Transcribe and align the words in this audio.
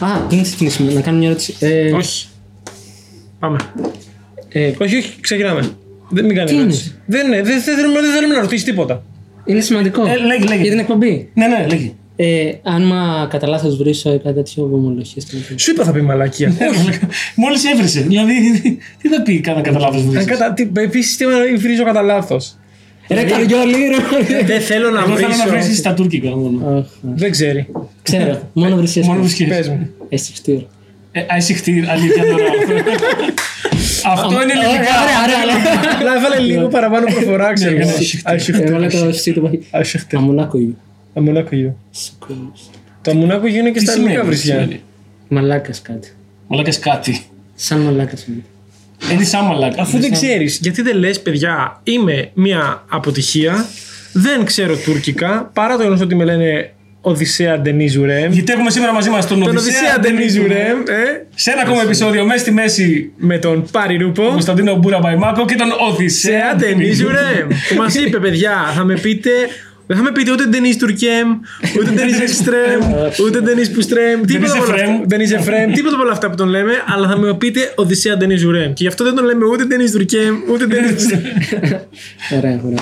Α, 0.00 0.18
πριν 0.28 0.42
ξεκινήσουμε, 0.42 0.92
να 0.92 1.00
κάνω 1.00 1.18
μια 1.18 1.28
ερώτηση. 1.28 1.54
Ε, 1.58 1.92
Όχι. 1.92 2.26
Πάμε. 3.38 3.58
Ε, 4.48 4.72
όχι, 4.78 4.96
όχι, 4.96 5.12
ξεκινάμε. 5.20 5.70
Δεν 6.10 6.24
μην 6.24 6.34
κάνει 6.36 6.50
Τι 6.50 6.56
ερώτηση. 6.56 6.94
Δεν, 7.06 7.26
είναι, 7.26 7.42
δεν, 7.42 7.62
δεν, 7.64 7.74
θέλουμε, 7.76 8.00
δεν 8.00 8.12
θέλουμε 8.12 8.34
να 8.34 8.40
ρωτήσεις 8.40 8.64
τίποτα. 8.64 9.02
Είναι 9.44 9.60
σημαντικό. 9.60 10.06
Ε, 10.06 10.16
λέγε, 10.18 10.44
λέγε. 10.44 10.62
Για 10.62 10.70
την 10.70 10.80
εκπομπή. 10.80 11.30
Ναι, 11.34 11.46
ναι, 11.46 11.66
λέγε. 11.68 11.92
Ε, 12.16 12.52
αν 12.62 12.86
μα 12.86 13.26
κατά 13.30 13.46
λάθος 13.46 13.76
βρίσω 13.76 14.12
ή 14.14 14.18
κάτι 14.18 14.34
τέτοιο, 14.34 14.66
βομολογίε. 14.66 15.22
Σου 15.56 15.70
είπα 15.70 15.84
θα 15.84 15.92
πει 15.92 16.00
μαλακία. 16.02 16.52
Μόλις 17.34 17.64
έβρισε. 17.64 18.00
Δηλαδή, 18.00 18.34
τι 19.02 19.08
θα 19.08 19.22
πει 19.22 19.40
κάνα 19.40 19.60
κατά 19.60 19.78
λάθος 19.78 20.02
Αν 20.02 20.10
βρήσει. 20.10 20.24
κατα... 20.26 20.52
τι- 20.52 20.68
Επίσης 20.76 21.16
τι 21.16 21.24
βρίζω 21.56 21.84
κατά 21.84 22.02
λάθος; 22.02 22.56
Ρε 23.08 23.22
καριόλι, 23.24 23.72
ρε. 23.74 24.42
Δεν 24.42 24.60
θέλω 24.60 24.90
να 24.90 25.00
Εγώ 25.00 25.16
θέλω 25.16 25.28
να 25.36 25.46
βρίσω. 25.48 25.64
βρεις 25.66 25.82
τα 25.82 25.94
τουρκικά 25.94 26.28
μόνο. 26.36 26.78
Αχ, 26.78 26.84
Δεν 27.14 27.30
ξέρει. 27.30 27.66
Ξέρω, 28.02 28.50
μόνο 28.52 28.76
βρυσίε. 28.76 29.02
Μόνο 29.04 29.20
βρίσκεις. 29.20 29.48
Πες 29.48 29.68
μου. 29.68 29.88
Εσύ 30.08 30.32
χτύρ. 30.32 30.60
Ε, 31.12 31.24
Αϊσυχτήρ, 31.28 31.90
αλήθεια 31.90 32.22
τώρα. 32.26 32.44
Αυτό 34.06 34.42
είναι 34.42 34.52
ελληνικά. 34.52 34.92
Ωραία, 35.02 35.18
ωραία. 35.42 35.94
Απλά 35.94 36.16
έβαλε 36.16 36.38
λίγο 36.38 36.68
παραπάνω 36.68 37.06
προφορά, 37.12 37.52
ξέρω. 37.52 37.76
Ναι, 37.76 37.82
εγώ. 37.82 37.90
ναι, 37.90 37.96
Αϊσυχτήρ. 38.24 38.66
Έβαλε 38.68 38.86
το 38.86 39.04
εσύ 39.04 39.32
του 39.32 39.40
παχύ. 39.42 39.58
Αϊσυχτήρ. 39.70 40.18
Αμονάκο 40.18 40.58
γιου. 40.58 40.76
Αμονάκο 41.14 41.56
γιο. 41.56 41.76
Σοκόλος. 41.90 42.70
Το 43.02 43.10
αμονάκο 43.10 43.46
γιο 43.46 43.58
είναι 43.60 43.70
και 43.70 43.78
Τι 43.78 43.84
στα 43.84 43.92
ελληνικά 43.92 44.12
σημαίνει, 44.14 44.30
τι 44.30 44.36
βρισιά. 44.36 44.54
σημαίνει; 44.54 44.80
Μαλάκας 45.28 45.82
κάτι. 45.82 46.12
Μαλάκας 46.48 46.78
κάτι. 46.78 47.20
Σαν 47.54 47.80
μαλάκας 47.80 48.24
είναι. 48.26 48.42
Είναι 49.12 49.24
σαν 49.24 49.44
μαλάκα. 49.44 49.82
Αφού 49.82 49.98
δεν 49.98 50.12
ξέρεις, 50.12 50.58
γιατί 50.62 50.82
δεν 50.82 50.96
λες, 50.96 51.20
παιδιά, 51.20 51.80
είμαι 51.82 52.30
μια 52.34 52.84
αποτυχία, 52.88 53.66
δεν 54.12 54.44
ξέρω 54.44 54.76
τουρκικά, 54.76 55.50
παρά 55.54 55.74
το 55.74 55.78
γεγονός 55.78 56.00
ότι 56.00 56.14
με 56.14 56.24
λένε 56.24 56.72
Οδυσσέα 57.00 57.60
Ντενίζ 57.60 58.04
Ουρέμ. 58.04 58.32
Γιατί 58.32 58.52
έχουμε 58.52 58.70
σήμερα 58.70 58.92
μαζί 58.92 59.10
μας 59.10 59.26
τον 59.26 59.40
Τον 59.40 59.56
Οδυσσέα 59.56 59.80
Οδυσσέα 59.80 59.98
Ντενίζ 60.00 60.42
Ντενίζ 60.42 60.64
Ουρέμ, 60.66 60.78
ε, 60.78 61.26
Σε 61.34 61.50
ένα 61.50 61.60
ακόμα 61.60 61.82
επεισόδιο, 61.82 62.24
μέσα 62.24 62.38
στη 62.38 62.50
μέση, 62.50 63.12
με 63.16 63.38
τον 63.38 63.68
Πάρη 63.70 63.96
Ρούπο. 63.96 64.22
Κωνσταντίνο 64.22 64.74
Μπούρα 64.74 64.98
Μπαϊμάκο 64.98 65.44
και 65.44 65.54
τον 65.54 65.68
Οδυσσέα 65.90 66.50
Οδυσσέα 66.52 66.54
Ντενίζ 66.54 67.08
Ουρέμ. 67.08 67.48
Που 67.68 67.74
μας 67.76 67.94
είπε, 67.94 68.18
παιδιά, 68.18 68.72
θα 68.74 68.84
με 68.84 68.94
πείτε. 68.94 69.30
Δεν 69.90 69.96
θα 69.96 70.02
με 70.02 70.12
πείτε 70.12 70.32
ούτε 70.32 70.46
Ντενίζ 70.46 70.76
Τουρκέμ, 70.76 71.28
ούτε 71.80 71.90
Ντενίζ 71.90 72.18
Εξτρέμ, 72.20 72.80
ούτε 73.26 73.40
Ντενίζ 73.40 73.68
Πουστρέμ. 73.68 74.20
Τίποτα 74.20 74.52
από 74.52 74.62
όλα 74.62 74.74
Εφρέμ. 74.74 74.90
αυτά- 74.94 75.06
Ντενίζ 75.06 75.32
Εφρέμ, 75.32 75.72
τίποτα 75.72 75.94
από 75.94 76.02
όλα 76.04 76.12
αυτά 76.12 76.30
που 76.30 76.36
τον 76.36 76.48
λέμε, 76.48 76.72
αλλά 76.86 77.08
θα 77.08 77.18
με 77.18 77.34
πείτε 77.34 77.72
Οδυσσέα 77.76 78.16
Ντενίζ 78.16 78.50
Ουρέμ. 78.50 78.72
Και 78.72 78.82
γι' 78.82 78.86
αυτό 78.86 79.04
δεν 79.04 79.14
τον 79.14 79.24
λέμε 79.24 79.44
ούτε 79.46 79.64
Ντενίζ 79.64 79.90
Τουρκέμ, 79.92 80.36
ούτε 80.52 80.66
Ντενίζ 80.66 80.92
Πουστρέμ. 80.92 81.20
Ωραία, 82.38 82.60
ωραία. 82.64 82.78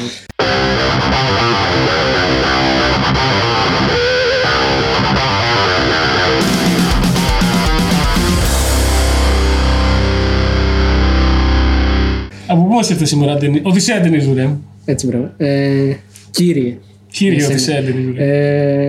Από 12.48 12.62
πού 12.62 12.68
μα 12.74 12.80
ήρθε 12.90 13.04
σήμερα, 13.04 13.34
Ντενί- 13.36 13.66
Οδυσσέα 13.66 14.00
Ντενίζου 14.00 14.34
ρε. 14.34 14.50
Έτσι, 14.84 15.06
μπράβο. 15.06 15.30
Ε, 15.36 15.92
Κύριε. 16.30 16.78
Κύριε 17.16 17.36
Εσένα. 17.38 17.52
Οδυσσέα 17.54 17.82
Ντενίζου 17.82 18.12
ρε. 18.16 18.24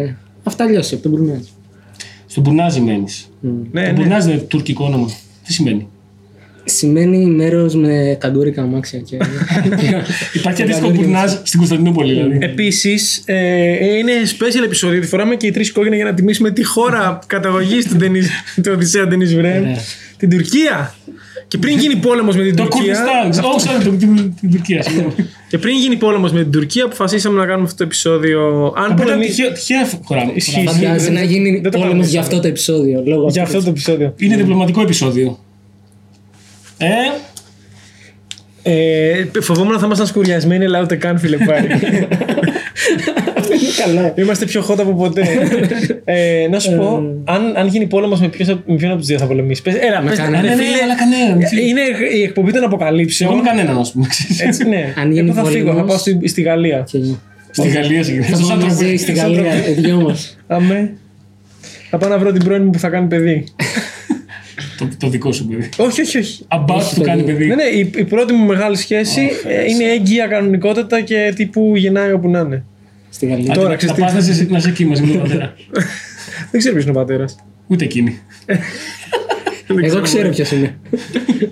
Ε, 0.04 0.16
αυτά 0.44 0.66
λιώσει 0.66 0.94
από 0.94 1.04
τον 1.04 1.12
Μπουρνάζ. 1.12 1.42
Στον 2.28 2.44
Μπουρνάζι 2.44 2.80
μένεις. 2.80 3.30
Ναι, 3.72 3.82
Το 3.82 3.88
ναι. 3.88 3.92
Μπουρνάζι 3.92 4.30
είναι 4.32 4.40
τουρκικό 4.40 4.86
όνομα. 4.86 5.10
Τι 5.46 5.54
σημαίνει; 5.54 5.88
Σημαίνει 6.64 7.26
μέρος 7.26 7.76
με 7.76 8.18
καντούρικα 8.20 8.62
αμάξια 8.62 9.00
και. 9.00 9.18
Υπάρχει 10.40 10.62
αντίστοιχο 10.62 10.90
Μπουρνάζ 10.90 11.32
στην 11.44 11.60
Κωνσταντινούπολη, 11.60 12.14
δηλαδή. 12.14 12.38
Επίσης, 12.42 13.22
ε, 13.26 13.86
είναι 13.98 14.12
special 14.40 14.64
επεισόδιο. 14.66 15.02
Τη 15.02 15.08
φοράμε 15.08 15.36
και 15.36 15.48
οι 15.48 15.52
τρεις 15.52 15.72
κόκκινα 15.72 15.96
για 15.96 16.06
να 16.06 16.14
τιμήσουμε 16.14 16.52
τη 16.52 16.64
χώρα 16.64 17.20
καταγωγής 17.28 17.86
του, 17.88 17.96
Ντενίζ- 17.96 18.30
του 18.56 18.72
Οδυσσέα 18.74 19.08
Ντενίζ 19.08 19.34
Βρέμ. 19.36 19.62
Ωραία. 19.64 19.78
Την 20.18 20.30
Τουρκία. 20.30 20.96
Και 21.48 21.58
πριν 21.58 21.78
γίνει 21.78 21.96
πόλεμος 21.96 22.36
με 22.36 22.44
την 22.44 22.56
Το 22.56 22.64
Τουρκία. 22.64 22.96
Κουρδιστάν. 23.24 23.46
Όχι, 23.52 23.68
sorry, 23.70 23.84
το- 23.84 23.90
την 23.90 24.34
την 24.40 24.52
Τουρκία. 24.52 24.84
Συγγνώμη. 25.48 25.50
Και 25.50 25.58
πριν 25.58 25.76
γίνει 25.76 25.96
πόλεμος 25.96 26.32
με 26.32 26.42
την 26.42 26.52
Τουρκία, 26.52 26.86
αποφασίσαμε 26.86 27.40
να 27.40 27.46
κάνουμε 27.46 27.64
αυτό 27.66 27.78
το 27.78 27.84
επεισόδιο. 27.84 28.74
Αν 28.78 28.84
Ήταν 28.86 28.96
πολεμήσει. 29.06 29.30
τυχαία- 29.30 29.52
Τυχαία 29.52 29.88
χωράμε. 30.04 30.32
Ισχύει. 30.36 30.64
Θα 30.66 30.78
πιάζει 30.80 31.12
να 31.12 31.22
γίνει 31.24 31.50
Δεν 31.52 31.62
το 31.64 31.70
πόλεμος 31.70 31.88
κάνουμε 31.90 32.06
για 32.08 32.20
αυτό. 32.20 32.32
αυτό 32.36 32.42
το 32.42 32.48
επεισόδιο. 32.48 33.04
Λόγω 33.06 33.28
Για 33.30 33.44
αυτού 33.44 33.58
αυτό 33.58 33.70
το 33.70 33.76
επεισόδιο. 33.76 34.14
Είναι 34.18 34.36
διπλωματικό 34.36 34.82
επεισόδιο. 34.82 35.40
Ε, 36.78 36.88
Ε, 38.70 39.26
φοβόμουν 39.42 39.72
να 39.74 39.80
θα 39.80 39.86
ήμασταν 39.86 40.08
σκουριασμένοι, 40.08 40.66
αλλά 40.66 40.82
ούτε 40.82 40.96
καν 40.96 41.20
φίλε 41.20 41.38
πάρει. 41.38 41.68
είναι 43.86 43.96
καλά. 44.00 44.14
Είμαστε 44.18 44.46
πιο 44.46 44.66
hot 44.70 44.76
από 44.80 44.94
ποτέ. 44.94 45.26
ε, 46.06 46.48
να 46.52 46.60
σου 46.60 46.76
πω, 46.76 47.04
αν, 47.24 47.54
αν 47.58 47.68
γίνει 47.68 47.88
πόλεμος 47.88 48.20
με, 48.20 48.28
ποιος 48.28 48.48
θα- 48.48 48.64
με 48.66 48.76
ποιον 48.76 48.90
από 48.90 49.00
τους 49.00 49.08
δύο 49.08 49.18
θα 49.18 49.26
πολεμήσεις; 49.26 49.64
Πες, 49.64 49.76
έλα, 49.76 50.02
πες, 50.02 50.18
κανέναν. 50.18 50.42
ρε 50.42 50.48
ναι, 50.50 50.56
ναι, 50.56 50.64
φίλε, 50.64 50.82
αλλά 50.84 50.96
κανέναν. 50.96 51.40
Είναι 51.70 51.82
η 52.18 52.22
εκπομπή 52.24 52.52
των 52.52 52.64
εγώ 52.64 52.66
αποκαλύψεων. 52.76 53.36
με 53.36 53.42
κανέναν, 53.46 53.78
ας 53.78 53.92
πούμε. 53.92 54.06
ξέρεις. 54.08 54.42
Έτσι, 54.42 54.68
ναι. 54.70 54.94
Αν 54.98 55.12
γίνει 55.12 55.30
Εγώ 55.30 55.44
θα 55.44 55.46
φύγω, 55.50 55.66
θα 55.66 55.72
πόλεμος- 55.72 55.88
πάω 55.90 55.98
στη, 55.98 56.28
στη 56.28 56.42
Γαλλία. 56.42 56.84
Και 56.92 56.98
εγώ. 56.98 57.20
Στη 57.52 57.68
Γαλλία 57.68 58.04
συγκεκριμένα. 58.04 58.38
Θα 58.38 58.44
Στο 58.44 58.48
πάμε 58.48 58.62
Σαντροπέ. 58.62 58.84
μαζί 58.84 58.98
στη 58.98 59.12
Γαλλία, 59.12 59.68
οι 59.70 59.72
δυο 59.74 60.02
μας. 60.02 60.38
Αμέ. 60.48 60.94
Θα 61.90 61.98
πάω 61.98 62.10
να 62.10 62.18
βρω 62.18 62.32
την 62.32 62.44
πρώην 62.44 62.64
μου 62.64 62.70
που 62.70 62.80
θα 62.80 62.90
κάνει 62.90 63.08
παιδί. 63.08 63.44
Το- 64.78 64.88
Το 65.00 65.10
δικό 65.10 65.32
σου 65.32 65.48
παιδί. 65.48 65.70
όχι, 65.78 66.02
όχι, 66.02 66.18
όχι. 66.18 66.46
Αμπάτ 66.48 66.84
του 66.96 67.02
κάνει 67.02 67.22
παιδί. 67.24 67.34
παιδί. 67.38 67.48
Ναι, 67.48 67.56
ναι, 67.56 67.64
η, 67.64 67.92
η 67.98 68.04
πρώτη 68.04 68.34
μου 68.34 68.46
μεγάλη 68.46 68.76
σχέση 68.78 69.22
ε, 69.48 69.64
είναι 69.70 69.84
έγκυα 69.84 70.28
κανονικότητα 70.28 71.02
και 71.02 71.34
τύπου 71.36 71.74
γεννάει 71.76 72.12
όπου 72.12 72.30
να 72.30 72.40
είναι. 72.40 72.64
Στη 73.10 73.26
Γαλλία. 73.26 73.52
Άντε, 73.52 73.54
τώρα, 73.60 73.70
να- 73.70 73.76
ξέρεις 73.76 73.98
Να 73.98 74.06
τι- 74.08 74.14
πας 74.14 74.26
να 74.28 74.32
είσαι- 74.34 74.48
να 74.50 74.58
είσαι 74.58 74.70
εκεί 74.70 74.86
μαζί 74.86 75.02
με 75.04 75.12
τον 75.12 75.22
πατέρας. 75.22 75.50
Δεν 76.52 76.60
ξέρω 76.60 76.74
ποιος 76.74 76.86
είναι 76.88 76.98
ο 76.98 77.00
πατέρας. 77.00 77.36
Ούτε 77.68 77.84
εκείνη. 77.86 78.20
Εγώ 79.82 80.02
ξέρω 80.02 80.30
ποιος 80.30 80.52
είναι. 80.52 80.78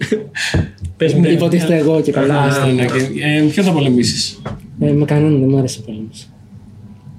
Πες 0.98 1.14
μου. 1.14 1.22
Ναι. 1.22 1.28
Υποτίθεται 1.28 1.76
εγώ 1.78 2.02
και 2.02 2.12
καλά. 2.12 2.40
Α, 2.42 2.66
ναι, 2.66 2.86
και- 2.86 3.24
ε, 3.24 3.42
Ποιον 3.52 3.66
θα 3.66 3.72
πολεμήσεις; 3.72 4.42
Ε, 4.80 4.92
Με 4.92 5.06
κανέναν 5.06 5.40
δεν 5.40 5.50
μου 5.50 5.58
άρεσε 5.58 5.80
ο 5.82 5.86
πόλεμος. 5.86 6.30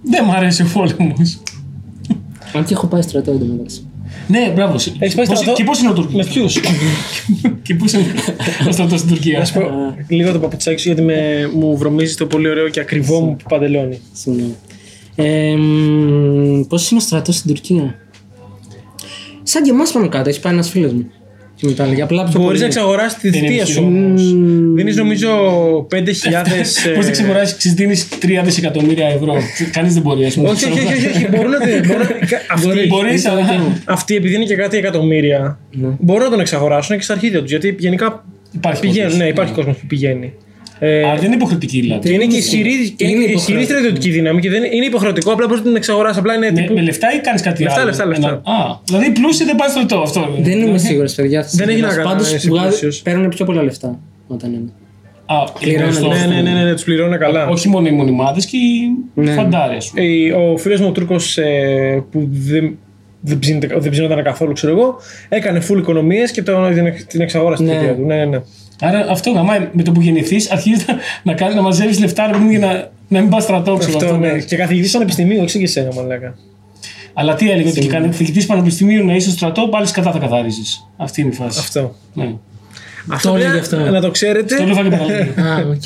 Δεν 0.02 0.22
μου 0.26 0.32
αρέσει 0.32 0.62
ο 0.62 0.66
πόλεμος. 0.72 1.42
Αν 2.54 2.64
και 2.64 2.72
έχω 2.74 2.86
πάει 2.86 3.02
στρατό 3.02 3.30
εντωμεταξύ. 3.32 3.85
Ναι, 4.28 4.52
μπράβο. 4.54 4.74
Έχεις 4.98 5.14
πάει 5.14 5.26
Πώς- 5.26 5.38
στρατό; 5.38 5.52
Και 5.52 5.64
πώς 5.64 5.80
είναι 5.80 5.88
ο 5.88 5.92
Τουρκία. 5.92 6.16
Με 6.16 6.24
ποιους; 6.24 6.60
Και 7.62 7.74
πώς 7.74 7.92
είναι 7.92 8.04
ο 8.68 8.72
στρατός 8.72 8.98
στην 9.00 9.10
Τουρκία; 9.10 9.46
Λίγο 10.08 10.32
το 10.32 10.38
παπουτσάκι 10.38 10.80
σου 10.80 10.86
γιατί 10.88 11.02
με, 11.02 11.50
μου 11.54 11.76
βρωμίζει 11.76 12.14
το 12.14 12.26
πολύ 12.26 12.48
ωραίο 12.48 12.68
και 12.68 12.80
ακριβό 12.80 13.20
μου 13.20 13.36
παντελόνι. 13.48 14.00
Συγγνώμη. 14.12 14.54
Ε, 15.16 15.54
Πώς 16.68 16.90
είναι 16.90 17.00
ο 17.00 17.02
στρατός 17.02 17.36
στην 17.36 17.54
Τουρκία; 17.54 17.94
Σαν 19.42 19.62
και 19.62 19.70
εμάς 19.70 19.92
πάνω 19.92 20.08
κάτω, 20.08 20.28
έχει 20.28 20.40
πάει 20.40 20.52
ένας 20.52 20.68
φίλος 20.70 20.92
μου. 20.92 21.10
Και 21.58 21.66
μετά 21.66 21.84
έλεγε 21.84 22.02
απλά 22.02 22.22
πιο 22.22 22.32
Μπορείς 22.32 22.46
πολύ. 22.46 22.58
να 22.58 22.64
εξαγοράσει 22.66 23.18
τη 23.18 23.30
Δεν 23.30 23.38
είναι 23.40 23.48
θητεία 23.48 23.66
σου. 23.66 23.72
χειρότερο. 23.72 24.74
Δίνεις 24.74 24.96
νομίζω 24.96 25.28
5.000. 25.90 25.96
Πώς 26.94 27.04
δεν 27.04 27.12
ξεμοράζει, 27.12 27.54
ξεζητήνει 27.56 27.94
3 28.22 28.26
δισεκατομμύρια 28.44 29.06
ευρώ. 29.08 29.34
Κανείς 29.72 29.92
δεν 29.94 30.02
μπορεί, 30.02 30.24
ας 30.24 30.34
πούμε. 30.34 30.48
Όχι, 30.48 30.64
όχι, 30.70 30.86
όχι, 30.86 31.06
όχι. 31.06 31.28
Μπορούν 31.30 31.50
να 31.50 31.58
την. 31.58 31.82
μπορούν 31.86 32.06
να- 32.06 32.40
Αυτοί, 32.50 32.86
Μπορεί, 32.88 33.22
αλλά. 33.30 33.72
αυτοί 33.84 34.14
επειδή 34.16 34.34
είναι 34.34 34.44
και 34.44 34.54
κάτι 34.56 34.76
εκατομμύρια, 34.76 35.58
Ναι. 35.72 35.88
μπορούν 35.98 36.22
να 36.24 36.30
τον 36.30 36.40
εξαγοράσουν 36.40 36.96
και 36.96 37.02
στα 37.02 37.12
αρχίδια 37.12 37.40
τους. 37.40 37.50
Γιατί 37.50 37.76
γενικά 37.78 38.24
Υπάρχει 38.54 38.80
πηγαίνουν. 38.80 39.02
κόσμος. 39.08 39.22
Ναι, 39.24 39.28
υπάρχει 39.30 39.52
κόσμος 39.52 39.76
που 39.76 39.86
πηγαίνει. 39.86 40.32
Ε, 40.78 41.02
Α, 41.02 41.14
δεν 41.14 41.24
είναι 41.24 41.34
υποχρεωτική 41.34 41.80
δηλαδή. 41.80 42.08
και 42.08 42.14
είναι 42.14 42.18
και 42.18 42.24
είναι 42.24 42.36
ισχυρή, 42.36 42.90
και 42.96 43.06
είναι 43.06 43.12
είναι 43.12 43.22
ισχυρή 43.22 43.32
υποχρεωτικό. 43.32 43.64
στρατιωτική 43.64 44.10
δύναμη 44.10 44.40
και 44.40 44.50
δεν 44.50 44.62
είναι 44.64 44.84
υποχρεωτικό. 44.84 45.32
Απλά 45.32 45.46
μπορεί 45.46 45.58
να 45.58 45.66
την 45.66 45.76
εξαγοράσει. 45.76 46.18
Απλά 46.18 46.34
είναι 46.34 46.50
Με, 46.50 46.60
τύπου. 46.60 46.74
με 46.74 46.82
λεφτά 46.82 47.14
ή 47.16 47.20
κάνεις 47.20 47.42
κάτι 47.42 47.62
Λεφτά, 47.62 47.78
άλλο; 47.80 47.88
λεφτά, 47.88 48.06
λεφτά. 48.06 48.28
Ένα- 48.28 48.56
Α, 48.58 48.78
δηλαδή 48.84 49.06
οι 49.06 49.10
πλούσιοι 49.10 49.44
δεν 49.44 49.56
πάνε 49.56 49.70
στρατό 49.70 49.96
αυτό. 49.98 50.28
Δεν 50.40 50.58
είμαι 50.62 50.78
σίγουρος, 50.78 51.14
παιδιά. 51.14 51.46
Δεν 51.52 51.68
έχει 51.68 51.80
να 51.80 51.88
κάνει 51.88 52.02
Πάντως 52.02 52.30
να 52.30 52.36
είσαι 52.36 52.48
πλούσιος. 52.48 53.02
παίρνουν 53.02 53.28
πιο 53.28 53.44
πολλά 53.44 53.62
λεφτά 53.62 53.98
όταν 54.26 54.52
είναι. 54.52 54.70
Α, 55.26 55.44
Πληρώνεται. 55.60 55.92
στο- 55.92 56.08
Ναι, 56.08 56.26
ναι, 56.34 56.40
ναι, 56.40 56.50
ναι, 56.50 56.64
ναι 56.64 56.72
τους 56.72 56.84
πληρώνουν 56.84 57.18
καλά. 57.18 57.46
Όχι 57.46 57.68
μόνο 57.68 57.86
οι 57.88 57.90
μονιμάδες 57.90 58.46
και 58.46 58.56
οι 58.56 58.90
Ναι. 59.14 59.32
φαντάρες, 59.32 59.76
ας 59.76 59.90
πούμε. 59.90 60.06
Ε, 60.06 60.32
Ο 60.32 60.56
φίλος 60.56 60.80
μου 60.80 60.86
ο 60.88 60.92
Τούρκος 60.92 61.38
που 62.10 62.28
δεν, 62.30 62.78
δεν, 63.20 63.38
ψήνεται- 63.38 63.78
δεν 63.80 63.90
ψήνονταν 63.90 64.22
καθόλου, 64.22 64.52
ξέρω 64.52 64.72
εγώ, 64.72 64.96
έκανε 65.28 65.62
full 65.68 65.76
οικονομίες 65.78 66.30
και 66.30 66.42
τον, 66.42 66.74
την, 66.74 66.86
εξ- 66.86 67.06
την 67.06 67.20
εξαγόρασε 67.20 67.62
τη 67.62 67.68
Ναι. 67.68 67.74
θητεία 67.78 67.94
του. 67.94 68.04
Ναι, 68.06 68.14
ναι, 68.14 68.24
ναι. 68.24 68.38
Άρα 68.80 69.06
αυτό 69.10 69.30
γαμάει 69.30 69.68
με 69.72 69.82
το 69.82 69.92
που 69.92 70.00
γεννηθείς, 70.00 70.50
αρχίζεις 70.50 70.86
να, 70.86 70.96
να, 71.22 71.32
κάνει, 71.34 71.54
να 71.54 71.62
μαζεύεις 71.62 72.00
λεφτά 72.00 72.26
ρε, 72.26 72.32
παιδί 72.32 72.44
μου, 72.44 72.50
για 72.50 72.58
να, 72.58 72.90
να 73.08 73.20
μην 73.20 73.30
πας 73.30 73.42
στρατό. 73.42 73.76
ξέρω, 73.76 73.96
Αυτό, 73.96 74.06
αυτό, 74.06 74.18
ναι. 74.18 74.32
ναι. 74.32 74.38
Και 74.38 74.56
καθηγητής 74.56 74.92
πανεπιστημίου, 74.92 75.42
όχι 75.42 75.58
και 75.58 75.64
εσένα, 75.64 75.92
μαλάκα. 75.94 76.34
Αλλά 77.14 77.34
τι 77.34 77.50
έλεγε, 77.50 77.68
ότι 77.68 77.80
και 77.80 77.88
καθηγητής 77.88 78.46
πανεπιστημίου 78.46 79.04
να 79.04 79.14
είσαι 79.14 79.28
στο 79.28 79.36
στρατό, 79.36 79.68
πάλι 79.68 79.90
κατά 79.90 80.12
θα 80.12 80.18
καθαρίζεις. 80.18 80.88
Αυτή 80.96 81.20
είναι 81.20 81.30
η 81.30 81.34
φάση. 81.34 81.58
Αυτό. 81.58 81.94
Ναι. 82.14 82.32
Αυτό 83.12 83.28
έλεγε 83.34 83.44
παιδιά, 83.44 83.60
αυτό. 83.60 83.90
να 83.90 84.00
το 84.00 84.10
ξέρετε. 84.10 84.56
Το 84.56 84.64
λέω 84.64 84.82
και 84.82 84.88
τα 84.88 84.96
καλά. 84.96 85.52
Α, 85.54 85.66
οκ. 85.68 85.82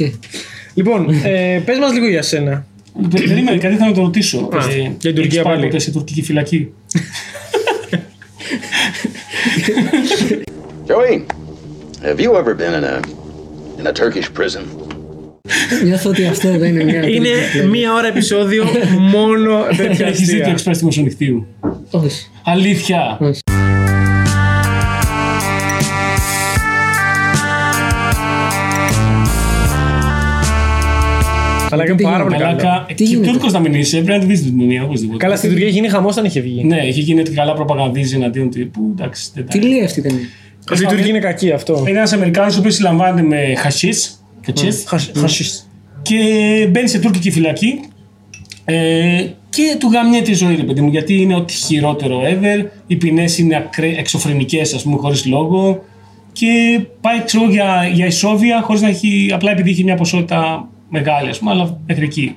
λοιπόν, 0.75 1.09
ε, 1.25 1.61
πες 1.65 1.79
μας 1.79 1.93
λίγο 1.93 2.09
για 2.09 2.23
σένα. 2.23 2.67
Πε- 3.11 3.27
Περίμενε, 3.27 3.57
κάτι 3.59 3.77
θα 3.77 3.87
να 3.87 3.93
το 3.93 4.01
ρωτήσω. 4.01 4.39
Α, 4.39 4.59
για 4.71 4.91
την 5.01 5.15
Τουρκία 5.15 5.23
έχεις 5.25 5.37
πάει 5.37 5.55
πάλι. 5.55 5.65
ποτέ 5.67 5.79
σε 5.79 5.91
τουρκική 5.91 6.23
φυλακή; 6.23 6.69
Joey, 10.87 11.23
have 12.03 12.19
you 12.21 12.31
ever 12.41 12.55
been 12.55 12.75
in 12.81 12.85
a 12.85 12.97
in 13.81 13.87
a 13.87 13.93
Turkish 13.93 14.29
prison? 14.39 14.63
Νιώθω 15.85 16.11
ότι 16.11 16.27
αυτό 16.27 16.59
δεν 16.59 16.75
είναι 16.75 16.85
μια. 16.85 17.09
Είναι 17.09 17.29
μία 17.71 17.93
ώρα 17.95 18.07
επεισόδιο 18.07 18.65
μόνο 19.15 19.59
τέτοια 19.77 20.07
Έχεις 20.07 20.25
δει 20.25 20.31
το 20.31 20.37
αστεία. 20.37 20.47
εξπρές 20.53 20.74
του 20.74 20.85
μεσονυχτίου. 20.85 21.47
Όχι. 21.91 22.27
Αλήθεια. 22.45 23.19
όχι. 23.21 23.41
Αλλά 31.73 31.85
είναι 31.87 31.95
Τι 31.95 32.03
πάρα 32.03 32.23
πολύ 32.25 32.35
Μαλάκα. 32.39 32.63
καλό. 32.63 32.85
Τι 32.87 32.95
Και 32.95 33.05
γίνεται; 33.05 33.31
Τούρκος 33.31 33.53
να 33.53 33.59
μην 33.61 33.75
είσαι, 33.75 33.97
πρέπει 34.01 34.13
να 34.13 34.19
τη 34.19 34.27
δεις 34.27 34.43
την 34.43 34.59
ταινία 34.59 34.83
οπωσδήποτε. 34.83 35.19
Καλά, 35.19 35.37
στην 35.37 35.51
Τουρκία 35.51 35.69
γίνει 35.69 35.89
χαμός 35.89 36.13
όταν 36.13 36.25
είχε 36.25 36.41
βγει. 36.41 36.65
Ναι, 36.65 36.87
είχε 36.87 37.01
γίνει 37.01 37.21
ότι 37.21 37.31
καλά 37.31 37.53
προπαγανδίζεις 37.55 38.15
εναντίον 38.15 38.51
τύπου. 38.51 38.95
Εντάξει, 38.99 39.31
δεν 39.35 39.47
τα- 39.47 39.59
Τι 39.59 39.67
λέει 39.67 39.85
αυτή 39.85 39.99
η 40.01 40.03
ταινία; 40.03 40.25
Αυτή 40.71 40.85
η 40.85 40.87
Τουρκία 40.87 41.07
είναι 41.07 41.19
κακή 41.19 41.53
αυτό. 41.53 41.85
Είναι 41.89 41.99
ένας 41.99 42.13
Αμερικάνος 42.13 42.57
ο 42.57 42.59
οποίος 42.59 42.75
συλλαμβάνεται 42.75 43.27
με 43.27 43.55
χασίς. 43.57 44.25
Χασίς. 45.17 45.71
Και 46.03 46.17
μπαίνει 46.71 46.89
σε 46.89 46.99
τουρκική 46.99 47.31
φυλακή. 47.31 47.81
Ε, 48.65 49.27
και 49.51 49.77
του 49.79 49.91
γαμιέται 49.93 50.31
η 50.31 50.35
ζωή, 50.35 50.57
ρε 50.57 50.63
παιδί 50.63 50.81
μου, 50.81 50.91
γιατί 50.91 51.21
είναι 51.21 51.35
ό,τι 51.35 51.53
χειρότερο 51.53 52.21
ever. 52.23 52.67
Οι 52.87 52.97
ποινές 52.97 53.39
είναι 53.39 53.69
εξωφρενικές, 53.99 54.75
ας 54.75 54.83
πούμε, 54.83 54.97
χωρίς 54.97 55.27
λόγο. 55.27 55.85
Και 56.33 56.81
πάει, 57.01 57.25
ξέρω, 57.25 57.43
εγώ, 57.43 57.53
για, 57.53 57.91
για 57.93 58.07
ισόβια, 58.07 58.63
χωρίς 58.63 58.81
να 58.83 58.89
έχει. 58.89 59.31
απλά 59.35 59.51
επειδή 59.51 59.71
έχει 59.71 59.85
μια 59.85 59.95
ποσότητα 59.95 60.69
μεγάλη, 60.91 61.29
ας 61.29 61.39
πούμε, 61.39 61.51
αλλά 61.51 61.81
μέχρι 61.87 62.05
εκεί. 62.05 62.37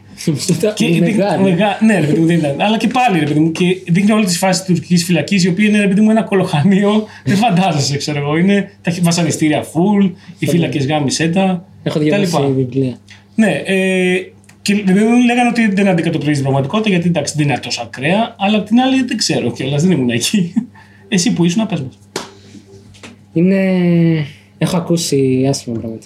Και 0.76 0.86
Είναι 0.86 0.94
δείχνει- 1.06 1.16
μεγάλη. 1.18 1.44
μεγά- 1.44 1.82
ναι, 1.82 2.00
ρε 2.00 2.06
παιδί 2.06 2.20
μου, 2.20 2.26
δεν 2.26 2.38
ήταν. 2.38 2.62
Αλλά 2.62 2.78
και 2.78 2.88
πάλι, 2.88 3.20
ρε 3.20 3.26
παιδί 3.26 3.40
μου. 3.40 3.52
Και 3.52 3.64
δείχνει 3.88 4.12
όλη 4.12 4.26
τη 4.26 4.38
φάση 4.38 4.60
της 4.60 4.68
τουρκικής 4.70 5.04
φυλακής, 5.06 5.44
η 5.44 5.48
οποία 5.48 5.68
είναι, 5.70 5.80
ρε 5.80 5.88
παιδί 5.88 6.02
μου, 6.02 6.10
ένα 6.12 6.22
κολοχανίο. 6.24 7.04
δεν 7.26 7.38
φαντάζεσαι, 7.38 7.98
ξέρω 7.98 8.20
εγώ. 8.20 8.38
Είναι 8.38 8.72
τα 8.82 8.94
βασανιστήρια 9.02 9.64
full, 9.64 10.12
οι 10.40 10.46
φύλακες 10.48 10.86
γάμισέ 10.88 11.28
τα. 11.28 11.66
Έχω 11.84 11.98
τα 12.00 12.04
διαβάσει 12.04 12.36
λοιπά. 12.36 12.48
βιβλία. 12.48 12.98
Ναι, 13.36 13.62
ε, 13.66 14.16
και 14.62 14.74
δηλαδή 14.74 15.06
μου 15.06 15.26
λέγανε 15.26 15.50
ότι 15.50 15.68
δεν 15.74 15.88
αντικατοπτρίζει 15.88 16.34
την 16.34 16.44
πραγματικότητα 16.44 16.90
γιατί 16.90 17.08
εντάξει 17.08 17.34
δεν 17.38 17.48
είναι 17.48 17.58
τόσο 17.60 17.82
ακραία, 17.82 18.36
αλλά 18.40 18.58
απ' 18.58 18.66
την 18.68 18.80
άλλη 18.80 19.04
δεν 19.04 19.18
ξέρω 19.18 19.52
κιόλας, 19.52 19.82
δεν 19.84 19.92
ήμουν 19.92 20.10
εκεί. 20.10 20.54
Εσύ 21.08 21.34
που 21.34 21.46
ήσουν, 21.46 21.60
να 21.62 21.66
πες 21.68 21.82
μας. 21.82 21.98
Είναι. 23.34 23.58
Έχω 24.58 24.78
ακούσει 24.78 25.46
άσχημα 25.50 25.80
πράγματα. 25.80 26.06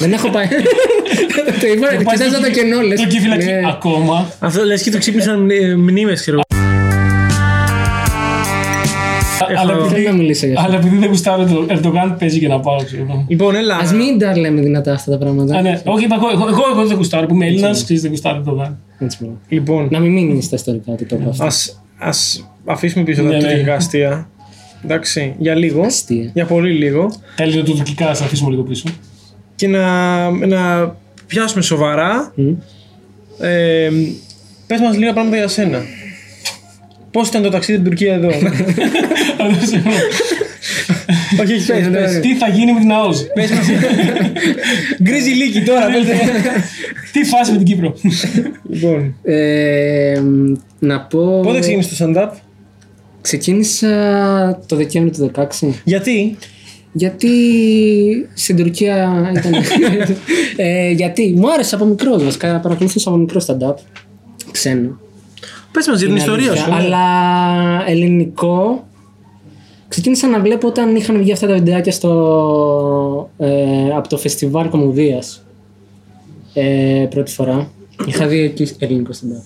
Δεν 0.00 0.12
έχω 0.12 0.28
πάει. 0.30 0.46
Το 1.60 1.66
είπα, 1.66 1.86
Πας 2.04 2.12
κοιτάζα 2.12 2.30
στο 2.30 2.40
το 2.40 2.46
κυ- 2.50 2.54
κενό 2.62 2.80
λες. 2.80 3.00
Το 3.00 3.06
φυλακή 3.20 3.44
Ναι. 3.44 3.60
ακόμα. 3.68 4.30
Αυτό 4.38 4.64
λες 4.64 4.82
και 4.82 4.90
του 4.90 4.98
ξύπνησαν 4.98 5.46
μνήμες, 5.76 6.20
ξέρω 6.20 6.36
εγώ. 6.36 6.44
Αλλά 9.58 9.72
Θέλω 9.72 9.84
επειδή, 9.86 10.06
να 10.06 10.12
μιλήσω 10.12 10.46
για 10.46 10.54
αυτό. 10.58 10.68
αλλά 10.70 10.78
επειδή 10.80 10.96
δεν 10.96 11.08
γουστάρω 11.08 11.44
το 11.44 11.66
Ερντογάν, 11.68 12.16
παίζει 12.18 12.38
και 12.38 12.48
να 12.48 12.60
πάω. 12.60 12.76
Ξέρω. 12.84 13.02
εγώ. 13.08 13.24
Λοιπόν, 13.28 13.54
έλα. 13.54 13.76
Α 13.76 13.92
μην 13.94 14.18
τα 14.18 14.38
λέμε 14.38 14.60
δυνατά 14.60 14.92
αυτά 14.92 15.10
τα 15.10 15.16
Α, 15.16 15.18
πράγματα. 15.18 15.60
ναι. 15.62 15.80
Όχι, 15.84 16.04
είπα 16.04 16.14
εγώ, 16.14 16.28
εγώ, 16.32 16.48
εγώ, 16.48 16.62
εγώ 16.72 16.86
δεν 16.86 16.96
γουστάρω 16.96 17.26
που 17.26 17.34
είμαι 17.34 17.46
Έλληνας, 17.46 17.84
ξέρεις 17.84 18.02
δεν 18.02 18.10
γουστάρω 18.10 18.36
Ερντογάν. 18.36 18.78
Έτσι 18.98 19.18
μόνο. 19.20 19.36
Λοιπόν, 19.48 19.88
Να 19.90 19.98
μην 19.98 20.12
μείνεις 20.12 20.44
στα 20.44 20.56
ιστορικά 20.56 20.92
ότι 20.92 21.04
το 21.04 21.16
είπα 21.20 21.30
αυτό. 21.30 21.44
ας, 21.44 21.82
ας 21.98 22.50
αφήσουμε 22.64 23.04
πίσω 23.04 23.22
τα 23.22 23.28
Ναι, 23.28 23.36
ναι. 23.36 23.42
τουρκικά 23.42 23.74
αστεία. 23.74 24.28
Εντάξει, 24.84 25.34
για 25.38 25.54
λίγο. 25.54 25.82
Αστεία. 25.82 26.30
Για 26.34 26.44
πολύ 26.46 26.72
λίγο. 26.72 27.12
Τα 27.36 27.42
ελληνοτουρκικά, 27.42 28.08
ας 28.08 28.20
αφήσουμε 28.20 28.50
λίγο 28.50 28.62
πίσω. 28.62 28.84
Και 29.54 29.68
να, 29.68 30.30
να 30.30 30.94
πιάσουμε 31.30 31.62
σοβαρά. 31.62 32.32
Μμ. 32.34 32.52
Ε, 33.40 33.90
πες 34.66 34.80
μας 34.80 34.96
λίγα 34.96 35.12
πράγματα 35.12 35.36
για 35.36 35.48
σένα. 35.48 35.82
Πώς 37.10 37.28
ήταν 37.28 37.42
το 37.42 37.48
ταξίδι 37.50 37.78
στην 37.78 37.90
Τουρκία 37.90 38.14
εδώ; 38.14 38.28
όχι, 41.40 41.54
όχι, 41.54 41.66
πες, 41.66 41.88
πες. 41.92 42.20
Τι 42.20 42.36
θα 42.36 42.48
γίνει 42.48 42.72
με 42.72 42.80
την 42.80 42.92
ΑΟΣ. 42.92 43.26
Πες 43.34 43.50
μας. 43.50 43.66
Γκρίζι 45.02 45.30
λύκη 45.30 45.62
τώρα. 45.62 45.86
πες. 45.86 46.04
Τι 47.12 47.24
φάση 47.24 47.50
με 47.52 47.56
την 47.56 47.66
Κύπρο; 47.66 47.94
λοιπόν, 48.70 49.14
Ε, 49.22 50.22
να 50.78 51.00
πω. 51.00 51.40
πότε 51.42 51.58
ξεκίνησε 51.58 52.04
το 52.04 52.12
stand-up; 52.14 52.30
Ξεκίνησα 53.20 53.88
το 54.66 54.76
Δεκέμβριο 54.76 55.12
του 55.12 55.30
2016. 55.60 55.74
Γιατί; 55.84 56.36
Γιατί 56.92 57.28
στην 58.34 58.56
Τουρκία 58.56 59.22
ήταν. 59.36 59.52
ε, 60.56 60.90
γιατί 60.90 61.34
μου 61.36 61.52
άρεσε 61.52 61.74
από 61.74 61.84
μικρός 61.84 62.24
βασικά. 62.24 62.60
Παρακολουθούσα 62.60 63.08
από 63.08 63.18
μικρό 63.18 63.40
stand-up. 63.46 63.74
Ξένο. 64.50 64.98
Πες 65.72 65.86
μας 65.88 65.98
για 65.98 66.06
την 66.06 66.08
Είναι 66.16 66.18
ιστορία 66.24 66.46
αλήθεια, 66.50 66.64
σου. 66.64 66.70
ναι. 66.70 66.76
Αλλά 66.76 67.04
ελληνικό. 67.90 68.84
Ξεκίνησα 69.88 70.28
να 70.28 70.40
βλέπω 70.40 70.66
όταν 70.68 70.96
είχαν 70.96 71.18
βγει 71.18 71.32
αυτά 71.32 71.46
τα 71.46 71.54
βιντεάκια 71.54 71.92
στο, 71.92 73.30
ε, 73.38 73.48
από 73.96 74.08
το 74.08 74.16
φεστιβάλ 74.18 74.68
κομμωδίας. 74.68 75.44
Ε, 76.54 77.06
πρώτη 77.10 77.32
φορά. 77.32 77.70
Είχα 78.06 78.26
δει 78.26 78.38
εκεί 78.40 78.68
ελληνικό 78.78 79.10
stand-up. 79.12 79.42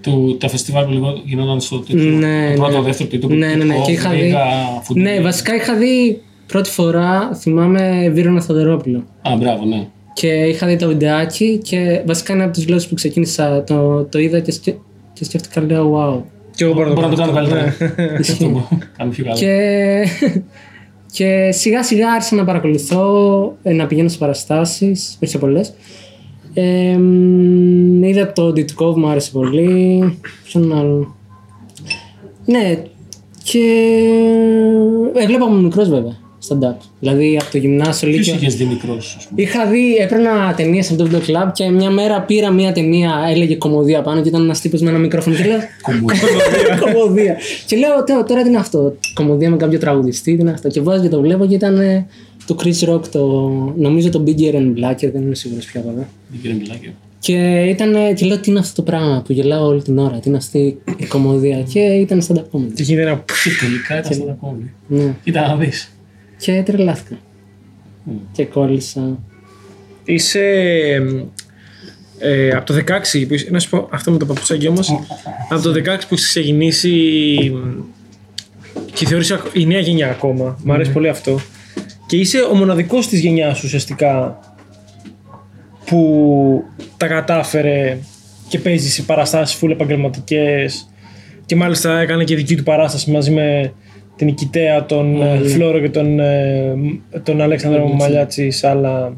του, 0.00 0.36
τα 0.40 0.48
φεστιβάλ 0.48 0.84
που 0.84 0.90
λεγό- 0.90 1.22
γινόταν 1.24 1.60
στο 1.60 1.78
τέτοιο. 1.78 2.02
Ναι, 2.10 2.52
το 2.54 2.60
πρώτο, 2.62 2.78
ναι. 2.78 2.84
δεύτερο, 2.84 3.08
τρίτο. 3.08 3.28
Ναι, 3.28 3.46
ναι, 3.46 3.64
ναι. 3.64 3.74
που 3.74 3.82
Και 3.86 3.92
είχα 3.92 4.10
δει. 4.10 4.18
πήγα 4.20 4.38
φουτμπολ. 4.82 5.02
Ναι, 5.04 5.20
βασικά 5.20 5.54
είχα 5.54 5.74
δει 5.76 6.22
πρώτη 6.46 6.70
φορά, 6.70 7.34
θυμάμαι, 7.34 8.10
Βίρονα 8.12 8.40
Θοδωρόπουλο. 8.40 9.04
Α, 9.22 9.36
μπράβο, 9.38 9.64
ναι. 9.64 9.86
Και 10.12 10.28
είχα 10.28 10.66
δει 10.66 10.76
το 10.76 10.88
βιντεάκι 10.88 11.60
και 11.62 12.02
βασικά 12.06 12.34
είναι 12.34 12.44
από 12.44 12.52
τους 12.52 12.68
λόγους 12.68 12.86
που 12.86 12.94
ξεκίνησα. 12.94 13.64
Το, 13.64 14.04
το 14.04 14.18
είδα 14.18 14.40
και, 14.40 14.52
σκε, 14.52 14.76
και 15.12 15.24
σκέφτηκα, 15.24 15.60
λέω, 15.60 15.92
wow. 15.94 16.22
Και 16.56 16.64
εγώ 16.64 16.74
Μπορώ 16.74 17.00
να 17.00 17.08
το 17.08 17.16
κάνω 17.16 17.32
καλύτερα. 17.32 17.62
Ναι. 17.62 18.18
Αυτό 18.20 18.48
μπορώ 18.48 18.68
να 18.70 18.86
κάνω 18.96 19.10
πιο 19.10 19.24
καλά. 19.24 19.36
Και, 19.36 20.04
και 21.12 21.50
σιγά 21.52 21.82
σιγά 21.82 22.12
άρχισα 22.12 22.34
να 22.34 22.44
παρακολουθώ, 22.44 23.56
ε, 23.62 23.72
να 23.72 23.86
πηγαίνω 23.86 24.08
σε 24.08 24.18
παραστάσεις, 24.18 25.18
όχι 25.22 25.32
σε 25.32 25.38
πολλές. 25.38 25.72
Ε, 26.54 26.96
μ, 26.96 28.02
είδα 28.02 28.32
το 28.32 28.52
Δυτικό 28.52 28.98
μου 28.98 29.08
άρεσε 29.08 29.30
πολύ. 29.30 30.18
Ποιον 30.44 30.78
άλλο. 30.78 31.14
Ναι, 32.44 32.82
και 33.42 33.60
έβλεπα 35.14 35.44
από 35.44 35.54
μικρός 35.54 35.88
βέβαια, 35.88 36.16
stand-up. 36.52 36.76
Δηλαδή 37.00 37.36
από 37.42 37.50
το 37.50 37.58
γυμνάσιο 37.58 38.08
Ποιος 38.08 38.18
Λύκειο. 38.26 38.34
είχες 38.40 38.56
δει 38.56 38.64
μικρός, 38.64 39.14
ας 39.18 39.26
πούμε; 39.26 39.42
Είχα 39.42 39.66
δει, 39.66 39.94
έπαιρνα 39.96 40.54
ταινίες 40.56 40.86
σε 40.86 40.92
αυτό 40.92 41.08
το 41.08 41.18
κλαμπ 41.18 41.50
και 41.52 41.68
μια 41.70 41.90
μέρα 41.90 42.20
πήρα 42.22 42.50
μια 42.50 42.72
ταινία, 42.72 43.12
έλεγε 43.30 43.54
κομμωδία 43.54 44.02
πάνω 44.02 44.22
και 44.22 44.28
ήταν 44.28 44.42
ένας 44.42 44.60
τύπος 44.60 44.80
με 44.80 44.90
ένα 44.90 44.98
μικρόφωνο. 44.98 45.36
Και 45.36 45.44
λέω. 45.44 45.58
κομμωδία. 46.80 47.36
και 47.66 47.76
λέω 47.76 48.04
«Τε- 48.04 48.26
τώρα 48.26 48.42
τι 48.42 48.48
είναι 48.48 48.58
αυτό; 48.58 48.94
Κομμωδία 49.14 49.50
με 49.50 49.56
κάποιο 49.56 49.78
τραγουδιστή, 49.78 50.34
τι 50.34 50.40
είναι 50.40 50.50
αυτό; 50.50 50.68
Και 50.68 50.80
βάζω 50.80 51.02
και 51.02 51.08
το 51.08 51.20
βλέπω 51.20 51.46
και 51.46 51.54
ήταν 51.54 51.78
ε, 51.80 52.06
του 52.46 52.56
Chris 52.62 52.88
Rock, 52.88 53.06
το, 53.08 53.48
νομίζω 53.76 54.10
το 54.10 54.24
Bigger 54.26 54.54
and 54.54 54.72
Blacker, 54.78 55.10
δεν 55.12 55.22
είμαι 55.22 55.34
σίγουρος 55.34 55.64
πια 55.66 55.82
βέβαια. 55.86 56.08
Δεν 56.28 56.40
κύριε 56.40 56.56
Μιλάκη. 56.56 56.92
Και, 57.18 57.64
ήταν, 57.68 57.94
ε, 57.94 58.12
και 58.12 58.26
λέω 58.26 58.38
τι 58.40 58.50
είναι 58.50 58.58
αυτό 58.58 58.74
το 58.74 58.90
πράγμα 58.90 59.22
που 59.26 59.32
γελάω 59.32 59.66
όλη 59.66 59.82
την 59.82 59.98
ώρα, 59.98 60.18
τι 60.18 60.28
είναι 60.28 60.36
αυτή 60.36 60.78
η 60.96 61.04
κομμωδία; 61.06 61.62
Και 61.72 61.80
ήταν 61.80 62.22
stand-up 62.28 62.36
comedy. 62.58 62.72
Και 62.74 62.82
γίνεται 62.82 63.08
ένα. 63.10 63.24
Και 63.26 63.50
τελικά 63.60 63.98
ήταν 63.98 64.12
στα 64.12 64.30
ακόμη. 64.30 64.70
Ναι. 64.86 65.14
Κοίτα 65.24 65.48
να 65.48 65.56
δεις. 65.56 65.92
Και 66.42 66.62
τρελάθηκα. 66.62 67.18
Και 68.32 68.44
κόλλησα. 68.44 69.18
Είσαι. 70.04 70.40
Ε, 72.18 72.48
από 72.50 72.66
το 72.66 72.74
16 72.74 73.26
που 73.28 73.34
είσαι, 73.34 73.48
να 73.50 73.58
σου 73.58 73.70
πω 73.70 73.88
αυτό 73.90 74.10
με 74.10 74.18
το 74.18 74.26
παπουτσάκι 74.26 74.68
όμως. 74.68 74.88
από 75.48 75.62
το 75.62 75.70
16 75.72 75.82
που 75.84 76.14
έχεις 76.14 76.28
ξεκινήσει 76.28 77.52
και 78.94 79.06
θεωρείς 79.06 79.30
ακ- 79.30 79.56
η 79.56 79.66
νέα 79.66 79.78
γενιά 79.80 80.10
ακόμα. 80.10 80.58
Μ' 80.64 80.72
αρέσει 80.72 80.90
πολύ 80.92 81.08
αυτό. 81.08 81.40
Και 82.06 82.16
είσαι 82.16 82.38
ο 82.40 82.54
μοναδικός 82.54 83.08
της 83.08 83.20
γενιάς 83.20 83.56
σου 83.58 83.62
ουσιαστικά 83.66 84.38
που 85.86 86.64
τα 86.96 87.06
κατάφερε 87.06 87.98
και 88.48 88.58
παίζει 88.58 88.88
σε 88.90 89.02
παραστάσεις 89.02 89.60
full 89.62 89.70
επαγγελματικές. 89.70 90.86
και 91.46 91.56
μάλιστα 91.56 92.00
έκανε 92.00 92.24
και 92.24 92.36
δική 92.36 92.56
του 92.56 92.62
παράσταση 92.62 93.10
μαζί 93.10 93.30
με 93.30 93.72
την 94.22 94.30
Οικητέα, 94.30 94.84
τον 94.86 95.22
ε, 95.22 95.38
Φλόρο 95.48 95.78
και 95.80 95.88
τον, 95.90 96.20
ε, 96.20 96.74
τον 97.22 97.40
Αλέξανδρο 97.40 97.88
Μαλιάτση 97.88 98.50
Σάλα. 98.50 99.12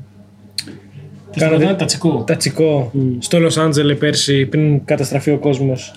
Κάνατε- 1.36 1.60
Κάνατε 1.60 1.78
τατσικό. 1.78 2.24
Τατσικό 2.26 2.92
στο 3.18 3.38
Λος 3.38 3.56
Άντζελε 3.58 3.94
πέρσι 3.94 4.46
πριν 4.46 4.84
καταστραφεί 4.84 5.30
ο 5.30 5.38
κόσμος. 5.38 5.92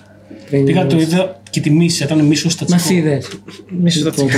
Πριν- 0.50 0.64
Πήγα 0.64 0.86
το 0.86 0.98
είδα 0.98 1.40
και 1.50 1.60
τη 1.60 1.70
μίσα, 1.70 2.04
ήταν 2.04 2.20
μίσος 2.24 2.56
τατσικό. 2.56 2.80
Μας 2.80 2.90
είδε. 2.90 3.22
Μίσος 3.82 4.02
τατσικό. 4.02 4.28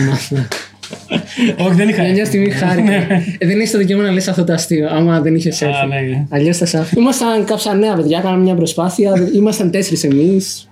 Όχι, 1.67 1.75
δεν 1.75 1.89
είχα. 1.89 2.03
Για 2.05 2.13
μια 2.13 2.25
στιγμή 2.25 2.51
χάρηκα. 2.51 2.93
Ε, 3.39 3.47
δεν 3.47 3.61
έχει 3.61 3.73
το 3.73 3.79
δικαίωμα 3.79 4.03
να 4.03 4.11
λες 4.11 4.29
αυτό 4.29 4.45
το 4.45 4.53
αστείο, 4.53 4.89
άμα 4.91 5.21
δεν 5.21 5.35
είχες 5.35 5.63
έρθει. 5.63 5.75
Α, 5.77 5.87
ναι, 5.87 6.01
ναι. 6.01 6.27
Αλλιώς 6.29 6.57
θα 6.57 6.67
σ' 6.67 6.75
Ήμασταν 6.97 7.45
κάποια 7.45 7.75
νέα 7.75 7.95
παιδιά, 7.95 8.21
κάναμε 8.21 8.43
μια 8.43 8.55
προσπάθεια. 8.55 9.13
Ήμασταν 9.35 9.71
τέσσερις 9.71 10.05
εμείς. 10.05 10.70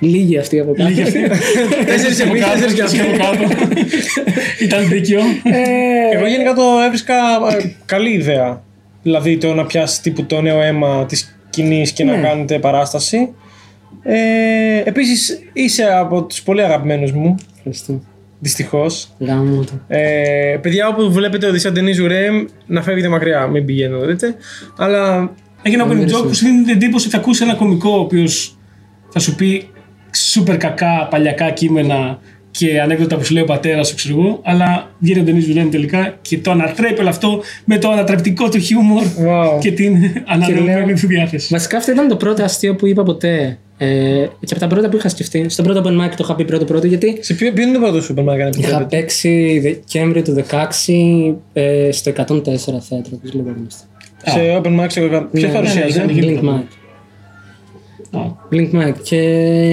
Λίγοι 0.00 0.38
αυτοί 0.38 0.58
από 0.60 0.72
κάτω. 0.74 0.90
Τέσσερις 1.86 2.20
εμείς, 2.20 2.44
τέσσερις 2.44 2.72
και 2.74 2.80
και 2.80 2.82
αυτοί. 2.82 3.00
από 3.00 3.10
κάτω. 3.16 3.68
Ήταν 4.64 4.88
δίκαιο. 4.88 5.20
Ε, 5.44 6.16
Εγώ 6.16 6.26
γενικά 6.26 6.52
το 6.54 6.62
έβρισκα 6.86 7.14
ε, 7.58 7.74
καλή 7.86 8.10
ιδέα. 8.12 8.62
Δηλαδή 9.02 9.36
το 9.36 9.54
να 9.54 9.66
πιάσει 9.66 10.02
τύπου 10.02 10.24
το 10.24 10.40
νέο 10.40 10.60
αίμα 10.62 11.06
της 11.06 11.38
κοινή 11.50 11.86
και 11.94 12.04
να 12.04 12.16
Ναι. 12.16 12.22
κάνετε 12.22 12.58
παράσταση. 12.58 13.28
Ε, 14.02 14.82
Επίσης 14.84 15.38
είσαι 15.52 15.84
από 15.98 16.22
τους 16.24 16.42
πολύ 16.42 16.62
αγαπημένους 16.62 17.12
μου, 17.12 17.34
Ευχαριστώ. 17.56 18.00
δυστυχώς. 18.38 19.10
Γάμο 19.18 19.64
το. 19.64 19.72
Ε, 19.96 20.58
παιδιά, 20.62 20.88
όπου 20.88 21.12
βλέπετε 21.12 21.46
ο 21.46 21.52
Δησαντενή 21.52 21.92
Ρέμ, 22.06 22.44
να 22.66 22.82
φεύγετε 22.82 23.08
μακριά. 23.08 23.46
Μην 23.46 23.64
πηγαίνετε 23.64 23.94
να 23.94 24.00
το 24.00 24.06
δείτε. 24.06 24.34
Αλλά 24.78 25.32
Έχει 25.62 25.74
ένα 25.74 25.86
open 25.86 25.90
joke 26.16 26.26
που 26.26 26.34
σου 26.34 26.44
δίνει 26.44 26.62
την 26.62 26.74
εντύπωση 26.74 27.06
ότι 27.06 27.14
θα 27.14 27.20
ακούσει 27.20 27.42
ένα 27.44 27.54
κωμικό 27.54 27.90
ο 27.90 27.98
οποίος 28.00 28.58
θα 29.12 29.18
σου 29.18 29.34
πει 29.34 29.68
σούπερ 30.14 30.56
κακά 30.56 31.06
παλιακά 31.10 31.50
κείμενα 31.50 32.18
και 32.50 32.80
ανέκδοτα 32.80 33.16
που 33.16 33.24
σου 33.24 33.32
λέει 33.34 33.42
ο 33.42 33.46
πατέρα 33.46 33.84
σου, 33.84 33.94
ξέρω 33.94 34.18
εγώ, 34.18 34.40
αλλά 34.44 34.90
βγαίνει 34.98 35.20
ο 35.20 35.22
Ντενί 35.22 35.40
Βιλένη 35.40 35.68
τελικά 35.70 36.14
και 36.22 36.38
το 36.38 36.50
ανατρέπει 36.50 37.00
όλο 37.00 37.08
αυτό 37.08 37.40
με 37.64 37.78
το 37.78 37.90
ανατρεπτικό 37.90 38.48
του 38.48 38.58
χιούμορ 38.58 39.02
Wow. 39.02 39.60
και 39.60 39.72
την 39.72 39.96
αναλογημένη 40.26 40.94
του 41.00 41.06
διάθεση. 41.06 41.48
Βασικά 41.50 41.76
αυτό 41.76 41.92
ήταν 41.92 42.08
το 42.08 42.16
πρώτο 42.16 42.42
αστείο 42.42 42.74
που 42.74 42.86
είπα 42.86 43.02
ποτέ. 43.02 43.58
Ε, 43.78 43.86
και 44.44 44.50
από 44.50 44.58
τα 44.60 44.66
πρώτα 44.66 44.88
που 44.88 44.96
είχα 44.96 45.08
σκεφτεί. 45.08 45.48
Στο 45.48 45.62
πρώτο 45.62 45.82
open 45.84 46.04
mic 46.04 46.08
το 46.10 46.16
είχα 46.20 46.34
πει 46.34 46.44
πρώτο 46.44 46.64
πρώτο 46.64 46.86
γιατί 46.86 47.18
Σε 47.20 47.34
ποιο, 47.34 47.52
ποιο 47.52 47.62
είναι 47.62 47.72
το 47.72 47.78
πρώτο 47.80 48.00
σου 48.02 48.14
που 48.14 48.20
έκανε 48.20 48.34
είχα 48.38 48.46
επιτρέπετε. 48.48 48.96
παίξει 48.96 49.58
Δεκέμβρη 49.62 50.22
του 50.22 50.44
16 50.50 51.34
ε, 51.52 51.88
στο 51.92 52.10
104 52.10 52.16
θέατρο. 52.88 53.16
Πώς 53.22 53.32
λεγόταν 53.34 53.66
αυτό. 53.66 54.30
Σε 54.30 54.60
open 54.62 54.80
mic, 54.80 54.86
σε 54.88 55.00
Ποιο 55.00 55.28
Ναι, 55.30 55.46
παρουσίαζε. 55.54 56.04
ναι, 56.04 56.12
Blink 56.16 56.38
Mike. 56.38 56.64
Α, 58.10 58.20
Blink 58.52 58.70
Mike 58.72 58.94
και. 59.02 59.20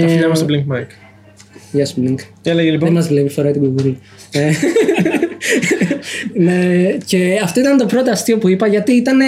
Τα 0.01 0.07
φιλιά 0.07 0.27
μας 0.27 0.37
στο 0.37 0.47
Blink 0.49 0.73
Mic. 0.73 0.85
Γεια 1.71 1.85
σου, 1.85 2.03
Blink. 2.03 2.19
Τι 2.41 2.49
έλεγε 2.49 2.69
Δεν 2.69 2.79
λοιπόν. 2.79 2.93
μας 2.93 3.07
βλέπει, 3.07 3.29
φοράει 3.29 3.51
την 3.51 3.61
κουβούλη. 3.61 3.99
Ε, 4.31 4.51
ναι, 6.43 6.97
και 7.05 7.39
αυτό 7.43 7.59
ήταν 7.59 7.77
το 7.77 7.85
πρώτο 7.85 8.11
αστείο 8.11 8.37
που 8.37 8.47
είπα 8.47 8.67
γιατί 8.67 8.93
ήταν 8.93 9.19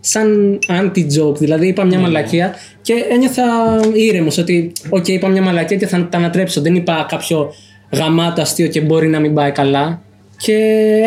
σαν 0.00 0.58
anti-joke. 0.68 1.36
Δηλαδή 1.36 1.66
είπα 1.66 1.84
μια 1.84 1.98
μαλακία 1.98 2.54
και 2.82 2.94
ένιωθα 3.10 3.44
ήρεμος 3.92 4.38
ότι, 4.38 4.72
οκ, 4.88 5.08
είπα 5.08 5.28
μια 5.28 5.42
μαλακία 5.42 5.76
και 5.76 5.86
θα 5.86 6.08
τα 6.10 6.18
ανατρέψω. 6.18 6.60
Δεν 6.60 6.74
είπα 6.74 7.06
κάποιο 7.08 7.54
γαμάτο 7.92 8.40
αστείο 8.40 8.66
και 8.66 8.80
μπορεί 8.80 9.08
να 9.08 9.20
μην 9.20 9.34
πάει 9.34 9.50
καλά. 9.50 10.02
Και 10.36 10.54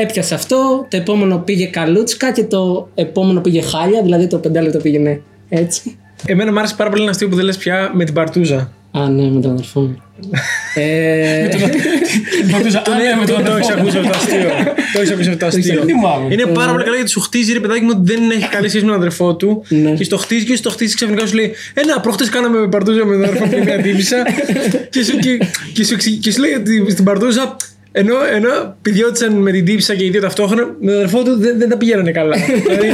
έπιασε 0.01 0.34
αυτό. 0.34 0.86
Το 0.89 0.98
επόμενο 0.98 1.38
πήγε 1.38 1.65
καλούτσκα 1.65 2.32
και 2.32 2.44
το 2.44 2.89
επόμενο 2.96 3.41
πήγε 3.41 3.62
χάλια. 3.62 4.01
Δηλαδή 4.01 4.27
το 4.27 4.38
πεντάλεπτο 4.38 4.80
πήγαινε 4.80 5.22
έτσι. 5.50 5.98
Εμένα 6.25 6.51
μου 6.51 6.60
άρεσε 6.60 6.75
πάρα 6.78 6.90
πολύ 6.90 7.01
ένα 7.01 7.12
αστείο 7.12 7.28
που 7.28 7.36
δεν 7.36 7.46
λες 7.46 7.58
πια 7.58 7.92
με 7.94 8.04
την 8.06 8.13
Παρτούζα. 8.13 8.72
Α, 8.92 9.10
ναι, 9.10 9.30
με 9.30 9.42
τον 9.42 9.51
αδερφό 9.51 9.80
μου. 9.82 10.01
ε, 10.75 11.48
Ρωτούσα, 12.51 12.80
Α, 12.80 12.96
ναι, 12.98 13.20
με 13.20 13.25
τον 13.25 13.44
Το 13.44 13.51
έχει 13.56 13.72
αδερφό. 13.72 13.80
ακούσει 13.82 13.98
αυτό 13.98 14.10
το 14.12 14.18
αστείο. 14.18 14.50
Το 14.94 15.01
έχει 15.01 15.13
ακούσει 15.13 15.30
αυτό 15.30 15.40
το 15.40 15.46
αστείο. 15.46 15.84
θυμάμαι. 15.84 16.34
Είναι 16.34 16.46
πάρα 16.46 16.72
πολύ 16.72 16.84
καλό 16.84 16.96
γιατί 16.96 17.10
σου 17.10 17.20
χτίζει 17.20 17.54
ρε 17.54 17.60
παιδάκι 17.60 17.82
μου 17.84 17.90
ότι 17.96 18.13
δεν 18.13 18.30
έχει 18.32 18.48
καλή 18.50 18.70
σχέση 18.70 18.84
με 18.86 18.92
τον 18.92 19.00
αδερφό 19.00 19.36
του. 19.36 19.63
Ναι. 19.70 19.92
Και 19.92 20.04
στο 20.04 20.18
χτίζει 20.18 20.46
και 20.46 20.56
στο 20.56 20.70
χτίζει 20.70 20.96
ξαφνικά 20.96 21.25
σου 21.25 21.36
λέει 21.36 21.51
Ένα, 21.74 22.00
προχτές 22.00 22.30
κάναμε 22.30 22.60
με 22.60 22.68
παρτούζα 22.68 23.06
με 23.06 23.13
τον 23.13 23.24
αδερφό 23.24 23.46
μου 23.46 23.51
και 23.51 23.62
μια 23.63 23.82
τύπησα. 23.82 24.18
και, 24.94 25.04
σου, 25.04 25.18
και, 25.18 25.40
και, 25.74 25.84
σου, 25.84 25.94
εξηγεί- 25.94 26.20
και 26.24 26.32
σου 26.32 26.42
λέει 26.42 26.54
ότι 26.54 26.92
στην 26.92 27.04
παρτούζα 27.04 27.56
ενώ, 27.92 28.14
ενώ 28.36 28.76
πηδιώτησαν 28.82 29.34
με 29.34 29.52
την 29.52 29.66
τύπησα 29.66 29.96
και 29.96 30.06
οι 30.06 30.10
δύο 30.10 30.22
ταυτόχρονα, 30.22 30.64
με 30.80 30.86
τον 30.92 30.96
αδερφό 30.96 31.24
του 31.24 31.38
δεν, 31.40 31.58
δεν 31.60 31.70
τα 31.70 31.78
πηγαίνανε 31.78 32.12
καλά. 32.12 32.36
δηλαδή, 32.68 32.88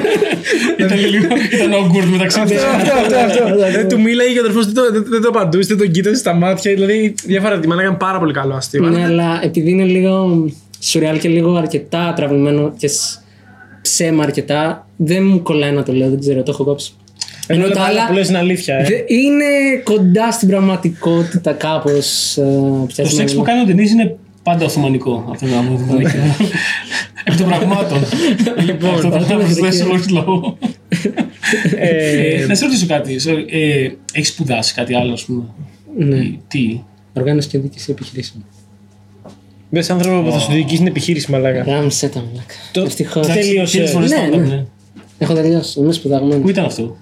Ήταν 0.78 0.98
λίγο. 1.00 1.26
Ήταν 1.54 1.72
awkward 1.80 2.08
μεταξύ 2.12 2.40
τους. 2.42 2.52
αυτό, 2.52 2.94
αυτό, 2.94 3.16
αυτό. 3.44 3.58
Δεν 3.72 3.88
του 3.88 4.02
μίλαγε 4.02 4.32
και 4.32 4.38
ο 4.40 4.42
αδερφός 4.42 4.66
δεν, 4.66 4.74
το- 4.74 4.92
δεν, 4.92 5.06
δεν 5.10 5.22
το 5.22 5.28
απαντούσε, 5.28 5.68
δεν 5.68 5.78
τον 5.78 5.92
κοίταζε 5.92 6.16
στα 6.16 6.34
μάτια. 6.34 6.74
Δηλαδή 6.74 7.14
διαφορετικά. 7.26 7.68
Μάνα 7.68 7.82
έκανε 7.82 7.98
πάρα 7.98 8.20
πολύ 8.20 8.34
καλό 8.34 8.54
αστείο. 8.54 8.84
Ναι, 8.90 9.04
αλλά 9.04 9.40
επειδή 9.44 9.70
είναι 9.70 9.84
λίγο 9.84 10.46
σουρεάλ 10.80 11.20
και 11.20 11.30
λίγο 11.30 11.56
αρκετά 11.56 12.14
τραβηγμένο 12.16 12.74
και 12.78 12.88
σ- 12.88 13.20
ψέμα 13.82 14.24
αρκετά, 14.24 14.88
δεν 14.96 15.24
μου 15.26 15.42
κολλάει 15.42 15.72
να 15.72 15.84
το 15.84 15.94
λέω, 15.94 16.10
δεν 16.10 16.20
ξέρω, 16.20 16.44
το 16.44 16.52
έχω 16.52 16.64
κόψει. 16.64 16.92
Ενώ 17.48 17.64
Ενώ 17.66 17.74
τα 17.74 17.80
τα 17.80 17.86
άλλα 17.86 18.00
άλλα 18.00 18.08
που 18.08 18.14
λες 18.14 18.30
είναι 18.30 18.38
αλήθεια. 18.38 18.76
Ε. 18.76 18.84
δε- 18.84 19.14
είναι 19.16 19.46
κοντά 19.84 20.32
στην 20.32 20.48
πραγματικότητα 20.48 21.52
κάπως. 21.52 22.38
ε, 22.38 22.42
Το 22.42 22.86
πιασμένο. 22.88 23.10
σεξ 23.20 23.34
που 23.36 23.42
κάνει 23.42 23.62
ο 23.62 23.64
Ντενίζ 23.66 23.92
είναι 23.92 24.16
πάντα 24.48 24.66
οθωμανικό. 24.66 25.26
Αυτό 25.32 25.46
να 25.46 25.62
μου 25.62 25.78
δείχνει. 25.78 26.22
Εκ 27.24 27.38
των 27.38 27.48
πραγμάτων. 27.48 28.00
Λοιπόν, 28.66 28.94
αυτό 28.94 29.12
θα 29.12 29.20
το 29.20 29.36
προσθέσω 29.36 29.86
χωρίς 29.86 30.10
λόγο. 30.10 30.58
Ε, 31.78 32.46
Να 32.48 32.56
σε 32.56 32.66
ρωτήσω 32.66 32.86
κάτι. 32.86 33.16
Ε, 33.50 33.90
Έχεις 34.14 34.28
σπουδάσει 34.30 34.74
κάτι 34.74 34.96
άλλο, 34.96 35.14
ας 35.14 35.24
πούμε; 35.26 35.44
Ναι, 35.98 36.16
Ή 36.16 36.40
Τι; 36.48 36.80
οργάνωση 37.14 37.48
και 37.48 37.58
δίκηση 37.60 37.92
επιχειρήσεων. 37.92 38.46
Δε 39.70 39.84
άνθρωπο 39.90 40.22
που 40.22 40.32
θα 40.32 40.40
σου 40.40 40.52
διοικήσει 40.52 40.78
την 40.78 40.88
επιχείρηση, 40.88 41.32
μαλάκα. 41.32 41.62
Γάμισε 41.62 42.08
τα 42.10 42.20
μαλάκα. 42.20 42.54
Το- 42.72 42.82
Ευτυχώς. 42.82 43.26
Εντάξει, 43.28 43.48
Τελείωσες. 43.48 43.78
Τρεις 43.80 43.92
φορές 43.92 44.10
Ναι, 44.10 44.16
το 44.18 44.22
ναι. 44.24 44.44
έκανα, 44.44 44.56
ναι. 44.56 44.66
Έχω 45.18 45.34
τελειώσει, 45.34 45.80
είμαι 45.80 45.92
σπουδαγμένος. 45.94 46.42
Πού 46.42 46.50
ήταν 46.50 46.66
αυτό; 46.66 46.98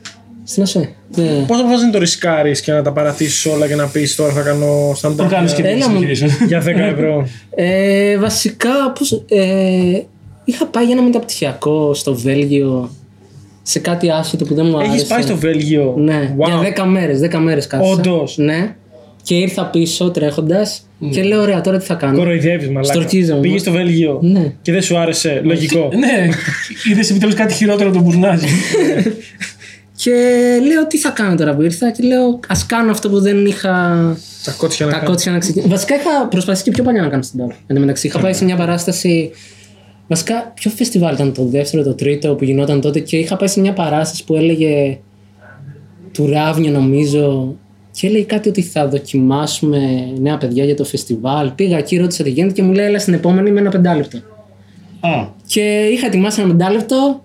Στην 0.47 0.63
ΑΣΕ. 0.63 0.89
Ναι. 1.15 1.23
Πώς 1.47 1.59
αποφάσισε 1.59 1.85
να 1.85 1.91
το 1.91 1.99
ρισκάρεις 1.99 2.61
και 2.61 2.71
να 2.71 2.81
τα 2.81 2.91
παρατήσεις 2.91 3.45
όλα 3.45 3.67
και 3.67 3.75
να 3.75 3.87
πεις 3.87 4.15
τώρα 4.15 4.33
θα 4.33 4.41
κάνω 4.41 4.91
stand-up 5.01 5.15
Οργάνωση 5.19 5.55
και 5.55 5.61
για- 5.61 5.71
Έλα 5.71 5.89
μου. 5.89 5.95
επιχειρήσεων. 5.95 6.31
για 6.47 6.61
10 6.61 6.85
ευρώ. 6.93 7.27
Ε, 7.55 8.17
βασικά, 8.17 8.91
πώς, 8.99 9.23
ε, 9.29 9.99
είχα 10.45 10.65
πάει 10.65 10.83
για 10.85 10.93
ένα 10.93 11.01
μεταπτυχιακό 11.03 11.93
στο 11.93 12.15
Βέλγιο 12.15 12.89
σε 13.61 13.79
κάτι 13.79 14.09
άσχετο 14.09 14.45
που 14.45 14.53
δεν 14.53 14.65
μου 14.65 14.77
άρεσε. 14.77 14.93
Έχει 14.95 15.07
πάει 15.07 15.21
στο 15.21 15.37
Βέλγιο; 15.37 15.93
Ναι, 15.97 16.35
Wow. 16.37 16.45
για 16.45 16.59
10 16.59 16.85
μέρες, 16.85 17.19
10 17.19 17.37
μέρες 17.39 17.67
κάθισα. 17.67 17.91
Όντως; 17.91 18.37
Ναι. 18.37 18.75
Και 19.23 19.35
ήρθα 19.35 19.65
πίσω 19.65 20.11
τρέχοντας 20.11 20.87
και 21.11 21.23
λέω: 21.23 21.41
Ωραία, 21.41 21.61
τώρα 21.61 21.77
τι 21.77 21.85
θα 21.85 21.93
κάνω; 21.93 22.17
Κοροϊδεύεις, 22.17 22.67
μαλάκα. 22.67 22.93
Στορκίζομαι. 22.93 23.39
Πήγες 23.39 23.61
στο 23.61 23.71
Βέλγιο 23.71 24.19
Ναι. 24.21 24.53
και 24.61 24.71
δεν 24.71 24.81
σου 24.81 24.97
άρεσε. 24.97 25.41
Λογικό. 25.43 25.89
Ναι, 25.97 26.27
είδες 26.91 27.09
επιτέλους 27.09 27.35
κάτι 27.35 27.53
χειρότερο 27.53 27.89
από 27.89 27.97
τον 27.97 28.07
Μπουρνάζη. 28.07 28.45
Και 29.95 30.11
λέω: 30.67 30.87
Τι 30.87 30.97
θα 30.97 31.09
κάνω 31.09 31.35
τώρα 31.35 31.55
που 31.55 31.61
ήρθα. 31.61 31.91
Και 31.91 32.03
λέω: 32.03 32.25
Α 32.27 32.55
κάνω 32.67 32.91
αυτό 32.91 33.09
που 33.09 33.19
δεν 33.19 33.45
είχα 33.45 33.71
Τα 34.43 34.51
κότσια 34.51 34.85
να 34.85 34.91
τα 34.91 34.97
κάνω. 34.97 35.09
κότσια 35.09 35.31
να 35.31 35.37
ξεκινήσω. 35.37 35.69
Βασικά 35.71 35.95
είχα 35.95 36.27
προσπαθήσει 36.27 36.63
και 36.63 36.71
πιο 36.71 36.83
παλιά 36.83 37.01
να 37.01 37.07
κάνω 37.07 37.23
stand-up. 37.23 37.55
Εν 37.67 37.75
τω 37.75 37.81
μεταξύ, 37.81 38.07
είχα 38.07 38.19
πάει 38.19 38.33
σε 38.33 38.45
μια 38.45 38.55
παράσταση. 38.55 39.31
Βασικά, 40.07 40.51
ποιο 40.55 40.71
φεστιβάλ 40.71 41.13
ήταν 41.13 41.33
το 41.33 41.45
δεύτερο, 41.45 41.83
το 41.83 41.93
τρίτο 41.93 42.35
που 42.35 42.43
γινόταν 42.43 42.81
τότε 42.81 42.99
και 42.99 43.17
είχα 43.17 43.35
πάει 43.37 43.47
σε 43.47 43.59
μια 43.59 43.73
παράσταση 43.73 44.23
που 44.23 44.35
έλεγε 44.35 44.97
του 46.11 46.27
Ράβνιο 46.27 46.71
νομίζω 46.71 47.55
και 47.91 48.07
έλεγε 48.07 48.23
κάτι 48.23 48.49
ότι 48.49 48.61
θα 48.61 48.87
δοκιμάσουμε 48.87 49.79
νέα 50.19 50.37
παιδιά 50.37 50.63
για 50.63 50.75
το 50.75 50.83
φεστιβάλ. 50.83 51.49
Πήγα 51.51 51.77
εκεί, 51.77 51.97
ρώτησα 51.97 52.23
τι 52.23 52.29
γίνεται 52.29 52.53
και 52.53 52.63
μου 52.63 52.73
λέει 52.73 52.85
έλα 52.85 52.99
στην 52.99 53.13
επόμενη 53.13 53.51
με 53.51 53.59
ένα 53.59 53.69
πεντάλεπτο. 53.69 54.17
Α, 54.99 55.27
Και 55.47 55.89
είχα 55.91 56.05
ετοιμάσει 56.05 56.41
ένα 56.41 56.49
πεντάλεπτο 56.49 57.24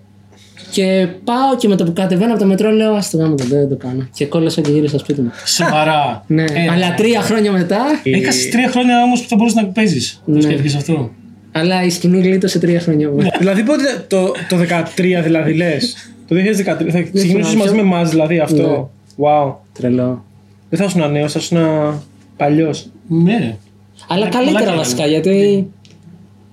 και 0.71 1.07
πάω 1.23 1.55
και 1.57 1.67
με 1.67 1.75
το 1.75 1.83
που 1.83 1.93
κατεβαίνω 1.93 2.31
από 2.31 2.41
το 2.41 2.47
μετρό 2.47 2.71
λέω 2.71 2.93
ας 2.93 3.09
το 3.09 3.17
κάνω 3.17 3.35
δεν, 3.35 3.47
δεν 3.47 3.69
το 3.69 3.75
κάνω. 3.75 4.07
Και 4.13 4.25
κόλλασα 4.25 4.61
και 4.61 4.71
γύρισα 4.71 4.97
σπίτι 4.99 5.21
μου. 5.21 5.31
σοβαρά. 5.45 6.23
Ναι, 6.27 6.43
Ε, 6.43 6.69
αλλά 6.71 6.93
τρία 6.93 7.21
χρόνια 7.21 7.51
μετά, 7.51 7.79
Έχασε 8.03 8.49
τρία 8.49 8.69
χρόνια 8.69 9.03
όμως 9.03 9.21
που 9.21 9.27
θα 9.29 9.35
μπορούσες 9.35 9.61
να 9.61 9.67
παίζεις. 9.67 10.21
Ναι. 10.25 10.35
Το 10.35 10.41
σκέφτηκες 10.41 10.75
αυτό. 10.75 11.11
αλλά 11.51 11.83
η 11.83 11.89
σκηνή 11.89 12.19
γλίτωσε 12.21 12.59
τρία 12.59 12.79
χρόνια. 12.79 13.09
μου. 13.09 13.17
Δηλαδή 13.39 13.63
πότε 13.63 14.05
το, 14.07 14.31
το 14.49 14.57
13 14.97 15.21
δηλαδή 15.23 15.53
λες. 15.53 15.95
Το 16.27 16.35
2013 16.35 16.41
θα 16.65 16.73
ξεκινήσεις 16.75 17.31
θυμάμαι. 17.31 17.55
μαζί 17.55 17.75
με 17.75 17.81
εμάς 17.81 18.09
δηλαδή 18.09 18.39
αυτό. 18.39 18.91
Wow. 19.17 19.53
Τρελό. 19.73 20.25
Δεν 20.69 20.79
θα 20.79 20.85
ήσουν 20.85 21.11
νέος, 21.11 21.31
θα 21.31 21.39
ήσουν 21.39 21.57
παλιός. 22.37 22.85
Ναι. 23.07 23.55
Αλλά 24.07 24.25
Ε, 24.25 24.29
καλύτερα 24.29 24.63
πολλά 24.65 24.75
βασικά 24.77 25.01
καλά. 25.01 25.11
γιατί 25.11 25.67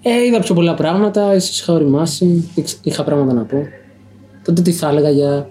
ε, 0.02 0.24
είδα 0.26 0.40
πιο 0.40 0.54
πολλά 0.54 0.74
πράγματα, 0.74 1.34
ίσως 1.34 1.60
είχα 1.60 1.72
οριμάσει, 1.72 2.48
ήξ- 2.54 2.78
είχα 2.82 3.04
πράγματα 3.04 3.32
να 3.32 3.42
πω. 3.42 3.66
Τότε 4.48 4.62
τι 4.62 4.72
θα 4.72 4.88
έλεγα 4.88 5.10
για. 5.10 5.50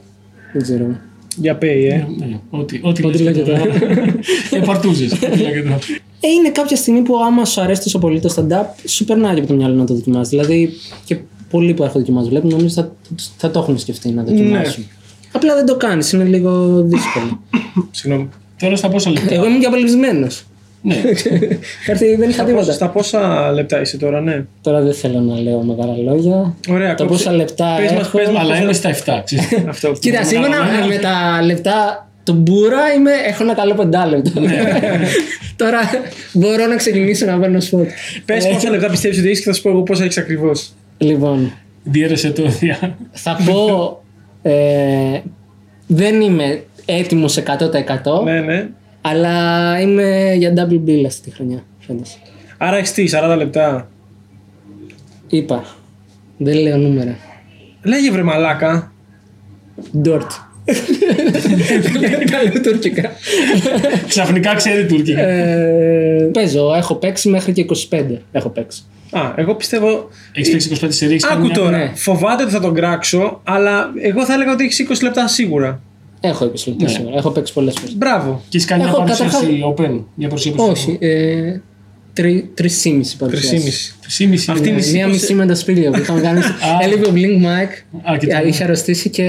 Δεν 0.53 0.61
ξέρω. 0.61 0.85
Για 1.35 1.55
πέι, 1.55 1.85
ε. 1.85 2.07
Ναι, 2.17 2.39
Ό,τι 2.49 2.79
ό,τι 2.83 3.05
Ό,τι 3.05 3.17
λες 3.17 3.21
λέγεται. 3.21 3.43
και 3.43 3.51
τώρα. 3.51 3.61
Ε, 4.51 4.59
παρτούζες. 4.65 5.11
Ό,τι 5.11 5.37
λέγεται 5.43 5.61
τώρα. 5.61 5.79
Ε, 6.19 6.27
είναι 6.27 6.49
κάποια 6.49 6.75
στιγμή 6.77 7.01
που 7.01 7.17
άμα 7.17 7.45
σου 7.45 7.61
αρέσει 7.61 7.83
τόσο 7.83 7.99
πολύ 7.99 8.19
το 8.19 8.33
stand-up, 8.35 8.65
σου 8.85 9.05
περνάει 9.05 9.33
και 9.33 9.39
από 9.39 9.47
το 9.49 9.53
μυαλό 9.53 9.75
να 9.75 9.85
το 9.85 9.93
δοκιμάσεις. 9.93 10.29
Δηλαδή 10.29 10.69
και 11.05 11.17
πολλοί 11.49 11.73
που 11.73 11.83
έχω 11.83 11.99
δοκιμάσει 11.99 12.29
βλέπουν 12.29 12.49
νομίζω 12.49 12.73
θα, 12.73 12.91
θα 13.37 13.51
το 13.51 13.59
έχουν 13.59 13.77
σκεφτεί 13.79 14.09
να 14.09 14.23
δοκιμάσουν. 14.23 14.85
Απλά 15.31 15.55
δεν 15.55 15.65
το 15.65 15.75
κάνεις, 15.75 16.11
είναι 16.11 16.23
λίγο 16.23 16.81
δύσκολο. 16.81 17.41
Συγγνώμη. 17.91 18.29
Τώρα 18.59 18.75
στα 18.75 18.89
πόσα 18.89 19.09
λεπτά. 19.09 19.33
Εγώ 19.33 19.45
ήμουν 19.45 19.59
και 19.59 19.65
απελπισμένο. 19.65 20.27
Ναι. 20.81 20.95
Κάτι 21.87 22.15
δεν 22.15 22.29
είχα 22.29 22.31
Στα 22.31 22.43
πόσα, 22.43 22.45
τίποτα. 22.45 22.71
στα 22.71 22.89
πόσα 22.89 23.51
λεπτά 23.51 23.81
είσαι 23.81 23.97
τώρα, 23.97 24.21
ναι. 24.21 24.45
Τώρα 24.61 24.81
δεν 24.81 24.93
θέλω 24.93 25.19
να 25.19 25.39
λέω 25.41 25.61
μεγάλα 25.61 25.97
λόγια. 25.97 26.53
Ωραία, 26.69 26.95
Το 26.95 27.05
κόψε. 27.05 27.23
πόσα 27.23 27.35
λεπτά 27.37 27.75
Πες 27.77 27.91
μας, 27.91 28.01
έχω. 28.07 28.17
πες 28.17 28.29
μας. 28.29 28.41
Αλλά 28.41 28.61
είμαι 28.61 28.73
στα 28.73 28.89
7. 28.89 29.21
ξέρεις. 29.23 29.47
Αυτό. 29.67 29.91
Κοίτα, 29.99 30.23
σύμφωνα 30.23 30.55
με 30.87 30.95
τα 30.97 31.41
λεπτά 31.45 32.07
του 32.23 32.33
μπούρα 32.33 32.93
είμαι, 32.97 33.11
έχω 33.27 33.43
ένα 33.43 33.53
καλό 33.53 33.73
πεντάλεπτο. 33.73 34.39
Ναι. 34.39 34.55
Τώρα 35.55 35.79
μπορώ 36.33 36.65
να 36.67 36.75
ξεκινήσω 36.75 37.25
να 37.25 37.39
παίρνω 37.39 37.59
σποτ. 37.59 37.87
Πες 38.25 38.47
πόσα 38.47 38.69
λεπτά 38.69 38.89
πιστεύεις 38.89 39.19
ότι 39.19 39.29
έχει 39.29 39.39
και 39.39 39.45
θα 39.49 39.53
σου 39.53 39.61
πω 39.61 39.69
εγώ 39.69 39.81
πόσα 39.83 40.03
έχεις 40.03 40.17
ακριβώς. 40.17 40.71
Λοιπόν, 40.97 41.51
Διέρεσε 41.83 42.29
το 42.31 42.43
δια. 42.47 42.97
θα 43.11 43.37
πω. 43.45 44.01
ε, 44.41 45.19
δεν 45.87 46.21
είμαι 46.21 46.63
έτοιμος 46.85 47.37
100% 47.37 48.23
Ναι, 48.23 48.39
ναι. 48.39 48.67
Αλλά 49.09 49.79
είμαι 49.81 50.33
για 50.37 50.53
double 50.55 50.89
bill 50.89 51.03
αυτή 51.05 51.29
τη 51.29 51.35
χρονιά. 51.35 51.63
φέτος. 51.79 52.17
Άρα 52.57 52.77
έχεις 52.77 52.91
τι, 52.93 53.05
40 53.11 53.35
λεπτά. 53.37 53.89
Είπα. 55.27 55.63
Δεν 56.37 56.55
λέω 56.57 56.77
νούμερα. 56.77 57.17
Λέγε 57.83 58.11
βρε 58.11 58.23
μαλάκα. 58.23 58.91
Ντόρτ. 59.97 60.31
Καλό 62.31 62.61
τουρκικά. 62.63 63.11
Ξαφνικά 64.07 64.55
ξέρει 64.55 64.85
τουρκικά. 64.85 65.21
Ε, 65.21 66.29
παίζω, 66.33 66.73
έχω 66.75 66.95
παίξει 66.95 67.29
μέχρι 67.29 67.51
και 67.53 67.65
25. 67.89 68.03
Έχω 68.31 68.49
παίξει. 68.49 68.81
Α, 69.11 69.33
εγώ 69.35 69.55
πιστεύω. 69.55 70.09
Έχεις 70.33 70.51
παίξει 70.51 70.77
25 70.81 70.87
σε 70.89 71.05
ρίξει. 71.05 71.27
Άκου 71.31 71.47
τώρα. 71.51 71.77
ναι. 71.77 71.91
Φοβάται 71.95 72.43
ότι 72.43 72.51
θα 72.51 72.59
τον 72.59 72.73
κράξω, 72.73 73.41
αλλά 73.43 73.91
εγώ 74.01 74.25
θα 74.25 74.33
έλεγα 74.33 74.51
ότι 74.51 74.63
έχεις 74.63 74.85
20 74.89 74.93
λεπτά 75.01 75.27
σίγουρα. 75.27 75.81
Έχω 76.19 76.45
20 76.45 76.67
λεπτά 76.67 76.83
Ναι. 76.83 76.89
σίγουρα. 76.89 77.17
Έχω 77.17 77.29
παίξει 77.29 77.53
πολλές 77.53 77.73
φορές. 77.79 77.95
Μπράβο. 77.95 78.41
Και 78.49 78.57
έχει 78.57 78.65
κάνει 78.67 78.81
μια 78.83 78.91
Έχω 78.91 78.99
παρουσίαση 79.01 79.63
open. 79.77 80.03
Μια 80.15 80.27
παρουσίαση 80.27 80.57
Όχι. 80.59 80.97
Ε, 81.01 81.59
τρι, 82.13 82.49
τρεις 82.53 82.85
ή 82.85 82.91
μισή 82.91 83.17
παρουσιάσεις. 83.17 83.95
3,5. 84.01 84.05
Σύμμιση. 84.07 84.51
Αυτή 84.51 84.69
είναι 84.69 84.81
η 84.85 84.91
Μία 84.91 85.07
μισή 85.07 85.33
με 85.33 85.45
το 85.45 85.55
σπήλιο 85.55 85.91
που 85.91 85.99
είχαμε 85.99 86.19
κάνεις. 86.21 86.45
Έλειπε 86.83 87.07
ο 87.07 87.11
Blink 87.15 87.43
Mike. 87.45 88.11
Α, 88.13 88.17
και 88.17 88.27
το- 88.27 88.47
Είχε 88.47 88.63
αρρωστήσει 88.63 89.09
και 89.09 89.23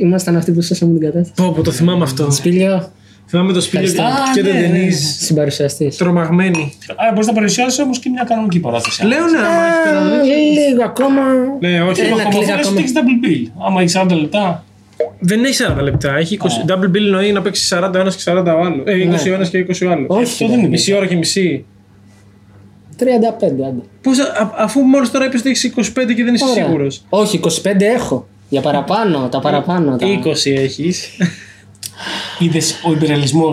ήμασταν 0.00 0.36
αυτοί 0.36 0.52
που 0.52 0.62
σώσαμε 0.62 0.92
την 0.98 1.00
κατάσταση. 1.10 1.32
Πω, 1.48 1.52
πω, 1.56 1.62
το 1.62 1.70
θυμάμαι 1.70 2.02
αυτό. 2.04 2.30
Σπήλιο, 2.30 2.92
Θυμάμαι 3.26 3.52
το 3.52 3.60
σπίτι 3.60 3.92
και, 3.92 4.00
Α, 4.02 4.06
και 4.34 4.42
τον 4.42 4.52
ναι, 4.52 4.60
ναι, 4.60 4.66
Ντενίζ 4.68 4.96
συμπαρουσιαστής. 5.18 5.96
τρομαγμένοι. 5.96 6.72
Α, 6.88 7.10
μπορείς 7.12 7.26
να 7.26 7.32
παρουσιάσεις 7.32 7.78
όμως 7.78 7.98
και 7.98 8.08
μια 8.10 8.24
κανονική 8.28 8.58
παράσταση. 8.60 9.06
Λέω 9.06 9.18
ναι, 9.26 9.38
άμα 9.38 9.64
έχεις 9.66 9.84
κανένα. 9.84 10.22
Λίγο 10.68 10.82
ακόμα. 10.84 11.20
Ναι, 11.60 11.82
όχι. 11.82 12.00
Ένα 12.00 12.10
Ακόμα 12.14 12.28
κλικ 12.30 12.32
αυτό 12.32 12.38
λες 12.40 12.50
ακόμα. 12.50 12.70
ότι 12.70 12.78
έχεις 12.80 12.92
double 12.94 13.26
bill. 13.26 13.50
Άμα 13.66 13.80
έχεις 13.80 13.92
40 13.96 14.14
λεπτά. 14.20 14.63
Δεν 15.26 15.44
έχει 15.44 15.64
40 15.78 15.82
λεπτά. 15.82 16.16
Έχει 16.16 16.38
20. 16.42 16.70
Double 16.70 16.88
bill 16.90 16.94
εννοεί 16.94 17.32
να 17.32 17.42
παίξει 17.42 17.76
40 17.78 17.90
ο 17.94 17.98
ένας 17.98 18.16
και 18.16 18.22
40 18.32 18.44
ο 18.46 18.60
άλλος. 18.64 18.82
Ε, 18.84 18.92
20 19.26 19.30
ο 19.30 19.34
ένας 19.34 19.48
και 19.48 19.58
20 19.68 19.86
ο 19.86 19.90
άλλος. 19.90 20.06
Όχι, 20.08 20.22
Αυτό 20.22 20.48
δεν 20.48 20.58
είναι. 20.58 20.68
Μισή 20.68 20.92
ώρα 20.92 21.06
και 21.06 21.16
μισή. 21.16 21.64
35 22.98 23.04
άντε. 23.68 23.82
Πώς, 24.02 24.18
α- 24.18 24.54
αφού 24.58 24.80
μόλις 24.80 25.10
τώρα 25.10 25.24
είπες 25.26 25.40
ότι 25.40 25.48
έχεις 25.50 25.64
25 25.64 26.14
και 26.14 26.24
δεν 26.24 26.34
είσαι 26.34 26.44
Ωραία. 26.50 26.64
σίγουρος. 26.64 27.04
Όχι, 27.08 27.36
25 27.62 27.84
έχω. 27.94 28.28
Για 28.48 28.60
παραπάνω, 28.60 29.28
τα 29.30 29.40
παραπάνω. 29.40 29.96
Τα... 29.96 30.06
20 30.06 30.50
έχεις. 30.56 31.08
Είδες 32.38 32.80
ο 32.88 32.92
υπεραλισμό 32.92 33.50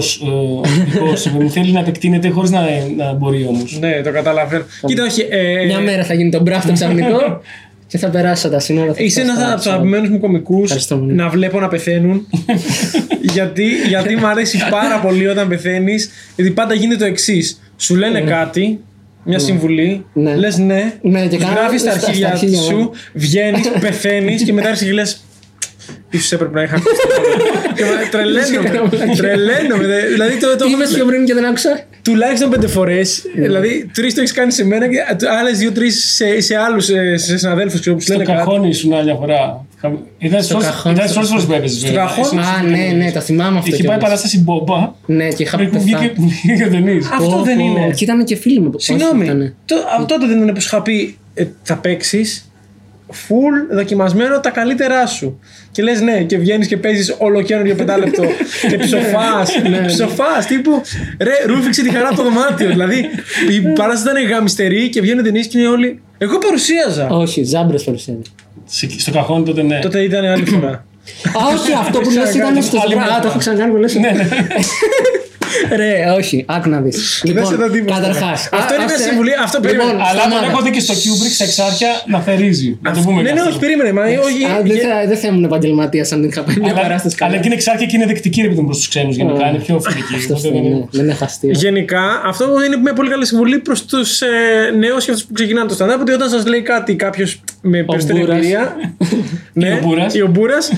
ε, 1.43 1.47
θέλει 1.47 1.71
να 1.71 1.79
επεκτείνεται 1.79 2.29
χωρίς 2.29 2.51
να, 2.51 2.61
να 2.97 3.13
μπορεί 3.13 3.45
όμως. 3.49 3.79
ναι, 3.79 4.01
το 4.01 4.11
καταλαβαίνω. 4.11 4.63
Κοίτα, 4.85 5.03
όχι. 5.03 5.27
Ε, 5.29 5.65
Μια 5.65 5.79
μέρα 5.79 6.03
θα 6.03 6.13
γίνει 6.13 6.29
το 6.31 6.41
μπράφ 6.41 6.65
το 6.65 6.73
ξαφνικό 6.73 7.41
και 7.91 7.97
θα 7.97 8.09
περάσω 8.09 8.49
τα 8.49 8.59
σύνορα. 8.59 8.93
θα 8.93 9.03
Είσαι 9.03 9.21
φτάσω 9.21 9.31
ένας 9.31 9.35
στα 9.35 9.45
από 9.45 9.51
του 9.53 9.57
άξονα. 9.69 9.75
αγαπημένους 9.75 10.09
μου 10.09 10.19
κομικούς 10.19 10.63
Ευχαριστώ 10.63 10.97
πολύ. 10.97 11.13
να 11.13 11.29
βλέπω 11.29 11.59
να 11.59 11.67
πεθαίνουν. 11.67 12.27
γιατί, 13.35 13.67
γιατί 13.87 14.15
μου 14.15 14.27
αρέσει 14.27 14.57
πάρα 14.69 14.99
πολύ 14.99 15.27
όταν 15.27 15.47
πεθαίνεις. 15.47 16.09
Γιατί 16.35 16.51
πάντα 16.51 16.73
γίνεται 16.73 16.97
το 16.97 17.05
εξής. 17.05 17.61
Σου 17.77 17.95
λένε 17.95 18.21
κάτι, 18.21 18.79
μια 19.23 19.39
συμβουλή, 19.39 20.05
Ναι. 20.13 20.35
λες 20.35 20.57
ναι, 20.57 20.93
Ναι, 21.01 21.21
και 21.27 21.35
τους 21.35 21.45
κάνω- 21.45 21.59
γράφεις 21.59 21.83
τα 21.83 21.89
στα- 21.89 21.99
στα 21.99 22.07
αρχίδια 22.07 22.29
αρχίδια 22.31 22.59
σου, 22.61 22.75
μου. 22.75 22.91
βγαίνεις, 23.13 23.69
πεθαίνεις 23.81 24.43
και 24.43 24.53
μετά 24.53 24.67
έρχεσαι 24.67 24.85
και 24.85 24.93
λες. 24.93 25.23
Ίσως 26.09 26.31
έπρεπε 26.31 26.53
να 26.57 26.63
είχα 26.63 26.75
ακούσει. 26.75 26.95
και 27.75 27.83
μα- 27.83 28.09
τρελαίνομαι. 28.11 29.15
τρελαίνομαι. 29.17 29.85
δε- 29.85 30.05
Δηλαδή 30.11 30.37
το, 30.37 30.55
το, 30.55 30.65
Τι 30.65 30.71
είπες 30.71 30.91
πιο 30.93 31.05
πριν 31.05 31.25
και 31.25 31.33
δεν 31.33 31.45
άκουσα; 31.45 31.79
Τουλάχιστον 32.01 32.49
πέντε 32.49 32.67
φορές. 32.67 33.23
Δηλαδή, 33.35 33.89
τρεις 33.93 34.13
το 34.13 34.19
έχεις 34.21 34.33
κάνει 34.33 34.51
σε 34.51 34.65
μένα 34.65 34.87
και 34.87 34.97
άλλες 35.39 35.57
δύο-τρει 35.57 35.91
σε, 35.91 36.39
σε 36.41 36.55
άλλους 36.55 36.85
σε, 36.85 37.17
σε 37.17 37.37
συναδέλφους 37.37 37.79
που 37.79 37.83
σου 37.83 37.99
Στο 37.99 38.13
λένε 38.13 38.23
κάτι. 38.25 38.37
καχόνι 38.37 38.67
ήσουν 38.69 38.93
άλλη 38.93 39.15
φορά. 39.19 39.65
Είδα 40.17 40.41
Στο 40.41 40.57
καχόνι, 40.57 40.99
όλε 40.99 41.07
στο- 41.07 41.19
τι 41.21 41.25
φορέ 41.27 41.41
που 41.43 41.53
έπαιζε. 41.53 41.79
στο 41.87 41.93
καχόνι; 41.95 42.41
Α, 42.41 42.63
ναι, 42.69 43.03
ναι, 43.03 43.11
το 43.11 43.19
θυμάμαι 43.19 43.57
αυτό. 43.57 43.69
Είχε 43.73 43.83
πάει 43.83 43.97
κιόλας. 43.97 44.03
παράσταση 44.03 44.39
Μπομπά. 44.39 44.91
Ναι, 45.05 45.27
και 45.27 45.43
είχα 45.43 45.57
Που 45.57 45.79
βγήκε 45.79 45.91
πεθάνει. 45.95 46.09
που 46.17 46.27
βγήκε 46.27 46.63
ο 46.63 46.67
Ντενίζ. 46.69 47.05
Αυτό 47.13 47.29
Πω, 47.29 47.41
δεν 47.41 47.57
πω. 47.57 47.63
είναι. 47.63 47.93
Και 47.95 48.03
ήταν 48.03 48.23
και 48.25 48.35
φίλοι 48.35 48.59
μου. 48.59 48.71
Όχι, 48.75 48.85
Συγγνώμη. 48.85 49.25
ήτανε. 49.25 49.53
Το, 49.65 49.75
α, 49.75 50.05
τότε 50.05 50.25
δεν 50.27 50.37
είναι 50.41 50.53
που 50.53 50.61
σου 50.61 50.67
είχα 50.71 50.81
πει 50.81 51.17
ε, 51.33 51.45
θα 51.63 51.75
παίξεις 51.77 52.50
full 53.13 53.75
δοκιμασμένο 53.75 54.39
τα 54.39 54.49
καλύτερά 54.49 55.05
σου. 55.05 55.39
Και 55.71 55.83
λες 55.83 56.01
ναι, 56.01 56.21
και 56.23 56.37
βγαίνεις 56.37 56.67
και 56.67 56.77
παίζεις 56.77 57.15
όλο 57.17 57.41
καινούριο 57.41 57.75
πεντάλεπτο 57.75 58.23
και 58.69 58.77
ψοφάς. 58.77 59.51
ψοφάς 59.87 60.45
τύπου 60.45 60.81
ρε, 61.19 61.31
ρούφηξε 61.45 61.81
τη 61.83 61.89
χαρά 61.91 62.07
από 62.07 62.15
το 62.15 62.23
δωμάτιο. 62.23 62.67
δηλαδή 62.69 63.05
η 63.49 63.59
παράσταση 63.75 64.17
ήταν 64.17 64.31
γαμιστερή 64.31 64.89
και 64.89 65.01
βγαίνουν 65.01 65.23
ταινίε 65.23 65.41
και 65.43 65.59
είναι 65.59 65.67
όλοι. 65.67 66.01
Εγώ 66.17 66.37
παρουσίαζα. 66.37 67.07
Όχι, 67.09 67.43
ζάμπρες 67.43 67.83
παρουσιάζει. 67.83 68.21
Σε- 68.65 68.99
Στο 68.99 69.11
καχόνι 69.11 69.43
τότε 69.45 69.61
ναι. 69.63 69.79
Τότε 69.79 69.99
ήταν 70.01 70.25
άλλη 70.25 70.45
φορά. 70.45 70.71
Α, 70.71 71.53
όχι, 71.53 71.73
αυτό 71.73 71.99
που 71.99 72.09
λες 72.09 72.33
ήταν 72.35 72.63
στο 72.63 72.79
άλλη 72.83 72.93
Α, 72.93 72.97
μέρα. 72.97 73.19
το 73.19 73.27
έχω 73.27 73.37
ξανακάνει 73.37 73.71
πολλές 73.71 73.93
Ναι, 73.95 74.11
ναι. 74.11 74.27
Ρε, 75.75 75.91
όχι, 76.19 76.43
άκου 76.47 76.69
να 76.69 76.79
δεις. 76.81 77.21
Δεν 77.25 77.45
σε 77.45 77.51
Λοιπόν, 77.51 77.67
το 77.67 77.73
τίποτα. 77.73 77.95
καταρχάς. 77.99 78.49
Αυτό 78.51 78.73
είναι 78.75 78.83
μια 78.83 78.95
άσε- 78.95 79.07
συμβουλή, 79.07 79.31
αυτό 79.45 79.59
περίμενε. 79.59 79.89
Λοιπόν, 79.91 80.05
Αλλά 80.07 80.21
τον 80.21 80.31
σταμάτα. 80.31 80.51
έχω 80.51 80.61
δει 80.65 80.69
και 80.75 80.79
στο 80.79 80.93
Kubrick 81.03 81.33
σε 81.39 81.43
εξάρχεια 81.43 81.89
να 82.13 82.19
θερίζει. 82.27 82.69
Να 82.81 82.91
το 82.93 82.99
πούμε 83.05 83.21
ναι, 83.21 83.27
και 83.27 83.33
ναι, 83.33 83.39
αυτό. 83.39 83.51
όχι, 83.51 83.59
περίμενε. 83.59 83.91
Μα, 83.97 84.03
όχι, 84.27 84.41
Α, 84.51 84.61
Δεν 84.71 84.79
θα- 84.85 85.03
δεν 85.07 85.17
θα 85.21 85.27
ήμουν 85.27 85.43
επαγγελματίας 85.43 86.11
αν 86.11 86.19
δεν 86.21 86.29
είχα 86.29 86.41
πάει 86.43 86.55
μια 86.59 86.71
Αλλά, 86.71 86.81
παράσταση 86.81 87.15
αλλά 87.19 87.27
καλά. 87.29 87.41
και 87.41 87.47
είναι 87.47 87.55
εξάρχεια 87.59 87.85
και 87.89 87.95
είναι 87.97 88.05
δεκτική 88.13 88.39
ρε 88.41 88.47
παιδί 88.47 88.59
μου 88.59 88.65
προς 88.65 88.77
τους 88.77 88.87
ξένους 88.87 89.15
γενικά. 89.15 89.43
Είναι 89.49 89.61
πιο 89.65 89.79
φιλική. 89.85 90.15
Αυτό 90.15 90.33
οπότε 90.33 90.41
δεν 90.47 90.51
δεν 90.57 90.63
είναι- 90.65 90.75
είναι. 90.75 90.87
Δεν 90.91 91.03
είναι 91.05 91.17
αστείο. 91.21 91.51
Γενικά, 91.65 92.03
αυτό 92.31 92.45
είναι 92.65 92.77
μια 92.85 92.93
πολύ 92.93 93.09
καλή 93.09 93.25
συμβουλή 93.25 93.57
προς 93.59 93.79
τους 93.85 94.21
ε, 94.21 94.27
νέους 94.83 95.05
και 95.05 95.11
αυτούς 95.11 95.25
που 95.27 95.33
ξεκινάνε 95.33 95.67
το 95.71 95.75
stand-up. 95.79 95.99
Ότι 96.01 96.11
όταν 96.11 96.29
σας 96.29 96.45
λέει 96.45 96.61
κάτι 96.61 96.95
κάποιος 96.95 97.41
με 97.61 97.83
περισσότερη 97.83 98.19
Μπούρας. 98.19 98.35
εμπειρία. 98.37 98.75
ναι, 99.61 99.79
Ή 100.11 100.21
ο 100.21 100.27
Μπούρας. 100.27 100.71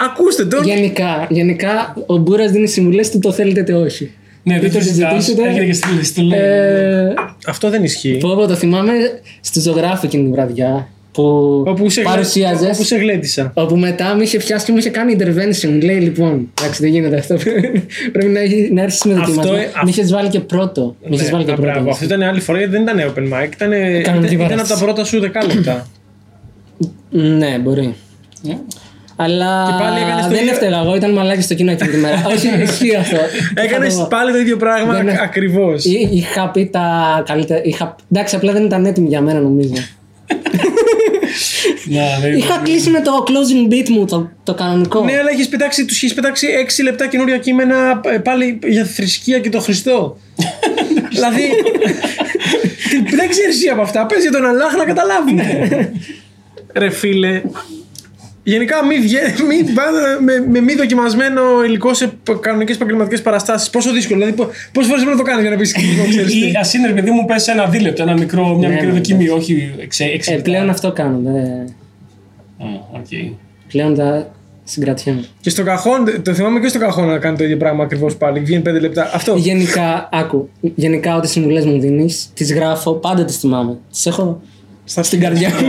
Ή 0.00 0.02
ο 0.02 0.12
Μπούρας, 0.16 0.38
ακούστε 0.38 0.44
τον. 0.44 0.64
Γενικά, 0.64 1.26
γενικά, 1.30 1.96
ο 2.06 2.16
Μπούρας 2.16 2.50
δίνει 2.50 2.66
συμβουλές 2.66 3.08
τι 3.10 3.18
το 3.18 3.32
θέλετε 3.32 3.60
είτε 3.60 3.72
όχι. 3.74 4.10
Ναι, 4.42 4.54
Ή 4.54 4.58
δεν 4.58 4.70
το 4.72 4.78
το 4.78 4.84
συζητάς. 4.84 5.12
συζητήσετε. 5.24 5.48
Έγινε 5.48 5.64
και 5.64 5.72
στη 5.72 5.88
λίστα. 5.92 6.22
λέει. 6.22 6.38
Ε, 6.40 7.14
Αυτό 7.46 7.70
δεν 7.70 7.84
ισχύει. 7.84 8.16
Πω, 8.20 8.34
πω, 8.34 8.46
το 8.46 8.54
θυμάμαι 8.54 8.92
στη 9.40 9.60
ζωγράφη 9.60 10.06
εκείνη 10.06 10.24
τη 10.24 10.30
βραδιά 10.30 10.88
που 11.12 11.22
Όπου 11.66 11.90
σε, 11.90 12.00
παρουσίαζε. 12.00 12.66
όπου 12.66 12.82
σε 12.82 12.96
γλέντισα. 12.96 13.50
Όπου 13.54 13.76
μετά 13.76 14.14
με 14.14 14.22
είχε 14.22 14.38
πιάσει 14.38 14.64
και 14.66 14.72
μου 14.72 14.78
είχε 14.78 14.90
κάνει 14.90 15.16
intervention. 15.20 15.68
Μου 15.68 15.80
λέει 15.80 15.96
λοιπόν, 16.00 16.50
εντάξει, 16.60 16.82
δεν 16.82 16.90
γίνεται 16.90 17.16
αυτό. 17.16 17.34
Πρέπει 18.12 18.28
να, 18.28 18.40
έχει- 18.40 18.70
να 18.72 18.82
έρθεις 18.82 19.04
με 19.04 19.14
δοκιμασμό. 19.14 19.40
Αυτό, 19.42 19.54
ε, 19.54 19.58
Με 19.58 19.70
αυ- 19.74 19.88
είχες 19.88 20.10
βάλει 20.12 20.28
και 20.28 20.40
πρώτο. 20.40 20.96
Με 21.02 21.14
είχες 21.14 21.26
Ναι, 21.26 21.32
βάλει 21.32 21.44
και 21.44 21.50
α, 21.52 21.54
πρώτο. 21.54 21.70
μπράβο. 21.70 21.90
Αυτό 21.90 22.04
ήταν 22.04 22.22
άλλη 22.22 22.40
φορά 22.40 22.58
γιατί 22.58 22.72
δεν 22.72 22.82
ήταν 22.82 22.98
open 22.98 23.22
mic. 23.22 23.52
Ήταν, 23.54 23.72
ήταν, 23.72 24.02
Κανονική 24.02 24.34
ήταν 24.34 24.46
από 24.46 24.52
παράσταση. 24.54 24.80
τα 24.80 24.84
πρώτα 24.84 25.04
σου 25.04 25.20
δεκάλεπτα. 25.20 25.86
Ναι, 27.10 27.58
μπορεί. 27.62 27.94
Ναι. 29.18 29.24
Αλλά 29.24 29.66
Και 29.78 29.82
πάλι 29.84 30.00
έκανες 30.00 30.22
το 30.24 30.30
δεν 30.30 30.38
ίδιο. 30.40 30.52
έφταιγα 30.52 30.78
εγώ, 30.84 30.96
ήταν 30.96 31.12
μαλάκι 31.12 31.42
στο 31.42 31.54
κοινό 31.54 31.70
εκείνη 31.70 31.90
τη 31.90 31.96
μέρα. 31.96 32.22
Όχι, 32.34 32.48
ισχύει 32.62 32.94
αυτό. 32.96 33.16
Έκανες 33.54 33.94
Θα 33.94 34.00
το- 34.00 34.06
πάλι 34.06 34.32
το 34.32 34.38
ίδιο 34.38 34.56
πράγμα 34.56 34.92
Δεν 34.92 35.02
είναι- 35.02 35.18
ακριβώς. 35.22 35.84
Εί- 35.84 36.08
Είχα 36.12 36.48
πει 36.50 36.66
τα 36.72 37.22
καλύτερα. 37.26 37.60
Είχα... 37.64 37.96
Εντάξει, 38.12 38.36
απλά 38.36 38.52
δεν 38.52 38.64
ήταν 38.64 38.84
έτοιμη 38.84 39.08
για 39.08 39.20
μένα 39.20 39.40
νομίζω. 39.40 39.72
Να, 41.88 42.02
δεν- 42.20 42.36
Είχα 42.36 42.60
κλείσει 42.64 42.90
με 42.90 43.00
το 43.00 43.24
closing 43.26 43.72
beat 43.72 43.88
μου 43.88 44.04
το, 44.06 44.30
το 44.44 44.54
κανονικό. 44.54 45.04
Ναι, 45.04 45.12
αλλά 45.18 45.30
έχεις 45.30 45.48
πετάξει, 45.48 45.84
τους 45.84 45.96
έχεις 45.96 46.14
πετάξει 46.14 46.46
6 46.78 46.82
λεπτά 46.82 47.06
καινούρια 47.06 47.38
κείμενα 47.38 48.00
ε, 48.04 48.18
πάλι 48.18 48.58
για 48.66 48.84
θρησκεία 48.84 49.38
και 49.38 49.48
το 49.48 49.60
Χριστό. 49.60 50.16
δηλαδή. 51.14 51.42
τι- 52.90 53.16
δεν 53.16 53.28
ξέρεις 53.28 53.56
εσύ 53.56 53.68
από 53.68 53.82
αυτά. 53.82 54.06
Πες 54.06 54.22
για 54.22 54.30
τον 54.32 54.46
Αλλάχ 54.46 54.76
να 54.76 54.84
καταλάβουν. 54.84 55.40
Ρε 56.72 56.90
φίλε. 56.90 57.42
Γενικά 58.48 58.84
μη, 58.84 58.98
βγε, 58.98 59.18
μη 59.48 59.72
πάτε 59.72 60.20
με, 60.24 60.46
με 60.50 60.60
μη 60.60 60.74
δοκιμασμένο 60.74 61.40
υλικό 61.64 61.94
σε 61.94 62.10
κανονικές 62.40 62.76
επαγγελματικές 62.76 63.22
παραστάσεις. 63.22 63.70
Πόσο 63.70 63.92
δύσκολο. 63.92 64.18
Δηλαδή, 64.18 64.36
πόσες 64.72 64.90
φορές 64.90 65.04
πρέπει 65.04 65.10
να 65.10 65.16
το 65.16 65.22
κάνεις 65.22 65.40
για 65.42 65.50
να 65.50 65.56
πεις 65.56 65.70
Ή 66.34 66.50
α 66.56 66.66
είναι, 66.76 66.86
ρε 66.86 66.92
παιδί 66.92 67.10
μου, 67.10 67.24
πες 67.24 67.48
ένα 67.48 67.66
δίλεπτο, 67.66 68.02
ένα 68.02 68.12
μικρό, 68.14 68.56
μια 68.56 68.68
Ναι, 68.68 68.74
μικρή 68.74 68.86
ναι, 68.86 68.92
δοκιμή, 68.92 69.28
όχι 69.28 69.74
εξ- 69.80 70.00
έξι 70.00 70.30
Ε, 70.30 70.34
λεπτά. 70.34 70.50
πλέον 70.50 70.70
αυτό 70.70 70.92
κάνω. 70.92 71.18
Δε... 71.22 71.30
Α, 72.64 72.66
οκ. 72.92 73.06
Πλέον 73.68 73.94
τα 73.94 74.30
συγκρατιέμαι. 74.64 75.24
Και 75.40 75.50
στο 75.50 75.62
καχόν, 75.62 76.22
το 76.22 76.34
θυμάμαι 76.34 76.60
και 76.60 76.68
στο 76.68 76.78
καχόν 76.78 77.06
να 77.06 77.18
κάνει 77.18 77.36
το 77.36 77.44
ίδιο 77.44 77.56
πράγμα 77.56 77.82
ακριβώς 77.84 78.16
πάλι. 78.16 78.40
Βγαίνει 78.40 78.62
5 78.68 78.80
λεπτά. 78.80 79.10
Αυτό. 79.14 79.34
Γενικά, 79.36 80.08
άκου. 80.12 80.48
Γενικά, 80.60 81.16
ό,τι 81.16 81.28
συμβουλές 81.28 81.64
μου 81.64 81.80
δίνεις, 81.80 82.28
τις 82.34 82.52
γράφω, 82.54 82.92
πάντα 82.92 83.24
τις 83.24 83.36
θυμάμαι. 83.36 83.76
Τις 83.90 84.06
έχω 84.06 84.40
Στα 84.84 85.02
στην 85.02 85.20
καρδιά 85.20 85.48
μου. 85.48 85.66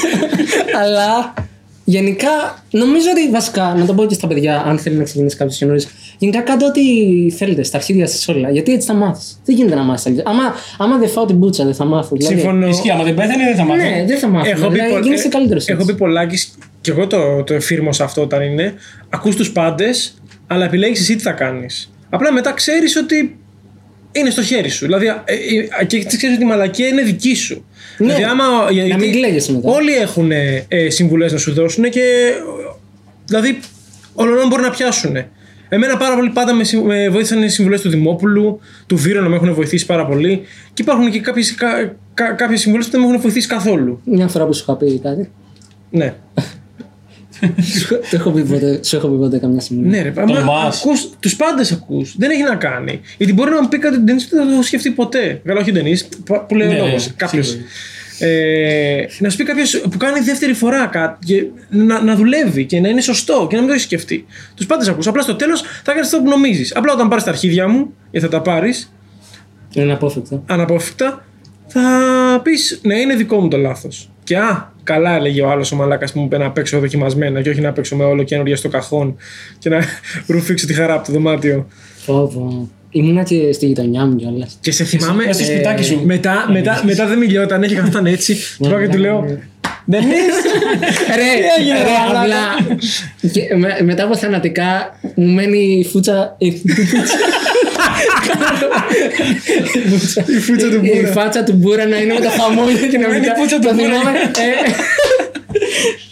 Αλλά 0.82 1.34
γενικά, 1.84 2.28
νομίζω 2.70 3.06
ότι 3.10 3.30
βασικά, 3.30 3.74
να 3.78 3.84
το 3.86 3.94
πω 3.94 4.04
και 4.04 4.14
στα 4.14 4.26
παιδιά, 4.26 4.62
αν 4.66 4.78
θέλει 4.78 4.96
να 4.96 5.04
ξεκινήσει 5.04 5.36
κάποιος 5.36 5.58
καινούριος, 5.58 5.86
γενικά 6.18 6.40
κάντε 6.40 6.64
ό,τι 6.64 6.80
θέλετε 7.30 7.62
στα 7.62 7.76
αρχίδια 7.76 8.06
σας 8.06 8.28
όλα. 8.28 8.50
Γιατί 8.50 8.72
έτσι 8.72 8.86
θα 8.86 8.94
μάθεις. 8.94 9.40
Δεν 9.44 9.56
γίνεται 9.56 9.74
να 9.74 9.82
μάθεις. 9.82 10.22
Άμα, 10.24 10.42
άμα 10.78 10.98
δεν 10.98 11.08
φάω 11.08 11.24
την 11.24 11.38
πουτσα, 11.38 11.64
δεν 11.64 11.74
θα 11.74 11.84
μάθω. 11.84 12.16
Δηλαδή, 12.16 12.34
Συμφωνώ. 12.34 12.66
Ισχύει, 12.68 12.90
άμα 12.90 13.02
δεν 13.04 13.14
πέθανε 13.14 13.44
δεν 13.44 13.56
θα 13.56 13.64
μάθει. 13.64 13.82
Ναι, 13.88 14.04
δεν 14.06 14.18
θα 14.18 14.28
μάθω. 14.28 14.50
Έχω 14.50 14.66
πει, 14.66 14.72
δηλαδή, 14.72 14.92
πο- 14.92 14.98
γίνεσαι 14.98 15.26
ε, 15.26 15.30
καλύτερος. 15.30 15.66
έχω 15.66 15.84
πει 15.84 15.94
πολλάκι 15.94 16.36
και 16.80 16.90
εγώ 16.90 17.06
το, 17.06 17.42
το 17.42 17.54
εφήρμοσα 17.54 18.04
αυτό 18.04 18.22
όταν 18.22 18.42
είναι. 18.42 18.74
Ακούς 19.10 19.36
τους 19.36 19.52
πάντες, 19.52 20.14
αλλά 20.46 20.64
επιλέγεις 20.64 21.00
εσύ 21.00 21.16
τι 21.16 21.22
θα 21.22 21.32
κάνεις. 21.32 21.92
Απλά 22.10 22.32
μετά 22.32 22.52
ξέρεις 22.52 22.96
ότι 22.96 23.36
είναι 24.12 24.30
στο 24.30 24.42
χέρι 24.42 24.68
σου. 24.68 24.84
Δηλαδή, 24.84 25.06
ε, 25.06 25.12
ε, 25.80 25.84
και 25.84 26.04
ξέρεις 26.04 26.34
ότι 26.34 26.44
η 26.44 26.46
μαλακία 26.46 26.86
είναι 26.86 27.02
δική 27.02 27.34
σου. 27.34 27.64
Ναι. 27.98 28.14
Δηλαδή, 28.14 28.22
άμα, 28.22 28.70
γιατί 28.70 28.96
μην 28.96 29.12
κλαίγεσαι 29.12 29.52
μετά. 29.52 29.70
Όλοι 29.70 29.94
έχουν 29.94 30.32
ε, 30.32 30.64
ε, 30.68 30.90
συμβουλές 30.90 31.32
να 31.32 31.38
σου 31.38 31.52
δώσουν 31.52 31.90
και. 31.90 32.32
Δηλαδή, 33.26 33.58
όλων 34.14 34.48
μπορεί 34.48 34.62
να 34.62 34.70
πιάσουν. 34.70 35.16
Εμένα 35.68 35.96
πάρα 35.96 36.14
πολύ 36.14 36.30
πάντα 36.30 36.54
με, 36.54 36.64
συμ- 36.64 36.84
με 36.84 37.08
βοήθησαν 37.08 37.42
οι 37.42 37.48
συμβουλές 37.48 37.80
του 37.80 37.88
Δημόπουλου, 37.88 38.60
του 38.86 38.96
Βίρο 38.96 39.22
να 39.22 39.28
με 39.28 39.36
έχουν 39.36 39.54
βοηθήσει 39.54 39.86
πάρα 39.86 40.06
πολύ. 40.06 40.42
Και 40.74 40.82
υπάρχουν 40.82 41.10
και 41.10 41.20
κάποιες 41.20 41.54
κα, 41.54 41.96
κα, 42.14 42.32
κάποιες 42.32 42.60
συμβουλές 42.60 42.86
που 42.86 42.92
δεν 42.92 43.00
με 43.00 43.06
έχουν 43.06 43.20
βοηθήσει 43.20 43.48
καθόλου. 43.48 44.00
Μια 44.04 44.28
φορά 44.28 44.46
που 44.46 44.54
σου 44.54 44.62
είχα 44.62 44.76
πει 44.76 45.00
κάτι. 45.02 45.30
Ναι. 45.90 46.14
Σου- 47.78 47.88
το 48.10 48.16
έχω 48.16 48.30
πει 48.30 48.42
ποτέ, 48.42 48.80
σου 48.84 48.96
έχω 48.96 49.08
πει 49.08 49.16
ποτέ 49.16 49.38
καμιά 49.38 49.60
στιγμή. 49.60 49.88
Ναι, 49.88 50.02
ρε, 50.02 50.10
Τολμάς. 50.10 50.80
ακούς, 50.84 51.08
τους 51.20 51.36
πάντες 51.36 51.72
ακούς. 51.72 52.14
Δεν 52.18 52.30
έχει 52.30 52.42
να 52.42 52.54
κάνει. 52.54 53.00
Γιατί 53.18 53.32
μπορεί 53.32 53.50
να 53.50 53.62
μου 53.62 53.68
πει 53.68 53.78
κάτι 53.78 53.96
ο 53.96 53.98
Ντενής 53.98 54.24
που 54.28 54.30
δεν 54.34 54.40
θα 54.44 54.46
το 54.48 54.52
έχω 54.54 54.62
σκεφτεί 54.62 54.90
ποτέ. 54.90 55.40
Καλά, 55.44 55.60
όχι 55.60 55.70
ο 55.70 55.72
Ντενής, 55.72 56.04
που- 56.24 56.44
που 56.48 56.54
λέει 56.54 56.68
ο 56.68 56.70
Ναι, 56.70 56.78
λόγος. 56.78 57.06
ναι, 57.06 57.12
Κάποιος. 57.16 57.46
σίγουρα. 57.46 57.66
Ε, 58.18 59.06
να 59.18 59.30
σου 59.30 59.36
πει 59.36 59.44
κάποιος 59.44 59.80
που 59.90 59.96
κάνει 59.96 60.20
δεύτερη 60.20 60.52
φορά 60.52 60.86
κάτι 60.86 61.26
και 61.26 61.44
να, 61.70 62.02
να 62.02 62.16
δουλεύει 62.16 62.64
και 62.64 62.80
να 62.80 62.88
είναι 62.88 63.00
σωστό 63.00 63.46
και 63.50 63.54
να 63.54 63.60
μην 63.60 63.68
το 63.68 63.74
έχεις 63.74 63.84
σκεφτεί. 63.86 64.24
Τους 64.54 64.66
πάντες 64.66 64.88
ακούς. 64.88 65.06
Απλά 65.06 65.22
στο 65.22 65.34
τέλος 65.34 65.60
θα 65.62 65.92
κάνεις 65.92 66.06
αυτό 66.06 66.22
που 66.22 66.28
νομίζεις. 66.28 66.74
Απλά 66.74 66.92
όταν 66.92 67.08
πάρεις 67.08 67.24
τα 67.24 67.30
αρχίδια 67.30 67.68
μου, 67.68 67.92
γιατί 68.10 68.26
θα 68.26 68.32
τα 68.32 68.42
πάρεις, 68.42 68.92
Είναι 69.72 69.84
αναπόφευκτο. 69.84 70.42
αναπόφευκτα, 70.46 71.24
θα 71.66 71.80
πεις 72.42 72.80
ναι, 72.82 72.94
είναι 72.98 73.14
δικό 73.14 73.40
μου 73.40 73.48
το 73.48 73.56
λάθος. 73.56 74.10
Και 74.24 74.36
α, 74.38 74.71
καλά 74.82 75.16
έλεγε 75.16 75.42
ο 75.42 75.50
άλλος 75.50 75.72
ο 75.72 75.76
μαλάκας 75.76 76.12
που 76.12 76.18
μου 76.18 76.24
είπε 76.24 76.38
να 76.38 76.50
παίξω 76.50 76.78
δοκιμασμένα 76.80 77.42
και 77.42 77.50
όχι 77.50 77.60
να 77.60 77.72
παίξω 77.72 77.96
με 77.96 78.04
όλο 78.04 78.22
καινούργια 78.22 78.56
στο 78.56 78.68
καχόν 78.68 79.16
και 79.58 79.68
να 79.68 79.78
ρουφήξω 80.32 80.66
τη 80.66 80.74
χαρά 80.74 80.94
από 80.94 81.06
το 81.06 81.12
δωμάτιο. 81.12 81.66
Πω, 82.06 82.30
πω. 82.34 82.68
Ήμουνα 82.90 83.22
και 83.22 83.52
στη 83.52 83.66
γειτονιά 83.66 84.06
μου 84.06 84.16
κιόλας. 84.16 84.58
Και 84.60 84.72
σε 84.72 84.84
θυμάμαι. 84.84 85.24
Μέσα 85.26 85.44
στο 85.44 85.52
σπιτάκι 85.52 85.82
σου. 85.84 86.00
Μετά, 86.04 86.46
μετά, 86.52 86.82
μετά 86.84 87.06
δεν 87.06 87.18
μιλιόταν, 87.18 87.62
και 87.62 87.74
καθόταν 87.74 88.06
έτσι. 88.06 88.36
Του 88.62 88.68
πάω 88.68 88.80
και 88.80 88.88
του 88.88 88.98
λέω. 88.98 89.38
Δεν 89.84 90.00
είσαι. 90.02 90.48
Ρε, 91.18 91.30
έγινε, 91.58 91.78
ρε, 91.78 91.82
ρε, 91.84 91.90
μαλάκα; 92.06 92.22
απλά. 92.22 92.76
και 93.32 93.54
με- 93.56 93.78
μετά 93.84 94.04
από 94.04 94.16
θανατικά 94.16 94.98
μου 95.14 95.26
μένει 95.32 95.58
η 95.58 95.84
φούτσα. 95.84 96.36
η 100.26 100.34
Η 100.36 100.38
φούτσα 100.38 100.68
του 100.68 100.80
η 100.82 100.92
Μπούρα. 100.94 101.12
φάτσα 101.12 101.42
του 101.44 101.52
Μπούρα 101.52 101.86
να 101.86 101.96
είναι 102.00 102.14
με 102.14 102.20
τα 102.20 102.30
χαμόγελα 102.30 102.86
και 102.86 102.98
να 102.98 103.08
Μένει 103.08 103.16
η 103.16 103.20
μιλά. 103.20 103.34
φούτσα 103.36 103.58
του 103.58 103.66
Το 103.68 103.74
Μπούρα. 103.74 103.88
θυμάμαι. 103.88 104.18
ε, 104.18 104.70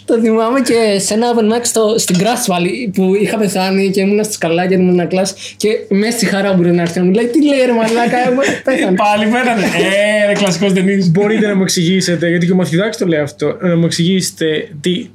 Το 0.05 0.19
θυμάμαι 0.19 0.59
και 0.61 0.99
σε 0.99 1.13
ένα 1.13 1.27
open 1.33 1.53
mic 1.57 1.59
στο, 1.61 1.95
στην 1.97 2.15
Grassvalley 2.19 2.89
που 2.93 3.15
είχα 3.21 3.37
πεθάνει 3.37 3.89
και 3.89 3.99
ήμουν 4.01 4.23
στη 4.23 4.33
σκαλάκια 4.33 4.77
ήμουν 4.77 4.89
ένα 4.99 5.05
κλάσ 5.05 5.33
και 5.57 5.67
μέσα 5.89 6.17
στη 6.17 6.25
χαρά 6.25 6.53
μπορεί 6.53 6.71
να 6.71 6.81
έρθει 6.81 6.99
να 6.99 7.05
μου 7.05 7.11
λέει 7.11 7.25
τι 7.25 7.45
λέει 7.45 7.59
ρε 7.65 7.71
μαλάκα 7.71 8.17
εγώ 8.31 8.41
πέθανε. 8.63 8.95
Πάλι 8.95 9.25
πέθανε. 9.25 9.63
Ε, 9.63 10.27
ρε, 10.27 10.33
κλασικός 10.33 10.73
Δενή. 10.73 11.09
Μπορείτε 11.11 11.47
να 11.47 11.55
μου 11.55 11.61
εξηγήσετε, 11.61 12.29
γιατί 12.29 12.45
και 12.45 12.51
ο 12.51 12.55
Μαθηδάκης 12.55 12.97
το 12.97 13.05
λέει 13.07 13.19
αυτό, 13.19 13.57
να 13.61 13.75
μου 13.77 13.85
εξηγήσετε 13.85 14.69
τι, 14.81 15.07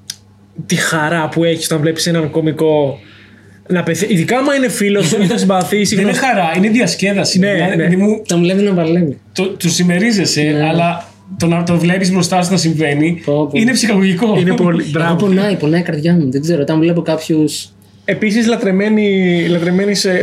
τη 0.66 0.74
χαρά 0.74 1.28
που 1.28 1.44
έχεις 1.44 1.64
όταν 1.66 1.80
βλέπεις 1.80 2.06
έναν 2.06 2.30
κωμικό 2.30 2.98
να 3.68 3.82
πεθαίνει. 3.82 4.12
Ειδικά 4.12 4.38
άμα 4.38 4.54
είναι 4.54 4.68
φίλος 4.68 5.06
σου 5.06 5.16
ή 5.22 5.26
τον 5.26 5.38
συμπαθεί. 5.38 5.82
Δεν 5.82 5.98
είναι 5.98 6.12
χαρά, 6.12 6.52
είναι 6.56 6.68
διασκέδαση. 6.68 7.38
Ναι, 7.38 7.52
Δηλαδή, 7.52 7.76
ναι. 7.76 7.82
παιδί 7.82 7.96
μου, 7.96 8.22
Το 8.26 8.38
βλέπει 8.38 8.62
να 8.62 8.72
παλεύει. 8.72 9.18
το, 9.32 9.48
του 9.48 9.70
συμμερίζεσαι, 9.70 10.64
αλλά 10.70 11.08
το 11.38 11.46
να 11.46 11.62
το 11.62 11.78
βλέπεις 11.78 12.12
μπροστά 12.12 12.42
σου 12.42 12.50
να 12.50 12.56
συμβαίνει 12.56 13.22
Πω, 13.24 13.32
πω. 13.46 13.50
είναι 13.58 13.72
ψυχαγωγικό. 13.72 14.36
Είναι 14.38 14.54
πολύ. 14.54 14.82
Εγώ 14.82 14.90
Μπράβο. 14.90 15.14
πονάει, 15.16 15.54
πονάει 15.56 15.80
η 15.80 15.82
καρδιά 15.82 16.12
μου. 16.14 16.30
Δεν 16.30 16.40
ξέρω, 16.40 16.60
όταν 16.62 16.78
βλέπω 16.78 17.02
κάποιους. 17.02 17.68
Επίσης, 18.08 18.46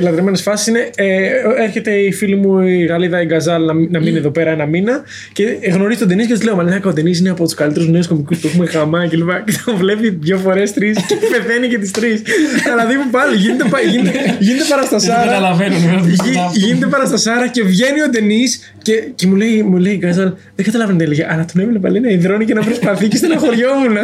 λατρεμένε 0.01 0.37
φάσει 0.37 0.69
είναι. 0.69 0.89
Ε, 0.95 1.29
έρχεται 1.63 1.91
η 1.91 2.11
φίλη 2.11 2.35
μου 2.35 2.59
η 2.61 2.85
Γαλλίδα 2.85 3.21
η 3.21 3.25
Γκαζάλ 3.25 3.63
να, 3.65 3.73
να 3.73 3.99
μείνει 3.99 4.17
εδώ 4.17 4.29
πέρα 4.29 4.51
ένα 4.51 4.65
μήνα 4.65 5.01
και 5.33 5.43
γνωρίζει 5.71 5.99
τον 5.99 6.07
Ντενή 6.07 6.25
και 6.25 6.33
τη 6.33 6.45
λέω: 6.45 6.55
Μαλάκα, 6.55 6.89
ο 6.89 6.93
Ντενή 6.93 7.17
είναι 7.17 7.29
από 7.29 7.43
τους 7.43 7.53
καλύτερους 7.53 7.87
νέους 7.89 8.07
κομικούς 8.07 8.37
που 8.39 8.47
έχουμε 8.47 8.65
χαμά 8.65 9.07
και 9.07 9.15
λοιπά. 9.17 9.43
Και 9.45 9.53
τον 9.65 9.75
βλέπει 9.75 10.09
δύο 10.09 10.37
φορές 10.37 10.73
τρεις 10.73 10.97
και 11.07 11.15
πεθαίνει 11.31 11.67
και 11.67 11.77
τις 11.77 11.91
τρεις. 11.91 12.21
Δηλαδή 12.63 12.93
που 12.93 13.09
πάλι 13.11 13.35
γίνεται, 13.35 13.63
πα- 13.69 13.79
γίνεται, 13.81 14.11
γίνεται 14.39 14.57
Δεν 14.63 14.67
παραστασάρα. 14.69 15.23
καταλαβαίνω. 15.23 15.75
δεν 15.77 16.03
Γι- 16.09 16.15
καταλαβαίνω. 16.17 16.51
γίνεται 16.53 16.85
παραστασάρα 16.85 17.47
και 17.47 17.63
βγαίνει 17.63 18.01
ο 18.01 18.09
Ντενή 18.09 18.43
και, 18.81 18.93
και 19.15 19.27
μου 19.27 19.35
λέει, 19.35 19.63
μου 19.63 19.77
λέει 19.77 19.93
η 19.93 19.97
Γκάζαλ, 20.01 20.31
δεν 20.55 20.65
καταλαβαίνω 20.65 20.97
τι 20.97 21.03
έλεγε, 21.03 21.25
αλλά 21.29 21.45
τον 21.53 21.61
έβλεπα 21.63 21.89
λέει 21.89 22.01
να 22.01 22.09
υδρώνει 22.09 22.45
και 22.45 22.53
να 22.53 22.61
προσπαθεί 22.63 23.07
και 23.07 23.17
στεναχωριόμουν. 23.17 23.95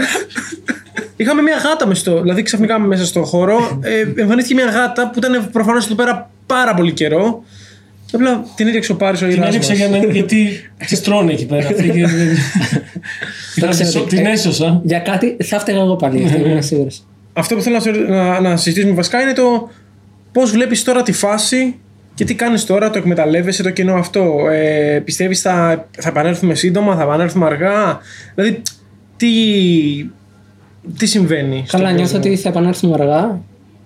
Είχαμε 1.22 1.42
μια 1.42 1.56
γάτα 1.58 1.88
μες 1.88 2.00
στο, 2.00 2.22
δηλαδή 2.22 2.42
ξαφνικά 2.42 2.80
μέσα 2.80 3.06
στο 3.06 3.24
χώρο, 3.24 3.80
ε, 3.84 4.22
εμφανίστηκε 4.22 4.62
μια 4.62 4.72
γάτα 4.72 5.10
που 5.10 5.20
ήταν 5.20 5.50
προφανώς 5.52 5.86
εδώ 5.86 5.96
πέρα 5.96 6.30
πάρα 6.46 6.74
πολύ 6.74 6.92
καιρό. 6.92 7.44
Και 8.06 8.16
Απλά 8.16 8.46
την 8.56 8.68
έριξε 8.68 8.92
ο 8.92 8.96
Πάρης 8.96 9.22
ο 9.22 9.26
Την 9.28 9.36
Ιράς 9.36 9.48
έριξα 9.48 9.70
μας. 9.70 9.78
για 9.80 9.88
να. 9.90 9.98
Γιατί 9.98 10.50
τι 10.88 11.02
τρώνε 11.02 11.32
εκεί 11.32 11.46
πέρα. 11.46 11.68
Αυτή 11.68 11.90
και- 11.90 12.08
Δεν 13.56 13.70
ξέρω, 13.70 14.04
Την 14.06 14.26
ε, 14.26 14.32
έσωσα. 14.32 14.82
Για 14.84 15.00
κάτι 15.00 15.38
θα 15.44 15.56
έφταιγα 15.56 15.80
εγώ 15.80 15.96
πάλι. 15.96 16.24
Αυτό 16.26 16.48
είμαι 16.48 16.62
σίγουρος. 16.62 17.06
Αυτό 17.34 17.56
που 17.56 17.62
θέλω 17.62 17.76
να, 17.76 17.82
σε- 17.82 17.92
να, 17.92 18.40
να 18.40 18.58
συζητήσουμε 18.58 18.94
βασικά 18.94 19.22
είναι 19.22 19.34
το 19.34 19.70
πώς 20.32 20.52
βλέπεις 20.52 20.84
τώρα 20.84 21.02
τη 21.02 21.12
φάση 21.12 21.76
και 22.14 22.26
τι 22.26 22.36
κάνεις 22.36 22.66
τώρα, 22.66 22.90
το 22.90 22.98
εκμεταλλεύεσαι 22.98 23.64
το 23.64 23.70
κοινό 23.70 23.94
αυτό. 23.94 24.48
Ε, 24.52 25.00
Πιστεύεις 25.06 25.42
θα, 25.42 25.88
θα 26.00 26.10
επανέλθουμε 26.10 26.56
σύντομα, 26.56 26.96
θα 26.96 27.02
επανέλθουμε 27.04 27.46
αργά; 27.46 28.00
Δηλαδή, 28.36 28.62
τι, 29.18 29.28
τι 30.98 31.06
συμβαίνει. 31.06 31.63
στον 31.68 31.80
Καλά, 31.80 31.92
νιώθω 31.92 32.15
κόσμο; 32.15 32.32
ότι 32.32 32.42
θα 32.42 32.50
επανέλθουμε 32.50 32.94
αργά. 32.94 33.42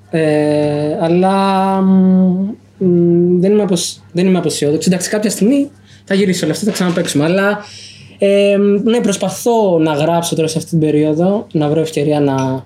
Ε, 0.09 0.97
αλλά 1.01 1.35
μ, 1.81 2.55
μ, 2.77 3.39
δεν, 3.39 3.51
είμαι 3.51 3.61
αποσ... 3.61 4.01
δεν 4.11 4.27
είμαι 4.27 4.37
αποσιόδοξη. 4.37 4.89
Εντάξει, 4.91 5.09
κάποια 5.09 5.29
στιγμή 5.29 5.69
θα 6.03 6.13
γυρίσω 6.13 6.45
όλα 6.45 6.53
αυτά, 6.53 6.65
θα 6.65 6.71
ξαναπαίξουμε. 6.71 7.23
Αλλά 7.23 7.59
ε, 8.17 8.57
ναι, 8.83 8.99
προσπαθώ 8.99 9.79
να 9.79 9.93
γράψω 9.93 10.35
τώρα 10.35 10.47
σε 10.47 10.57
αυτή 10.57 10.69
την 10.69 10.79
περίοδο, 10.79 11.47
να 11.51 11.69
βρω 11.69 11.81
ευκαιρία 11.81 12.19
να 12.19 12.65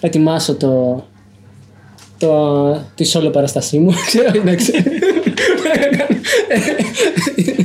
ετοιμάσω 0.00 0.54
το, 0.54 1.04
το, 2.18 2.70
τη 2.94 3.10
solo 3.12 3.32
παραστασή 3.32 3.78
μου. 3.78 3.92
Ξέρω, 4.06 4.30
εντάξει. 4.34 4.72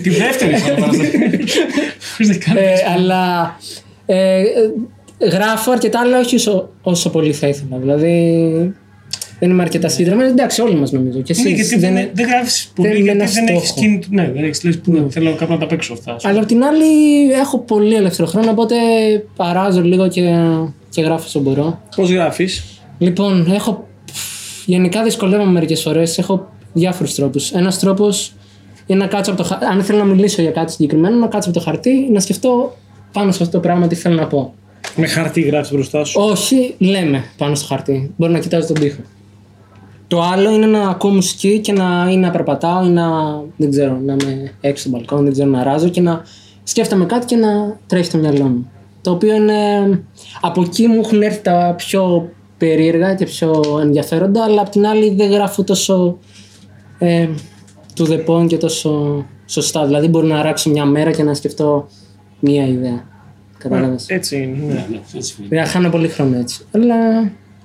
Τη 0.03 0.09
δεύτερη 0.09 0.55
φορά 0.55 0.75
παραστασία. 0.75 1.19
Πώς 2.17 2.27
δεν 2.27 2.39
κάνει. 2.39 2.59
Ε, 2.59 2.73
αλλά 2.93 3.55
ε, 4.05 4.39
ε, 4.39 4.45
γράφω 5.19 5.71
αρκετά, 5.71 5.99
αλλά 5.99 6.19
όχι 6.19 6.35
όσο, 6.35 6.69
όσο 6.81 7.09
πολύ 7.09 7.33
θα 7.33 7.47
ήθελα. 7.47 7.77
Δηλαδή 7.77 8.73
δεν 9.39 9.49
είμαι 9.49 9.61
αρκετά 9.61 9.87
συγκεντρωμένος. 9.87 10.31
Εντάξει, 10.31 10.61
όλοι 10.61 10.75
μας 10.75 10.91
νομίζω. 10.91 11.21
Και 11.21 11.33
Ναι, 11.35 11.41
εσείς, 11.49 11.53
γιατί 11.69 11.85
δεν- 11.85 11.93
δεν, 11.93 12.09
δεν 12.13 12.27
γράφεις 12.27 12.71
δεν 12.75 12.85
πολύ, 12.85 12.87
είναι 12.99 13.11
γιατί 13.11 13.19
ένα 13.19 13.29
δεν 13.31 13.47
έχεις 13.55 13.67
στόχο. 13.69 13.81
κίνητο. 13.81 14.07
Ναι, 14.11 14.31
δεν 14.33 14.43
έχει 14.43 14.65
λες 14.67 14.79
που 14.79 14.91
να- 14.91 15.05
θέλω 15.09 15.35
κάπου 15.35 15.51
να 15.53 15.57
τα 15.59 15.65
παίξω 15.65 15.93
αυτά. 15.93 16.15
Αλλά 16.23 16.39
απ' 16.39 16.45
την 16.45 16.63
άλλη 16.63 16.85
έχω 17.31 17.57
πολύ 17.59 17.95
ελεύθερο 17.95 18.27
χρόνο, 18.27 18.51
οπότε 18.51 18.75
παράζω 19.35 19.81
λίγο 19.81 20.07
και, 20.07 20.35
και 20.89 21.01
γράφω 21.01 21.23
όσο 21.25 21.39
μπορώ. 21.39 21.81
Πώς 21.95 22.09
γράφεις; 22.11 22.63
Λοιπόν, 22.97 23.51
έχω. 23.51 23.87
Γενικά 24.65 25.03
δυσκολεύομαι 25.03 25.51
μερικές 25.51 25.81
φορές. 25.81 26.17
Έχω 26.17 26.51
διάφορους 26.73 27.13
τρόπους. 27.15 27.51
Ένας 27.51 27.79
τρόπος 27.79 28.33
είναι 28.85 28.99
να 28.99 29.07
κάτσω 29.07 29.31
από 29.31 29.41
το 29.41 29.47
χαρτί. 29.47 29.65
Αν 29.65 29.83
θέλω 29.83 29.97
να 29.99 30.03
μιλήσω 30.05 30.41
για 30.41 30.51
κάτι 30.51 30.71
συγκεκριμένο, 30.71 31.15
να 31.15 31.27
κάτσω 31.27 31.49
από 31.49 31.59
το 31.59 31.63
χαρτί, 31.65 32.07
να 32.11 32.19
σκεφτώ 32.19 32.75
πάνω 33.11 33.31
σε 33.31 33.43
αυτό 33.43 33.55
το 33.55 33.59
πράγμα 33.67 33.87
τι 33.87 33.95
θέλω 33.95 34.15
να 34.15 34.27
πω. 34.27 34.53
Με 34.95 35.07
χαρτί 35.07 35.41
γράφεις 35.41 35.71
μπροστά 35.71 36.03
σου. 36.03 36.21
Όχι, 36.21 36.75
λέμε 36.77 37.23
πάνω 37.37 37.55
στο 37.55 37.65
χαρτί. 37.65 38.13
Μπορεί 38.17 38.31
να 38.31 38.39
κοιτάζω 38.39 38.67
τον 38.67 38.79
τοίχο. 38.79 39.01
Το 40.07 40.21
άλλο 40.21 40.51
είναι 40.51 40.65
να 40.65 40.89
ακούω 40.89 41.11
μουσική 41.11 41.59
και 41.59 41.71
να, 41.71 42.09
ή 42.11 42.17
να 42.17 42.31
περπατάω 42.31 42.85
ή 42.85 42.89
να, 42.89 43.05
δεν 43.57 43.69
ξέρω, 43.69 43.99
να 44.05 44.13
είμαι 44.13 44.51
έξω 44.61 44.81
στο 44.81 44.89
μπαλκόνι, 44.89 45.23
δεν 45.23 45.31
ξέρω, 45.31 45.49
να 45.49 45.63
ράζω 45.63 45.89
και 45.89 46.01
να 46.01 46.21
σκέφτομαι 46.63 47.05
κάτι 47.05 47.25
και 47.25 47.35
να 47.35 47.79
τρέχει 47.87 48.05
στο 48.05 48.17
μυαλό 48.17 48.43
μου. 48.43 48.71
Το 49.01 49.11
οποίο 49.11 49.35
είναι. 49.35 49.53
Από 50.41 50.61
εκεί 50.61 50.87
μου 50.87 50.99
έχουν 51.03 51.21
έρθει 51.21 51.41
τα 51.41 51.73
πιο 51.77 52.31
περίεργα 52.57 53.15
και 53.15 53.25
πιο 53.25 53.79
ενδιαφέροντα, 53.81 54.43
αλλά 54.43 54.61
απ' 54.61 54.69
την 54.69 54.85
άλλη 54.87 55.13
δεν 55.15 55.31
γράφω 55.31 55.63
τόσο 55.63 56.17
ε, 56.97 57.27
to 57.97 58.03
the 58.03 58.25
point 58.25 58.47
και 58.47 58.57
τόσο 58.57 59.25
σωστά. 59.45 59.85
Δηλαδή 59.85 60.07
μπορεί 60.07 60.27
να 60.27 60.41
ράξω 60.41 60.69
μια 60.69 60.85
μέρα 60.85 61.11
και 61.11 61.23
να 61.23 61.33
σκεφτώ 61.33 61.87
μία 62.39 62.67
ιδέα. 62.67 63.12
Κατάλαβες. 63.69 64.05
Έτσι 64.07 64.37
είναι. 64.37 64.57
ναι. 64.67 64.73
Ναι, 64.73 64.85
ναι, 64.89 64.99
έτσι 65.15 65.35
είναι. 65.39 65.47
Δεν 65.49 65.65
χάνω 65.65 65.89
πολύ 65.89 66.07
χρόνο 66.07 66.37
έτσι. 66.37 66.65
Αλλά 66.71 66.95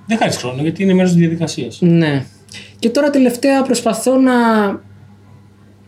Δεν 0.07 0.17
χάνει 0.17 0.33
χρόνο 0.33 0.61
γιατί 0.61 0.83
είναι 0.83 0.93
μέρος 0.93 1.11
της 1.11 1.19
διαδικασίας. 1.19 1.77
ναι. 1.81 2.25
Και 2.79 2.89
τώρα 2.89 3.09
τελευταία 3.09 3.61
προσπαθώ 3.61 4.17
να 4.17 4.31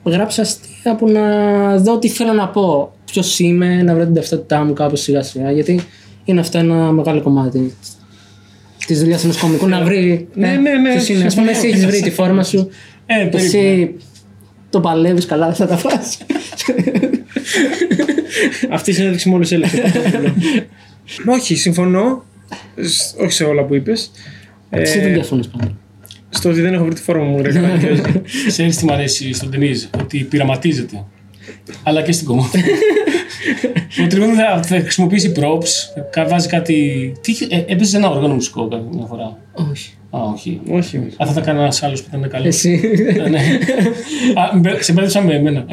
γράψω 0.03 0.41
αστεία 0.41 0.95
που 0.97 1.09
να 1.09 1.21
δω 1.77 1.99
τι 1.99 2.09
θέλω 2.09 2.33
να 2.33 2.47
πω. 2.47 2.93
Ποιος 3.05 3.39
είμαι, 3.39 3.81
να 3.83 3.93
βρω 3.93 4.03
την 4.03 4.13
ταυτότητά 4.13 4.63
μου 4.63 4.73
κάπως 4.73 5.01
σιγά 5.01 5.23
σιγά. 5.23 5.51
Γιατί 5.51 5.79
είναι 6.23 6.39
αυτό 6.39 6.57
ένα 6.57 6.91
μεγάλο 6.91 7.21
κομμάτι 7.21 7.73
της 8.87 8.99
δουλειάς 8.99 9.23
ενός 9.23 9.37
κομικού 9.37 9.67
να 9.67 9.83
βρει. 9.83 10.27
Ναι, 10.33 10.47
ναι, 10.49 10.71
ναι, 10.71 10.91
Ποιος 10.91 11.09
είναι. 11.09 11.23
Α 11.25 11.31
πούμε, 11.35 11.51
εσύ 11.51 11.67
έχεις 11.67 11.85
βρει 11.85 12.01
τη 12.01 12.11
φόρμα 12.11 12.43
σου. 12.43 12.69
Ε, 13.05 13.15
περίπου. 13.15 13.37
Εσύ 13.37 13.95
το 14.69 14.79
παλεύεις 14.79 15.25
καλά, 15.25 15.45
δεν 15.45 15.55
θα 15.55 15.67
τα 15.67 15.77
φας. 15.77 16.17
Αυτή 18.69 18.89
η 18.89 18.93
συνέντευξη 18.93 19.29
μόλις 19.29 19.51
έλεγε. 19.51 19.81
Όχι, 21.35 21.55
συμφωνώ. 21.55 22.23
Σ- 22.81 23.19
Όχι 23.19 23.31
σε 23.31 23.43
όλα 23.43 23.63
που 23.63 23.75
είπες. 23.75 24.11
Εσύ 24.69 24.99
δεν 24.99 25.13
διαφωνεί 25.13 25.47
πάντα. 25.47 25.77
στο 26.29 26.49
ότι 26.49 26.61
δεν 26.61 26.73
έχω 26.73 26.83
βρει 26.85 26.93
τη 26.93 27.01
φόρμα 27.01 27.23
μου, 27.23 27.41
ρε 27.41 27.51
κανένα. 27.51 28.01
Ξέρεις 28.47 28.77
τι 28.77 28.85
μου 28.85 28.93
αρέσει 28.93 29.33
στον 29.33 29.51
Τενίζ, 29.51 29.83
ότι 30.01 30.17
πειραματίζεται. 30.23 31.03
Αλλά 31.83 32.01
και 32.01 32.11
στην 32.11 32.27
κομμάτια. 32.27 32.61
Ο 34.03 34.07
Τριμόνι 34.07 34.33
θα, 34.33 34.61
θα 34.63 34.79
χρησιμοποιήσει 34.79 35.31
props, 35.35 36.01
θα 36.13 36.25
βάζει 36.25 36.47
κάτι. 36.47 37.11
Τι, 37.21 37.31
είχε- 37.31 37.47
ε, 37.49 37.63
έπαιζε 37.67 37.97
ένα 37.97 38.09
όργανο 38.09 38.33
μουσικό 38.33 38.67
κάθε 38.67 38.83
μια 38.91 39.05
φορά. 39.05 39.37
Όχι. 39.71 39.93
Α, 40.09 40.19
όχι. 40.33 40.59
Όχι. 40.69 40.97
Α, 40.97 41.25
θα 41.25 41.33
τα 41.33 41.41
κάνει 41.41 41.59
ένας 41.59 41.83
άλλος 41.83 42.01
που 42.01 42.07
ήταν 42.15 42.29
καλό. 42.29 42.47
Εσύ. 42.47 42.81
Ε, 43.25 43.29
ναι. 43.29 43.39
Α, 44.35 44.57
μπε- 44.57 44.83
σε 44.83 44.93
μπέρδεψα 44.93 45.21
με 45.21 45.33
εμένα. 45.35 45.65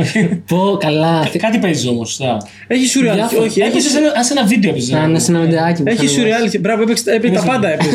Πω 0.47 0.77
καλά. 0.81 1.29
Κάτι 1.39 1.59
παίζει 1.59 1.89
όμως. 1.89 2.21
Έχει 2.67 2.87
σουρεάλ. 2.87 3.17
Διάφορα. 3.17 3.43
Όχι, 3.43 3.61
Έπαιζε 3.61 3.77
έχει, 3.77 3.89
σε 3.89 3.99
ένα, 3.99 4.23
σε 4.23 4.33
ένα 4.33 4.45
βίντεο. 4.47 4.71
έπαιζες. 4.71 4.91
Να 4.91 5.03
είναι 5.05 5.19
σε 5.19 5.31
ένα 5.31 5.41
βιντεάκι. 5.41 5.83
που 5.83 5.89
έχει 5.89 5.97
θα 5.97 6.03
ανεβάσει. 6.03 6.21
σουρεάλ. 6.21 6.51
Μπράβο, 6.61 6.83
έπαιξε, 6.83 7.13
έπαιξε 7.13 7.41
τα 7.41 7.47
πάντα. 7.47 7.73
Έπαιζε. 7.73 7.91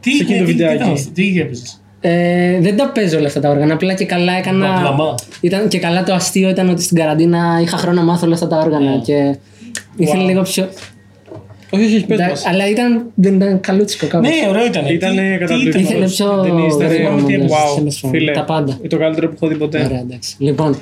Τι 0.00 0.10
σε 0.10 0.22
εκείνο 0.22 0.38
το 0.38 0.44
τι- 0.44 0.50
τι 0.50 0.52
βιντεάκι. 0.52 0.74
ήταν 0.76 0.90
αυτό, 0.92 1.10
Τι 1.10 1.40
έπαιζες; 1.40 1.81
Ε, 2.04 2.60
δεν 2.60 2.76
τα 2.76 2.88
παίζω 2.94 3.18
όλα 3.18 3.26
αυτά 3.26 3.40
τα 3.40 3.48
όργανα. 3.50 3.74
Απλά 3.74 3.94
και 3.94 4.04
καλά 4.04 4.32
έκανα. 4.32 4.72
Μπαμπλαμά. 4.72 5.14
Ήταν 5.40 5.68
και 5.68 5.78
καλά 5.78 6.02
το 6.04 6.14
αστείο 6.14 6.48
ήταν 6.48 6.68
ότι 6.68 6.82
στην 6.82 6.96
καραντίνα 6.96 7.58
είχα 7.62 7.76
χρόνο 7.76 7.96
να 8.00 8.06
μάθω 8.06 8.26
όλα 8.26 8.34
αυτά 8.34 8.46
τα 8.46 8.58
όργανα. 8.58 8.98
Και 9.04 9.36
Ήθελε 9.96 10.22
λίγο 10.24 10.42
πιο. 10.42 10.68
Όχι, 11.70 11.84
όχι, 11.84 12.04
πες 12.06 12.18
Εντάξει, 12.18 12.44
μας. 12.44 12.54
Αλλά 12.54 12.68
ήταν, 12.68 13.04
δεν 13.14 13.34
ήταν 13.34 13.60
καλούτσικο 13.60 14.06
κάπως. 14.06 14.28
Ναι, 14.28 14.48
ωραίο 14.48 14.66
ήταν. 14.66 14.86
Ήτανε 14.86 15.36
καταπληκτικό. 15.40 15.78
Ήθελε 15.78 16.06
πιο. 16.06 16.42
Δεν 16.42 16.58
ήτανε- 16.58 16.88
γρήγορο 16.92 17.18
Ήταν 17.28 17.40
μοντάζ, 17.40 17.50
wow, 17.50 17.74
τέλος 17.76 18.00
πάντων. 18.00 18.18
φίλε. 18.18 18.32
Τα 18.32 18.44
πάντα. 18.44 18.78
Το 18.88 18.96
καλύτερο 18.98 19.28
που 19.28 19.34
έχω 19.36 19.46
δει 19.46 19.54
ποτέ. 19.54 19.82
Ωραία, 19.84 19.98
εντάξει. 20.00 20.34
Λοιπόν, 20.38 20.76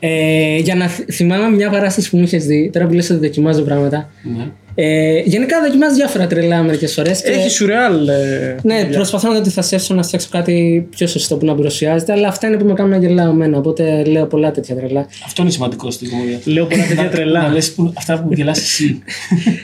ε, 0.00 0.56
για 0.56 0.74
να 0.74 0.86
θ- 0.88 1.12
θυμάμαι 1.12 1.56
μια 1.56 1.70
παράσταση 1.70 2.10
που 2.10 2.16
μου 2.16 2.22
είχες 2.22 2.44
δει, 2.46 2.70
τώρα 2.72 2.86
που 2.86 2.92
λες 2.92 3.10
ότι 3.10 3.20
δοκιμάζω 3.26 3.62
πράγματα. 3.62 4.10
Ναι. 4.36 4.44
Ε, 4.76 5.20
γενικά 5.24 5.60
δοκιμάζω 5.60 5.94
διάφορα 5.94 6.26
τρελά 6.26 6.62
μερικές 6.62 6.92
φορές. 6.94 7.22
Έχει 7.22 7.50
σουρεάλ. 7.50 8.08
ε, 8.08 8.56
Ναι, 8.62 8.74
δουλειά. 8.82 8.96
προσπαθώ 8.96 9.26
να 9.28 9.34
το 9.34 9.40
αντιθασέψω 9.40 9.94
να 9.94 10.02
φτιάξω 10.02 10.28
κάτι 10.30 10.86
πιο 10.90 11.06
σωστό 11.06 11.36
που 11.36 11.44
να 11.46 11.54
παρουσιάζεται, 11.54 12.12
αλλά 12.12 12.28
αυτά 12.28 12.46
είναι 12.46 12.56
που 12.56 12.64
με 12.64 12.72
κάνουν 12.72 12.90
να 12.90 12.96
γελάω 13.06 13.30
εμένα. 13.30 13.58
Οπότε 13.58 14.04
λέω 14.04 14.26
πολλά 14.26 14.50
τέτοια 14.50 14.74
τρελά. 14.76 15.06
Αυτό 15.24 15.42
είναι 15.42 15.50
σημαντικό 15.50 15.90
στην 15.90 16.10
κομμωδία. 16.10 16.38
Λέω 16.44 16.66
πολλά 16.66 16.84
τέτοια 16.86 17.02
Να 17.02 17.08
τρελά. 17.08 17.48
λες 17.52 17.72
που- 17.72 17.92
αυτά 17.96 18.18
που 18.22 18.32
γελάς 18.32 18.58
εσύ. 18.58 18.98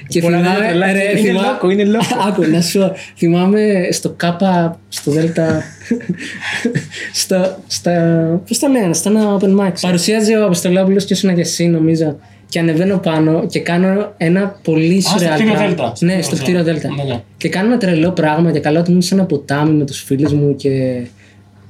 Και 0.09 0.21
Πολλά 0.21 0.37
θυμάμαι, 0.37 0.55
τέτοια 0.57 0.69
τρελά. 0.71 0.93
ρε, 0.93 1.11
Είναι 1.11 1.29
θυμά- 1.29 1.45
λόκο, 1.47 1.71
είναι 1.71 1.85
λόκο. 1.85 2.05
Άκου, 2.29 2.45
να 2.51 2.61
σου 2.61 2.79
πω, 2.79 2.93
θυμάμαι 3.17 3.89
στο 3.91 4.15
ΚΑΠΑ, 4.17 4.81
στο 4.89 5.11
ΔΕΛΤΑ, 5.11 5.63
στο, 7.13 7.57
στα, 7.67 7.93
πώς 8.49 8.59
το 8.59 8.69
λένε, 8.69 8.95
στο 8.95 9.11
ένα 9.11 9.39
open 9.39 9.61
mic. 9.67 9.73
Παρουσίαζε 9.81 10.37
ο 10.37 10.45
Αποστολόπουλος 10.45 11.05
και 11.05 11.13
ήσουν 11.13 11.35
και 11.35 11.41
εσύ 11.41 11.67
νομίζω 11.67 12.17
και 12.51 12.59
ανεβαίνω 12.59 12.99
πάνω 12.99 13.47
και 13.47 13.61
κάνω 13.61 14.13
ένα 14.17 14.59
πολύ 14.63 15.01
στο 15.01 15.19
σουρεάλ 15.19 15.35
κτίριο 15.35 15.53
πράγμα. 15.53 15.69
Δέλτα. 15.69 15.93
Ναι, 16.01 16.23
στο 16.23 16.37
κτίριο 16.37 16.63
Δέλτα. 16.63 16.89
Ναι, 16.95 17.03
ναι. 17.03 17.21
Και 17.37 17.49
κάνω 17.49 17.67
ένα 17.67 17.79
τρελό 17.79 18.11
πράγμα 18.11 18.53
και 18.53 18.61
καλά 18.61 18.81
ότι 18.81 18.91
ήμουν 18.91 19.03
σε 19.03 19.15
ένα 19.15 19.25
ποτάμι 19.25 19.73
με 19.73 19.85
τους 19.85 20.03
φίλους 20.03 20.33
μου 20.33 20.57
και 20.57 21.03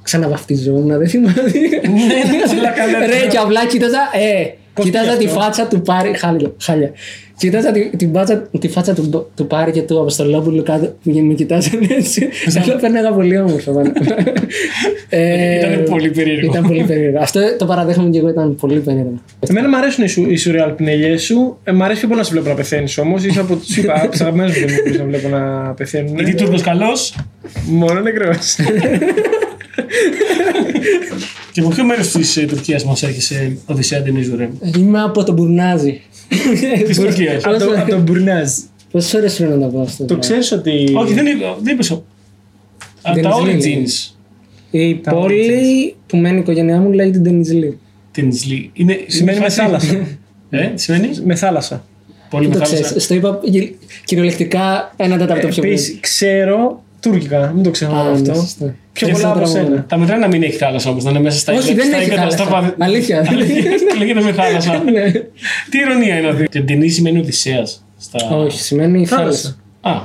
ξαναβαφτιζόμουν, 0.02 0.98
δεν 0.98 1.08
θυμάμαι. 1.08 1.42
ναι, 1.42 2.40
καλά, 2.46 2.70
καλά. 2.70 3.06
Ρε, 3.06 3.26
και 3.30 3.36
απλά 3.36 3.66
κοίταζα, 3.66 3.98
ε, 4.12 4.54
κοίταζα 4.82 5.12
πήγε 5.12 5.18
τη 5.18 5.26
αυτό; 5.26 5.40
φάτσα 5.40 5.66
του 5.66 5.82
Πάρη, 5.82 6.12
χάλια, 6.16 6.52
χάλια. 6.60 6.92
Κοίταζα 7.40 7.72
τη, 7.72 7.96
την 7.96 8.12
πάτσα, 8.12 8.48
τη 8.58 8.68
φάτσα 8.68 8.94
του, 8.94 9.30
του 9.34 9.46
Πάρη 9.46 9.72
και 9.72 9.82
του 9.82 10.00
Αποστολόπουλου 10.00 10.62
κάτω 10.62 10.94
που 11.02 11.10
με 11.10 11.34
κοιτάζαν 11.34 11.88
έτσι. 11.90 12.28
Αλλά 12.64 12.76
πέρναγα 12.76 13.12
πολύ 13.12 13.38
όμορφα. 13.38 13.72
πάνω. 13.72 13.92
Ε, 15.12 15.58
Ήταν 15.58 15.84
πολύ 15.84 16.10
περίεργο. 16.10 16.50
Ήταν 16.50 16.66
πολύ 16.66 16.84
περίεργο. 16.84 17.18
Αυτό 17.20 17.40
το 17.58 17.66
παραδέχομαι 17.66 18.10
και 18.10 18.18
εγώ 18.18 18.28
ήταν 18.28 18.54
πολύ 18.54 18.78
περίεργο. 18.78 19.20
Εμένα 19.48 19.68
μου 19.68 19.76
αρέσουν 19.76 20.04
οι, 20.04 20.08
σου, 20.08 20.30
οι 20.30 20.36
σουρεάλ 20.36 20.70
πινελιέ 20.70 21.16
σου. 21.16 21.58
Ε, 21.64 21.72
μ' 21.72 21.82
αρέσει 21.82 21.98
πιο 21.98 22.08
πολύ 22.08 22.20
να 22.20 22.26
σε 22.26 22.32
βλέπω 22.32 22.48
να 22.48 22.54
πεθαίνεις 22.54 22.98
όμως. 22.98 23.24
Είσαι 23.24 23.40
από 23.40 23.54
του 23.56 23.62
είπα, 23.76 23.94
από 23.96 24.10
τους 24.10 24.20
αγαπημένους 24.20 24.60
μου 24.60 24.66
που 24.66 24.98
να 24.98 25.04
βλέπω 25.04 25.28
να 25.28 25.72
πεθαίνουν. 25.74 26.14
Γιατί 26.14 26.34
Τούρκος 26.34 26.62
καλός 26.62 27.14
Μόνο 27.66 28.00
νεκρός. 28.00 28.56
και 31.52 31.60
από 31.60 31.68
ποιο 31.68 31.84
μέρος 31.84 32.08
της 32.08 32.36
ε, 32.36 32.42
Τουρκίας 32.46 32.84
μας 32.84 33.02
έρχεσαι 33.02 33.56
Οδυσσέα 33.66 34.02
Ντενίζου 34.02 34.36
ρε. 34.36 34.48
Είμαι 34.78 35.02
από 35.02 35.24
τον 35.24 35.34
Μπουρνάζι. 35.34 36.00
Της 36.86 36.98
Τουρκίας. 36.98 37.44
από 37.44 37.58
το- 37.58 37.72
από 37.80 37.90
τον 37.90 38.00
Μπουρνάζ. 38.00 38.48
Πόσες 38.90 39.14
ώρε 39.14 39.28
πρέπει 39.28 39.52
να 39.52 39.58
τα 39.60 39.66
πω 39.66 39.80
αυτό. 39.80 40.04
Το 40.04 40.18
ξέρεις 40.18 40.52
ότι. 40.52 40.92
Όχι, 40.96 41.14
δεν 41.14 41.26
είπε- 41.26 41.44
δεν 41.62 41.74
είπες. 41.74 41.90
ο- 41.90 42.04
Από 43.02 43.20
τα 43.20 43.30
Ντενιζλή, 43.44 43.84
Origins. 43.86 44.14
Η 44.70 44.94
πόλη 44.94 45.94
που 46.06 46.16
μένει 46.16 46.36
η 46.36 46.40
οικογένειά 46.40 46.78
μου 46.78 46.92
λέγεται 46.92 47.18
Ντενιζλή. 47.18 47.78
Τενιζλή. 48.12 48.70
Είναι, 48.72 48.98
Σημαίνει 49.06 49.36
είναι 49.36 49.46
με 49.46 49.50
φάση- 49.52 49.60
θάλασσα. 49.60 50.06
Ε, 50.50 50.66
τι 50.74 50.80
σημαίνει; 50.82 51.08
με 51.24 51.34
θάλασσα. 51.34 51.84
Πολύ 52.30 52.44
Δεν 52.46 52.52
το 52.52 52.58
μεγάλο. 52.58 52.80
ξέρεις. 52.82 53.04
Στο 53.04 53.14
είπα 53.14 53.40
γυ- 53.42 53.74
κυριολεκτικά 54.04 54.92
ένα 54.96 55.18
τέταρτο 55.18 55.46
πιο 55.48 55.56
πολύ. 55.62 55.72
Επίσης, 55.72 55.98
ξέρω 56.00 56.82
τουρκικά. 57.00 57.52
Μην 57.54 57.62
το 57.62 57.70
ξεχνάω 57.70 58.00
Α, 58.00 58.04
ναι, 58.04 58.10
αυτό. 58.10 58.34
σωστά. 58.34 58.74
Πιο 58.92 59.06
Και 59.06 59.12
πολλά 59.12 59.30
από 59.30 59.40
αυτό 59.40 59.58
το 59.58 59.64
σένα. 59.64 59.84
Τα 59.88 59.98
μετράει 59.98 60.18
να 60.18 60.26
μην 60.26 60.42
έχει 60.42 60.56
θάλασσα 60.56 60.90
όμως, 60.90 61.04
να 61.04 61.10
είναι 61.10 61.20
μέσα 61.20 61.38
στα 61.38 61.52
Όχι, 61.52 61.74
δεν 61.74 61.86
στα 61.86 61.96
έχει 61.96 62.06
ύδατα, 62.06 62.30
στα 62.30 62.44
θάλασσα. 62.44 62.74
πα- 62.78 62.84
Αλήθεια. 62.84 63.26
Λέγεται 63.98 64.20
με 64.22 64.32
θάλασσα. 64.32 64.82
Ναι. 64.92 65.10
Τι 65.70 65.78
ηρωνία 65.78 66.18
είναι 66.18 66.28
αυτή; 66.28 66.44
Και 66.48 66.60
Ντενίζ 66.60 66.94
σημαίνει 66.94 67.18
Οδυσσέας. 67.18 67.84
Στα... 67.98 68.36
Όχι, 68.36 68.60
σημαίνει 68.62 69.06
θάλασσα. 69.06 69.56
Α, 69.80 70.00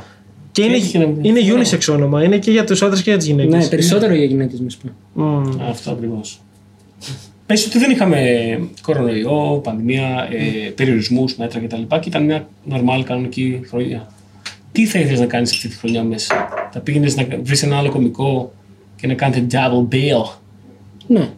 Και 0.52 0.62
είναι, 0.64 0.76
Έχει 0.76 0.98
ένα- 0.98 1.14
είναι 1.22 1.40
unisex 1.56 1.94
όνομα. 1.94 2.24
Είναι 2.24 2.38
και 2.38 2.52
για 2.52 2.64
τους 2.64 2.82
άντρες 2.82 3.02
και 3.02 3.10
για 3.10 3.20
τις 3.20 3.28
γυναίκες. 3.28 3.54
Ναι, 3.64 3.68
περισσότερο 3.70 4.14
για 4.14 4.26
γυναίκες 4.26 4.60
μου 4.60 4.68
πω. 5.14 5.52
αυτό 5.70 5.92
ακριβώς. 5.92 6.40
Πες 7.46 7.66
ότι 7.66 7.78
δεν 7.78 7.92
είχαμε 7.92 8.20
κορονοϊό, 8.82 9.62
πανδημία, 9.64 10.28
ε, 10.66 10.70
περιορισμούς, 10.70 11.36
μέτρα 11.36 11.60
κτλ. 11.60 11.82
Και, 12.00 12.08
ήταν 12.10 12.24
μια 12.26 12.48
νορμάλ 12.64 13.04
κανονική 13.04 13.62
χρονιά. 13.70 14.08
Τι 14.72 14.86
θα 14.86 15.00
ήθελες 15.00 15.20
να 15.20 15.26
κάνεις 15.26 15.52
αυτή 15.52 15.68
τη 15.68 15.76
χρονιά 15.76 16.04
μέσα; 16.04 16.48
Θα 16.76 16.84
πήγαινες 16.84 17.16
να 17.16 17.28
βρεις 17.42 17.64
ένα 17.64 17.78
άλλο 17.78 17.90
κωμικό 17.92 18.54
και 18.96 19.08
να 19.08 19.14
κάνετε 19.14 19.46
double 19.52 19.94
bill. 19.94 20.38
Ναι. 21.08 21.30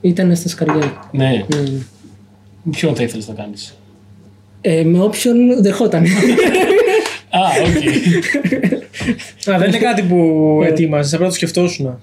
Ήταν 0.00 0.36
στα 0.36 0.48
σκαριά. 0.48 1.08
Ναι. 1.12 1.44
Ναι. 1.48 1.62
Ποιον 2.70 2.94
θα 2.94 3.02
ήθελες 3.02 3.28
να 3.28 3.34
κάνεις; 3.34 3.76
Ε, 4.60 4.84
με 4.84 5.00
όποιον 5.00 5.62
δεχόταν. 5.62 6.04
Α, 7.38 7.40
οκ. 7.64 7.76
Α, 9.54 9.58
δεν 9.58 9.68
είναι 9.68 9.78
κάτι 9.78 10.02
που 10.02 10.60
ετοίμαζες, 10.64 11.14
απλά 11.14 11.26
το 11.26 11.34
σκεφτόσουν. 11.34 11.98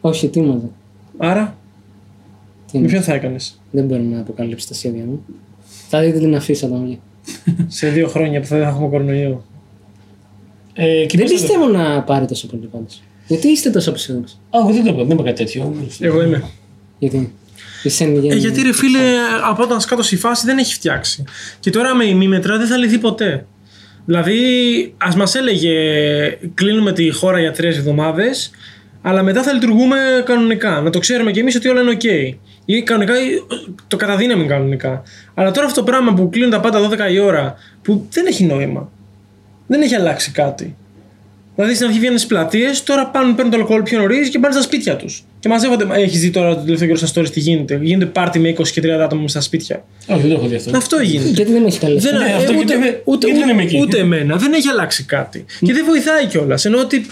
Όχι, 0.00 0.28
ετοίμαζα. 0.28 0.70
Άρα, 1.16 1.56
Τι 2.66 2.72
με 2.72 2.78
είναι; 2.78 2.88
ποιον 2.88 3.02
θα 3.02 3.14
έκανες; 3.14 3.60
Δεν 3.70 3.84
μπορώ 3.84 4.02
να 4.02 4.20
αποκαλύψω 4.20 4.68
τα 4.68 4.74
σχέδια 4.74 5.04
μου. 5.04 5.24
Θα 5.88 6.00
δείτε 6.00 6.18
την 6.18 6.34
αφίσα 6.36 6.66
όταν 6.66 6.84
βγει. 6.84 7.00
σε 7.66 7.88
δύο 7.88 8.08
χρόνια 8.08 8.40
που 8.40 8.46
θα 8.46 8.56
δεν 8.56 8.64
θα 8.64 8.70
έχουμε 8.70 8.88
κορονοϊό. 8.88 9.44
Ε, 10.74 11.04
και 11.06 11.16
Δεν 11.16 11.26
πώς 11.26 11.40
θα 11.40 11.46
το- 11.46 11.52
πιστεύω 11.52 11.68
να 11.78 12.02
πάρει 12.02 12.26
τόσο 12.26 12.46
πολύ 12.46 12.66
πάντως. 12.72 13.02
Γιατί 13.26 13.48
είστε 13.48 13.70
τόσο 13.70 13.90
αισιόδοξοι. 13.94 14.34
Α, 14.50 14.58
εγώ 14.62 14.72
δεν 14.72 14.84
το 14.84 14.90
είπα, 14.90 15.04
δεν 15.04 15.10
είπα 15.16 15.22
κάτι 15.22 15.44
τέτοιο. 15.44 15.74
Εγώ 16.00 16.22
είμαι. 16.22 16.44
Γιατί; 16.98 17.32
Εσύ 17.82 18.04
είναι 18.04 18.32
Ε, 18.34 18.36
γιατί 18.36 18.62
ρε 18.62 18.72
φίλε, 18.72 18.98
από 19.50 19.62
όταν 19.62 19.80
σκάτω 19.80 20.02
η 20.10 20.16
φάση 20.16 20.46
δεν 20.46 20.58
έχει 20.58 20.74
φτιάξει. 20.74 21.24
Και 21.60 21.70
τώρα 21.70 21.94
με 21.94 22.04
ημίμετρα 22.04 22.58
δεν 22.58 22.66
θα 22.66 22.76
λυθεί 22.76 22.98
ποτέ. 22.98 23.46
Δηλαδή, 24.06 24.38
ας 24.96 25.16
μας 25.16 25.34
έλεγε 25.34 25.72
κλείνουμε 26.54 26.92
τη 26.92 27.10
χώρα 27.10 27.40
για 27.40 27.52
τρεις 27.52 27.76
εβδομάδες, 27.76 28.50
αλλά 29.02 29.22
μετά 29.22 29.42
θα 29.42 29.52
λειτουργούμε 29.52 29.96
κανονικά. 30.24 30.80
Να 30.80 30.90
το 30.90 30.98
ξέρουμε 30.98 31.30
κι 31.30 31.38
εμείς 31.38 31.56
ότι 31.56 31.68
όλα 31.68 31.80
είναι 31.80 31.96
OK. 32.02 32.34
Ή 32.64 32.82
κανονικά 32.82 33.20
ή 33.20 33.26
το 33.88 33.96
καταδύναμη 33.96 34.46
κανονικά. 34.46 35.02
Αλλά 35.34 35.50
τώρα 35.50 35.66
αυτό 35.66 35.80
το 35.80 35.86
πράγμα 35.90 36.14
που 36.14 36.28
κλείνουν 36.28 36.50
τα 36.50 36.60
πάντα 36.60 36.80
12 36.80 37.12
η 37.12 37.18
ώρα, 37.18 37.54
που 37.82 38.06
δεν 38.10 38.26
έχει 38.26 38.44
νόημα. 38.44 38.90
Δεν 39.66 39.82
έχει 39.82 39.94
αλλάξει 39.94 40.30
κάτι. 40.30 40.76
Δηλαδή 41.56 41.74
στην 41.74 41.86
αρχή 41.86 41.98
βγαίνουν 41.98 42.16
στις 42.18 42.28
πλατείες, 42.30 42.82
τώρα 42.82 43.06
πάνε, 43.06 43.32
παίρνουν 43.32 43.52
το 43.52 43.58
αλκοόλ 43.58 43.82
πιο 43.82 43.98
νωρίς 43.98 44.28
και 44.28 44.38
πάνε 44.38 44.54
στα 44.54 44.62
σπίτια 44.62 44.96
τους. 44.96 45.24
Και 45.40 45.48
μαζεύονται. 45.48 45.86
Έχεις 45.92 46.20
δει 46.20 46.30
τώρα 46.30 46.54
το 46.54 46.60
τελευταίο 46.62 46.86
καιρό 46.88 47.06
στα 47.06 47.20
stories 47.20 47.30
τι 47.30 47.40
γίνεται. 47.40 47.78
Γίνεται 47.82 48.06
πάρτι 48.06 48.38
με 48.38 48.48
20 48.58 48.68
και 48.68 48.80
30 48.80 48.88
άτομα 49.04 49.28
στα 49.28 49.40
σπίτια. 49.40 49.84
Όχι, 50.06 50.20
δεν 50.20 50.30
το 50.30 50.34
έχω 50.36 50.46
δει 50.46 50.54
αυτό. 50.56 50.76
Αυτό 50.76 50.96
γίνεται. 51.00 51.28
Γιατί 51.28 51.52
δεν 51.52 51.64
έχει 51.66 51.78
καλέσει. 51.78 52.06
Δεν, 52.08 52.18
Ναι, 52.18 52.28
ε, 52.28 52.34
αυτό 52.34 52.52
ούτε, 52.52 52.64
γιατί 52.64 52.76
δεν- 52.82 52.96
ούτε, 53.04 53.26
γιατί 53.26 53.40
δεν 53.40 53.48
είμαι 53.48 53.62
εκεί. 53.62 53.78
ούτε 53.80 53.98
εμένα. 53.98 54.36
Δεν 54.36 54.52
έχει 54.52 54.68
αλλάξει 54.68 55.04
κάτι. 55.04 55.44
Και 55.60 55.72
δεν 55.72 55.84
βοηθάει 55.84 56.26
κιόλας. 56.26 56.64
Ενώ 56.64 56.78
ότι 56.78 57.06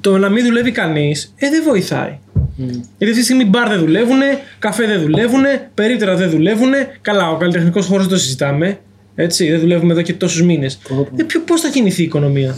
το 0.00 0.18
να 0.18 0.28
μην 0.28 0.44
δουλεύει 0.44 0.70
κανείς, 0.70 1.34
ε, 1.36 1.48
δεν 1.50 1.62
βοηθάει. 1.64 2.18
Γιατί 2.56 3.04
αυτή 3.04 3.12
τη 3.14 3.22
στιγμή 3.22 3.44
μπαρ 3.44 3.68
δεν 3.68 3.78
δουλεύουν, 3.78 4.18
καφέ 4.58 4.86
δεν 4.86 5.00
δουλεύουν, 5.00 5.42
περίπτερα 5.74 6.16
δεν 6.16 6.30
δουλεύουν. 6.30 6.72
Καλά, 7.00 7.30
ο 7.30 7.36
καλλιτεχνικός 7.36 7.86
χώρος 7.86 8.06
δεν 8.06 8.14
το 8.16 8.20
συζητάμε. 8.22 8.78
Έτσι, 9.16 9.50
δεν 9.50 9.60
δουλεύουμε 9.60 9.92
εδώ 9.92 10.02
και 10.02 10.12
τόσους 10.12 10.42
μήνες. 10.42 10.78
Ε, 11.16 11.22
Πώς 11.46 11.60
θα 11.60 11.68
κινηθεί 11.68 12.00
η 12.02 12.04
οικονομία; 12.04 12.56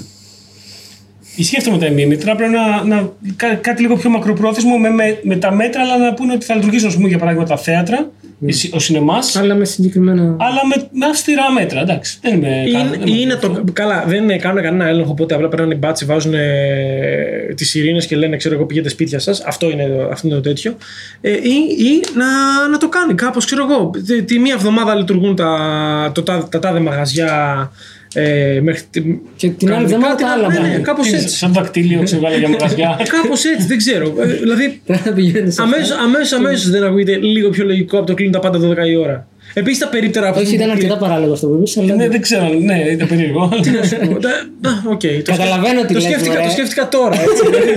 Ή 1.37 1.44
σκέφτομαι 1.44 1.79
τα 1.79 1.87
ημίμετρα, 1.87 2.37
πρέπει 2.37 2.53
να, 2.53 2.85
να 2.85 3.12
κά- 3.37 3.61
κάτι 3.61 3.83
λίγο 3.83 3.97
πιο 3.97 4.11
μακροπρόθεσμο 4.11 4.79
με, 4.79 4.90
με, 4.90 5.18
με 5.23 5.37
τα 5.37 5.53
μέτρα, 5.55 5.83
αλλά 5.83 5.99
να 5.99 6.14
πούνε 6.14 6.33
ότι 6.33 6.44
θα 6.44 6.55
λειτουργήσουν, 6.55 6.88
ας 6.88 6.94
πούμε, 6.94 7.09
για 7.09 7.18
παράδειγμα, 7.18 7.47
τα 7.47 7.57
θέατρα, 7.57 8.11
Ναι. 8.40 8.51
η 8.51 8.53
συ- 8.53 8.74
ο 8.74 8.79
σινεμάς, 8.79 9.37
Αλλά 9.37 9.55
με 9.55 9.64
συγκεκριμένα. 9.64 10.22
αλλά 10.38 10.61
με, 10.77 10.88
με 10.92 11.07
αυστηρά 11.07 11.53
μέτρα. 11.53 11.81
Εντάξει. 11.81 12.18
Δεν 12.22 12.35
είμαι. 12.35 12.64
Ή, 12.66 12.72
κα- 12.72 12.79
δεν 12.90 13.01
ή 13.01 13.03
είμαι 13.07 13.16
είναι 13.20 13.33
αυτό. 13.33 13.48
το, 13.48 13.64
καλά, 13.72 14.05
δεν 14.07 14.38
κάνουν 14.40 14.62
κανένα 14.62 14.87
έλεγχο, 14.88 15.11
οπότε 15.11 15.35
απλά 15.35 15.48
περνάνε 15.48 15.74
οι 15.74 15.79
μπάτσι, 15.81 16.05
βάζουν 16.05 16.35
ε, 16.35 17.55
τις 17.57 17.74
ειρήνες 17.74 18.07
και 18.07 18.16
λένε, 18.16 18.37
ξέρω 18.37 18.55
εγώ, 18.55 18.64
πηγαίνετε 18.64 18.92
σπίτια 18.92 19.18
σας. 19.18 19.40
Αυτό, 19.40 19.70
είναι, 19.70 19.87
αυτό 20.11 20.27
είναι 20.27 20.37
το 20.37 20.42
τέτοιο. 20.42 20.77
Ε, 21.20 21.31
ή 21.33 21.55
ή 21.79 22.03
να, 22.14 22.27
να 22.68 22.79
το 22.79 22.88
κάνει 22.88 23.14
κάπως, 23.14 23.44
ξέρω 23.44 23.66
εγώ. 23.70 23.90
Τη, 24.07 24.22
τη 24.22 24.38
μία 24.38 24.55
εβδομάδα 24.55 24.94
λειτουργούν 24.94 25.37
τα, 25.37 26.11
το, 26.14 26.22
τα, 26.22 26.48
τα 26.51 26.59
τάδε 26.59 26.81
μαγαζιά. 26.81 27.70
Ε, 28.14 28.61
μέχρι, 28.62 28.83
τη- 28.90 29.01
Και 29.37 29.49
την 29.49 29.73
άλλη 29.73 29.90
κανονικά, 29.90 29.94
εβδομάδα 29.94 30.14
την 30.14 30.27
τα 30.27 30.33
άλλη- 30.33 30.44
άλλα 30.44 30.53
ναι, 30.53 30.59
ναι, 30.61 30.68
πάνε. 30.73 30.83
κάπως 30.83 31.07
Τι, 31.09 31.14
έτσι. 31.16 31.37
Σαν 31.37 31.53
δακτύλιο 31.53 32.03
ξεβγάλε 32.03 32.37
για 32.37 32.49
μαγαζιά. 32.49 33.01
Κάπως 33.21 33.44
έτσι, 33.44 33.66
δεν 33.66 33.77
ξέρω. 33.79 34.14
Ε, 34.21 34.27
δηλαδή, 34.27 34.81
Δεν 34.87 34.97
θα 34.99 35.12
πηγαίνεις 35.12 35.55
σε 35.55 35.62
αμέσω 35.62 35.83
αυτά. 35.94 36.05
αμέσως, 36.05 36.33
αμέσως 36.33 36.71
δεν 36.71 36.83
ακούγεται 36.85 37.16
λίγο 37.16 37.51
πιο 37.51 37.64
λογικό 37.64 37.97
από 37.99 38.07
το 38.07 38.14
κλείνουν 38.14 38.33
τα 38.33 38.38
πάντα 38.38 38.59
12 38.68 38.88
η 38.88 38.97
ώρα. 38.97 39.27
Επίσης 39.55 39.79
τα 39.79 39.88
περίπτερα 39.88 40.29
από 40.29 40.40
Όχι, 40.40 40.55
ήταν 40.55 40.71
αρκετά 40.71 40.97
παράλογο 40.97 41.33
αυτό 41.33 41.47
που 41.47 41.55
είπες, 41.59 41.77
αλλά. 41.77 41.94
ναι, 41.94 42.09
δεν 42.09 42.21
ξέρω, 42.21 42.49
ναι, 42.68 42.77
ήταν 42.94 43.09
περίεργο. 43.09 43.42
Οκ, 44.94 45.01
το 45.01 45.33
Καταλαβαίνω 45.33 45.81
τι 45.81 45.92
το 45.94 46.01
λες, 46.01 46.03
σκέφτηκα, 46.03 46.33
μωρέ. 46.35 46.44
το 46.44 46.51
σκέφτηκα 46.57 46.88
τώρα. 46.97 47.16
Έτσι, 47.27 47.42
δηλαδή. 47.51 47.73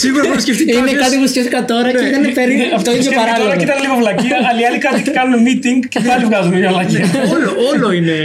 Σίγουρα 0.00 0.22
μπορεί 0.22 0.34
να 0.34 0.44
σκεφτεί 0.46 0.62
Είναι 0.62 0.72
κάποιος- 0.72 1.02
κάτι 1.04 1.16
που 1.20 1.26
σκέφτηκα 1.32 1.60
τώρα 1.72 1.88
και 1.98 2.04
ήταν 2.12 2.22
περίπου 2.38 2.64
Ναι, 2.76 2.82
το 2.86 2.90
ίδιο 2.96 3.02
σκέφτηκα 3.02 3.20
Τώρα 3.20 3.32
παράλογο. 3.32 3.56
και 3.60 3.66
ήταν 3.68 3.78
λίγο 3.84 3.94
βλακία, 4.02 4.36
αλλά 4.48 4.58
οι 4.62 4.64
άλλοι 4.68 4.78
κάτι 4.86 5.00
κάνουν 5.18 5.38
meeting 5.46 5.78
και 5.92 5.98
πάλι 6.08 6.22
βγάζουν 6.30 6.52
μια 6.62 6.70
βλακία. 6.74 7.04
όλο, 7.34 7.48
όλο 7.70 7.86
είναι. 7.98 8.16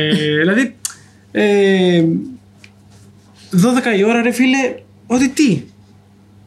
Δηλαδή. 0.44 0.64
Ε, 1.36 2.04
12 3.52 3.98
η 3.98 4.04
ώρα, 4.04 4.22
ρε 4.22 4.32
φίλε, 4.32 4.76
ότι 5.08 5.30
τι; 5.30 5.62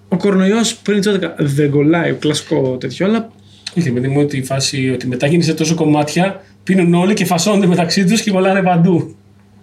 Ο 0.09 0.16
κορονοϊός 0.16 0.77
πριν 0.77 1.01
τις 1.01 1.12
12 1.12 1.18
δεν 1.38 1.70
κολλάει, 1.70 2.12
κλασικό 2.12 2.77
τέτοιο, 2.77 3.07
αλλά 3.07 3.31
Είχε 3.77 3.90
παιδί 3.90 4.09
μου 4.09 4.20
ότι 4.20 4.37
η 4.37 4.42
φάση 4.42 4.90
ότι 4.90 5.07
μετά 5.07 5.27
γίνεσαι 5.27 5.55
τόσο 5.55 5.75
κομμάτια, 5.75 6.42
πίνουν 6.64 6.94
όλοι 6.94 7.14
και 7.14 7.25
φασώνονται 7.25 7.66
μεταξύ 7.66 8.05
τους 8.05 8.22
και 8.22 8.31
κολλάνε 8.31 8.62
παντού. 8.62 9.16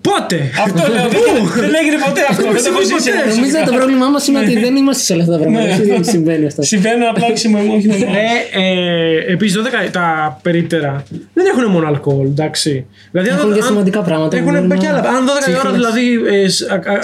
Πότε! 0.10 0.38
Αυτό 0.66 0.82
λέω. 0.94 1.08
δεν- 1.10 1.22
Δεν 1.66 1.74
έγινε 1.82 1.98
ποτέ 2.06 2.22
αυτό. 2.30 2.44
Δεν 2.56 2.64
το 2.64 2.70
έχω 2.74 2.82
ζήσει. 2.90 3.10
εγώ 3.10 3.20
Νομίζω 3.20 3.36
προσωπικά. 3.36 3.64
το 3.70 3.74
πρόβλημά 3.80 4.08
μας 4.14 4.28
είναι 4.28 4.40
ότι 4.40 4.60
δεν 4.66 4.74
είμαστε 4.76 5.04
σε 5.04 5.14
όλα 5.14 5.22
αυτά 5.26 5.34
τα 5.36 5.40
πράγματα. 5.42 5.66
Ναι. 5.68 5.84
Δεν 5.84 6.04
συμβαίνει 6.14 6.46
αυτό. 6.46 6.62
Συμβαίνουν 6.62 7.04
απλά 7.12 7.26
όχι 7.34 7.48
με 7.50 7.60
όχι 7.78 7.88
με 7.88 7.96
εμάς. 7.96 8.16
Ε, 8.54 8.60
ε, 8.64 9.34
Επίσης, 9.34 9.56
12 9.58 9.90
τα 9.92 10.06
περίπτερα 10.42 11.04
δεν 11.34 11.46
έχουν 11.52 11.72
μόνο 11.72 11.88
αλκοόλ, 11.88 12.26
εντάξει. 12.26 12.86
Δηλαδή, 13.12 13.30
αν- 13.30 13.38
Έχουν 13.38 13.54
και 13.54 13.60
αν- 13.60 13.66
σημαντικά 13.68 14.02
πράγματα. 14.02 14.38
Έχουν 14.38 14.66
Μπορεί 14.68 14.80
και 14.80 14.88
να- 14.88 14.94
άλλα. 14.98 15.10
Αν 15.10 15.26
12 15.26 15.50
η 15.52 15.54
ώρα 15.54 15.72
τσίχλες. 15.72 15.94
δηλαδή. 15.94 16.36
Ε, 16.44 16.48
σ- 16.50 16.72
α- 16.72 16.76
α- 16.76 17.00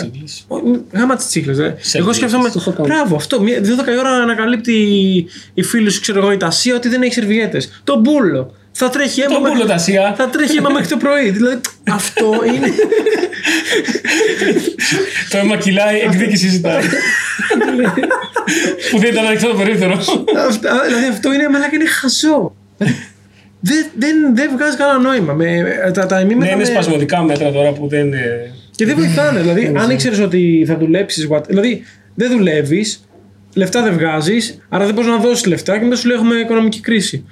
ο- 0.47 0.57
Γάμα 0.97 1.15
τι 1.15 1.25
τσίχλε. 1.25 1.75
Εγώ 1.93 2.13
σκέφτομαι. 2.13 2.49
Το 2.49 2.57
έχω 2.59 2.71
κάνει. 2.71 2.88
Μπράβο, 2.88 3.15
αυτό. 3.15 3.41
μία- 3.41 3.62
12 3.62 3.91
η 3.91 3.97
ώρα 3.97 4.09
ανακαλύπτει 4.09 4.73
η 5.53 5.63
φίλη 5.63 5.89
σου, 5.89 6.01
ξέρω 6.01 6.19
εγώ, 6.19 6.31
η 6.31 6.38
Τασία 6.38 6.75
ότι 6.75 6.88
δεν 6.89 7.01
έχει 7.01 7.13
σερβιέτες. 7.13 7.81
Το 7.83 7.99
μπούλο. 7.99 8.53
Θα 8.82 8.89
τρέχει 8.89 9.22
αίμα. 9.22 9.34
Το 9.34 9.39
μέχρι- 9.42 9.58
μπούλο, 9.58 9.68
Τασία. 9.70 10.13
Θα 10.18 10.30
τρέχει 10.30 10.58
αίμα 10.58 10.70
μέχρι 10.70 10.88
το 10.88 10.98
πρωί. 10.98 11.30
Δηλαδή, 11.30 11.60
αυτό 11.89 12.32
είναι. 12.56 12.68
Το 15.30 15.38
αίμα 15.38 15.58
κυλάει, 15.58 16.00
εκδίκηση 16.00 16.48
ζητάει. 16.50 16.84
Που 18.92 19.00
δεν 19.00 19.12
ήταν 19.12 19.26
ανοιχτό 19.26 19.48
το 19.48 19.56
περίπτερο. 19.56 19.94
Αυτά- 20.48 20.84
δηλαδή, 20.86 21.06
αυτό 21.12 21.34
είναι 21.34 21.50
μαλάκα, 21.50 21.76
είναι 21.76 21.86
χαζό. 21.86 22.56
Δεν, 23.60 23.86
δεν, 23.98 24.15
δεν 24.36 24.50
βγάζει 24.56 24.78
κανένα 24.78 25.00
νόημα. 25.00 25.34
Με, 25.34 25.63
τα, 25.94 26.06
τα 26.06 26.15
Ναι, 26.15 26.22
ημίμετρα 26.24 26.54
είναι 26.54 26.63
με- 26.63 26.70
σπασμωδικά 26.70 27.22
μέτρα 27.24 27.52
τώρα 27.52 27.72
που 27.72 27.88
δεν. 27.88 28.13
ε, 28.13 28.54
Και 28.76 28.86
δεν 28.86 28.96
βοηθάνε. 28.96 29.39
δηλαδή, 29.39 29.74
αν 29.78 29.89
ήξερες 29.89 30.20
ότι 30.20 30.63
θα 30.68 30.78
δουλέψεις. 30.78 31.28
Δηλαδή, 31.48 31.84
δεν 32.15 32.30
δουλεύεις, 32.32 33.04
λεφτά 33.54 33.82
δεν 33.84 33.94
βγάζεις, 33.94 34.58
άρα 34.70 34.86
δεν 34.86 34.94
μπορείς 34.94 35.10
να 35.10 35.18
δώσεις 35.18 35.46
λεφτά 35.46 35.78
και 35.78 35.84
μετά 35.84 35.96
σου 35.96 36.08
λέει 36.08 36.18
έχουμε 36.18 36.36
οικονομική 36.36 36.80
κρίση. 36.80 37.26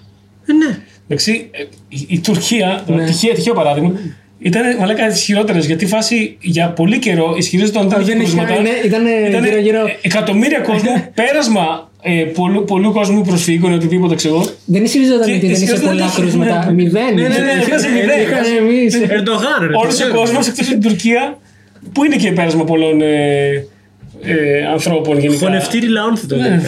Ε, 0.45 0.53
ναι. 0.53 0.77
Εντάξει, 1.07 1.49
ε, 1.51 1.61
η, 1.89 2.05
η 2.07 2.19
Τουρκία, 2.19 2.83
Ναι. 2.87 3.05
τυχαίο, 3.05 3.33
τυχαίο 3.33 3.53
παράδειγμα, 3.53 3.91
ήταν 4.39 4.61
μαλάκα 4.79 5.07
τι 5.07 5.19
χειρότερε 5.19 5.59
γιατί 5.59 5.83
η 5.83 5.87
φάση 5.87 6.37
για 6.41 6.69
πολύ 6.69 6.99
καιρό 6.99 7.35
ισχυρίζονταν 7.37 7.85
ότι 7.85 7.95
δεν 7.95 8.05
δεν 8.05 8.19
είχε 8.19 8.23
είχε- 8.27 8.35
κρούσματα. 8.35 8.59
είναι- 8.59 8.81
ήτανε 8.85 9.09
Ήτανε, 9.29 9.47
γύρω-γύρω. 9.47 9.79
ε, 9.87 9.97
Εκατομμύρια 10.01 10.59
κόσμου, 10.59 10.89
πέρασμα 11.21 11.91
ε, 12.01 12.11
πολλού, 12.23 12.63
πολλού 12.63 12.91
κόσμου 12.91 13.21
προσφύγων, 13.21 13.73
οτιδήποτε 13.73 14.15
ξέρω. 14.15 14.45
Δεν 14.65 14.83
ισχυριζόταν 14.83 15.25
Και 15.27 15.31
ότι 15.31 15.39
δεν 15.39 15.49
είχε 15.49 15.63
ισχυριζόταν 15.63 15.93
πολλά 15.93 16.05
ότι- 16.05 16.15
κρούσματα. 16.21 16.65
ναι. 16.65 16.71
Μηδέν. 16.73 17.13
Ναι, 17.13 17.21
ναι, 17.21 17.27
ναι, 17.27 17.63
βγάζει 17.65 17.87
μηδέν. 17.87 18.21
Είχαμε 18.21 18.47
εμείς. 18.71 18.95
Ερντογάν, 18.95 19.57
ρε. 19.67 19.75
Όλος 19.81 19.95
τι 19.95 20.03
ο 20.03 20.05
ξέρω. 20.05 20.19
κόσμος 20.19 20.47
εκτός 20.47 20.65
από 20.71 20.79
την 20.79 20.89
Τουρκία, 20.89 21.37
που 21.93 22.03
είναι 22.03 22.15
και 22.15 22.31
πέρασμα 22.31 22.63
πολλών 22.63 23.01
ε, 23.01 23.65
ε, 24.23 24.65
ανθρώπων 24.71 25.19
γενικά. 25.19 25.39
Φωνευτήρι 25.39 25.87
λαών 25.87 26.17
θα 26.17 26.27
το 26.27 26.35
Ναι, 26.35 26.49
λέει. 26.49 26.59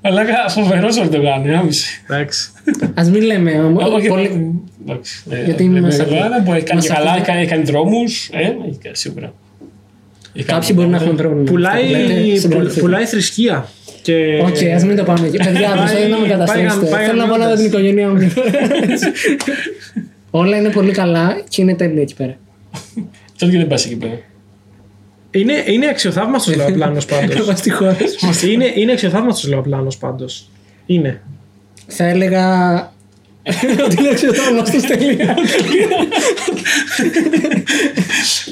Αλλά 0.00 0.22
φοβερός 0.48 0.96
ο 0.98 1.02
Ερντογάν, 1.02 1.46
ε, 1.46 1.56
άμυση. 1.56 2.02
Εντάξει. 2.08 2.50
Α 2.94 3.04
μην 3.04 3.22
λέμε 3.22 3.50
όμως. 3.52 3.80
Όχι, 3.94 4.08
πολύ- 4.08 4.60
εντάξει. 4.86 5.22
Ε, 5.30 5.44
Γιατί 5.44 5.64
ε, 5.76 5.80
μας 5.80 5.98
ε, 5.98 6.02
ακούει. 6.02 6.16
Ερντογάν 6.16 6.42
μπορεί, 6.42 6.62
κάνει 6.62 6.74
Μας 6.80 6.86
και 6.86 6.92
καλά, 6.94 7.10
ακούει. 7.10 7.24
κάνει, 7.24 7.46
κάνει 7.46 7.62
δρόμους. 7.62 8.28
Ε, 8.32 8.38
έχει 8.38 8.78
κάνει 8.82 8.96
σίγουρα. 8.96 9.32
Έχει 10.34 10.44
κάνει 10.44 10.60
Κάποιοι 10.60 10.76
μπορεί 10.78 10.88
να 10.88 10.96
έχουν 10.96 11.16
πρόβλημα. 11.16 11.42
Πουλάει, 11.50 11.88
Λέτε, 11.88 12.14
που- 12.32 12.38
συμπεριφέρει. 12.38 12.80
πουλάει 12.80 13.04
θρησκεία. 13.04 13.68
Και... 14.02 14.14
Οκ, 14.42 14.56
ας 14.74 14.84
μην 14.84 14.96
το 14.96 15.04
πάμε 15.04 15.26
εκεί. 15.26 15.36
Παιδιά, 15.36 15.52
Πάει- 15.52 15.76
προσπαθείτε 15.78 16.08
να 16.08 16.16
με 16.18 16.20
πάει 16.26 16.30
καταστρέψετε. 16.30 16.80
γαμ- 16.80 16.90
πάει 16.90 17.06
Θέλω 17.06 17.18
να 17.22 17.26
πάω 17.28 17.36
να 17.38 17.44
δω 17.46 17.50
γαμιώντας. 17.50 17.58
την 17.58 17.66
οικογένειά 17.66 18.08
μου. 18.08 18.32
Όλα 20.40 20.56
είναι 20.56 20.68
πολύ 20.70 20.92
καλά 20.92 21.36
και 21.48 21.62
είναι 21.62 21.74
τέλεια 21.74 22.02
εκεί 22.02 22.14
πέρα. 22.14 22.36
Τότε 23.38 23.52
και 23.52 23.58
δεν 23.58 23.66
πας 23.66 23.84
εκεί 23.84 23.96
πέρα. 23.96 24.18
Είναι, 25.38 25.64
είναι 25.66 25.88
αξιοθαύμαστος 25.88 26.56
λαοπλάνο 26.56 27.00
πάντως. 27.10 27.36
Εγώ 27.36 27.56
στη 27.56 27.70
χώρα. 27.70 27.96
είναι, 28.48 28.72
είναι 28.74 28.92
αξιοθαύμαστος 28.92 29.50
λαοπλάνο 29.50 29.88
πάντως. 30.00 30.50
Είναι. 30.86 31.22
Θα 31.86 32.04
έλεγα. 32.04 32.76
Ότι 33.84 33.96
είναι 33.98 34.08
αξιοθαύμαστος 34.08 34.82
τελεία. 34.82 35.34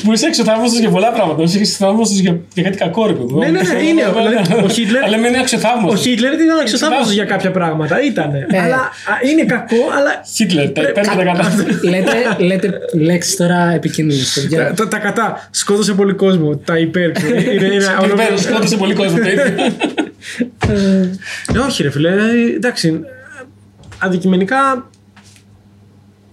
Που 0.05 0.13
είσαι 0.13 0.27
εξωθαύμαστο 0.27 0.79
για 0.79 0.89
πολλά 0.91 1.13
πράγματα. 1.13 1.43
Είσαι 1.43 1.59
εξωθαύμαστο 1.59 2.15
για, 2.21 2.39
για 2.55 2.63
κάτι 2.63 2.77
κακό, 2.77 3.07
ρε 3.07 3.13
παιδί. 3.13 3.33
μου. 3.33 3.39
Ναι, 3.39 3.47
ναι, 3.47 3.61
ναι, 3.61 3.83
είναι. 3.89 4.03
Δηλαδή, 4.17 4.65
ο 4.65 4.69
Χίτλερ- 4.69 5.05
Αλλά 5.05 5.17
με 5.19 5.29
είναι 5.29 5.39
εξωθαύμαστο. 5.39 5.93
Ο 5.93 5.97
Χίτλερ 5.97 6.37
δεν 6.37 6.47
ήταν 6.47 6.59
αξιοθαύμαστο 6.59 7.13
για 7.13 7.25
κάποια 7.25 7.51
πράγματα. 7.51 8.03
Ήτανε. 8.03 8.47
Αλλά 8.65 8.77
α, 8.77 8.91
είναι 9.31 9.45
κακό, 9.45 9.77
αλλά. 9.99 10.11
Χίτλερ, 10.35 10.71
τα 10.73 10.81
υπέρ 10.83 11.03
και 11.05 11.11
τα 11.17 11.25
κατά. 11.25 11.55
λέτε, 11.91 12.13
λέτε 12.39 12.71
λέξεις 12.93 13.37
τώρα 13.37 13.73
επικίνδυνε, 13.75 14.23
παιδιά. 14.35 14.73
Τα, 14.77 14.89
τα 14.89 14.99
κατά. 14.99 15.49
Σκότωσε 15.51 15.93
πολύ 15.93 16.13
κόσμο. 16.13 16.57
Τα 16.57 16.79
υπέρ. 16.79 17.09
Είναι, 17.09 17.41
είναι, 17.53 17.65
είναι, 17.65 17.85
Υπέρ, 18.13 18.39
σκότωσε 18.39 18.77
πολύ 18.77 18.95
κόσμο. 18.95 19.19
το 19.19 19.29
ίδιο. 19.29 19.43
Ε, 20.69 21.59
όχι, 21.69 21.83
ρε 21.83 21.91
φίλε. 21.91 22.09
ε, 22.09 22.55
Εντάξει. 22.57 23.01
Αντικειμενικά 24.03 24.91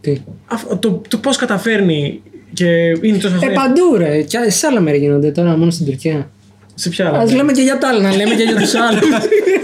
Τι; 0.01 0.17
αυ- 0.45 0.75
το, 0.79 1.01
το 1.07 1.17
πώς 1.17 1.37
καταφέρνει 1.37 2.21
και 2.53 2.65
είναι 3.01 3.17
τόσο 3.17 3.27
Ε, 3.27 3.37
αυστηρή- 3.37 3.55
παντού 3.55 3.95
ρε. 3.97 4.21
Και 4.21 4.37
σε 4.49 4.67
άλλα 4.67 4.79
μέρη 4.79 4.97
γίνονται 4.97 5.31
τώρα, 5.31 5.57
μόνο 5.57 5.71
στην 5.71 5.85
Τουρκία. 5.85 6.29
Σε 6.75 6.89
ποια 6.89 7.07
άλλα. 7.07 7.17
Α 7.19 7.25
λέμε 7.33 7.51
και 7.51 7.61
για 7.61 7.77
τα 7.77 7.87
άλλα, 7.87 8.01
να 8.01 8.15
λέμε 8.15 8.35
και 8.35 8.43
για 8.43 8.55
τους 8.55 8.73
άλλους. 8.75 9.01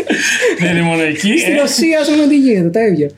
Δεν 0.60 0.72
είναι 0.72 0.82
μόνο 0.82 1.02
εκεί. 1.02 1.38
Στην 1.38 1.54
ε. 1.54 1.60
Ρωσία, 1.60 2.00
ας 2.00 2.10
πούμε, 2.10 2.28
τι 2.28 2.38
γίνεται, 2.40 2.70
τα 2.70 2.86
ίδια. 2.86 3.10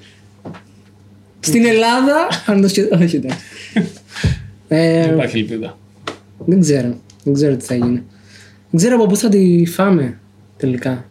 Στην 1.39 1.65
Ελλάδα, 1.65 2.27
αν 2.45 2.61
το 2.61 2.67
σκεφτεί. 2.67 3.03
Όχι, 3.03 3.15
εντάξει. 3.15 3.37
Ε, 4.71 5.01
Δεν 5.03 5.13
υπάρχει 5.13 5.37
ελπίδα. 5.37 5.77
δεν 6.45 6.59
ξέρω. 6.59 6.95
Δεν 7.23 7.33
ξέρω 7.33 7.55
τι 7.55 7.65
θα 7.65 7.75
γίνει. 7.75 8.03
Δεν 8.69 8.75
ξέρω 8.79 8.95
από 8.95 9.05
πού 9.05 9.15
θα 9.17 9.29
τη 9.29 9.65
φάμε 9.65 10.19
τελικά. 10.57 11.09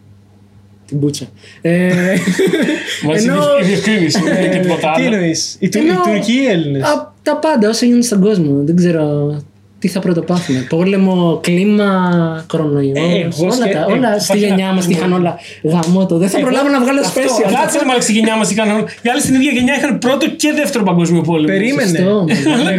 Την 0.88 0.98
μπούτσα. 0.98 1.24
Ε, 1.60 1.88
Μάλιστα 3.06 3.32
ενώ- 3.32 3.42
η 3.62 3.64
διευκρίνηση. 3.64 4.20
Δεν 4.22 4.36
είναι 4.44 4.54
και 4.54 4.58
τίποτα 4.60 4.92
Τι 4.96 5.02
άλλο. 5.06 5.14
εννοείς, 5.14 5.56
οι, 5.60 5.68
Του- 5.68 5.78
οι 5.78 5.88
Ενώ- 5.88 6.00
Τουρκοί 6.02 6.32
ή 6.32 6.40
οι 6.42 6.46
Έλληνες; 6.50 6.82
Α, 6.82 7.12
τα 7.22 7.36
πάντα 7.36 7.68
όσα 7.68 7.86
γίνονται 7.86 8.04
στον 8.06 8.20
κόσμο. 8.20 8.62
Δεν 8.64 8.76
ξέρω 8.76 9.36
τι 9.78 9.88
θα 9.88 10.00
πρωτοπάθουμε. 10.00 10.66
Πόλεμο, 10.68 11.38
κλίμα, 11.42 12.44
κορονοϊό. 12.48 12.92
Ε, 12.96 13.20
εγώ 13.20 13.44
όλα, 13.44 13.52
σκε- 13.52 13.72
τα, 13.72 13.78
ε, 13.88 13.92
όλα 13.92 14.18
στη 14.18 14.32
υπάρχει 14.32 14.46
γενιά 14.46 14.64
ένα- 14.66 14.74
μα 14.74 14.84
είχαν 14.88 15.12
όλα 15.12 15.38
γαμότο. 15.62 16.18
Δεν 16.18 16.28
θα 16.28 16.40
προλάβω 16.40 16.68
να 16.68 16.80
βγάλω 16.80 17.00
special. 17.02 17.52
Κάτσε 17.62 17.78
να 17.78 17.84
μάλλον 17.84 18.02
στη 18.02 18.12
γενιά 18.12 18.36
μας 18.36 18.48
τι 18.48 18.54
κάνουν. 18.54 18.78
Οι 19.02 19.08
άλλοι 19.08 19.20
στην 19.20 19.34
ίδια 19.34 19.50
γενιά 19.50 19.74
είχαν 19.76 19.98
πρώτο 19.98 20.28
και 20.30 20.52
δεύτερο 20.56 20.84
παγκόσμιο 20.84 21.20
πόλεμο. 21.20 21.46
Περίμενε. 21.46 21.98
Σωστό, 21.98 22.26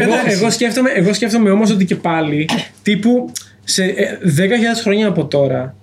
εγώ, 0.01 0.13
εγώ 0.27 0.51
σκέφτομαι, 0.51 0.89
εγώ 0.95 1.13
σκέφτομαι 1.13 1.49
όμως 1.49 1.71
ότι 1.71 1.85
και 1.85 1.95
πάλι 1.95 2.49
τύπου 2.83 3.31
σε 3.63 3.83
ε, 3.83 4.17
10.000 4.37 4.81
χρόνια 4.83 5.07
από 5.07 5.25
τώρα 5.25 5.75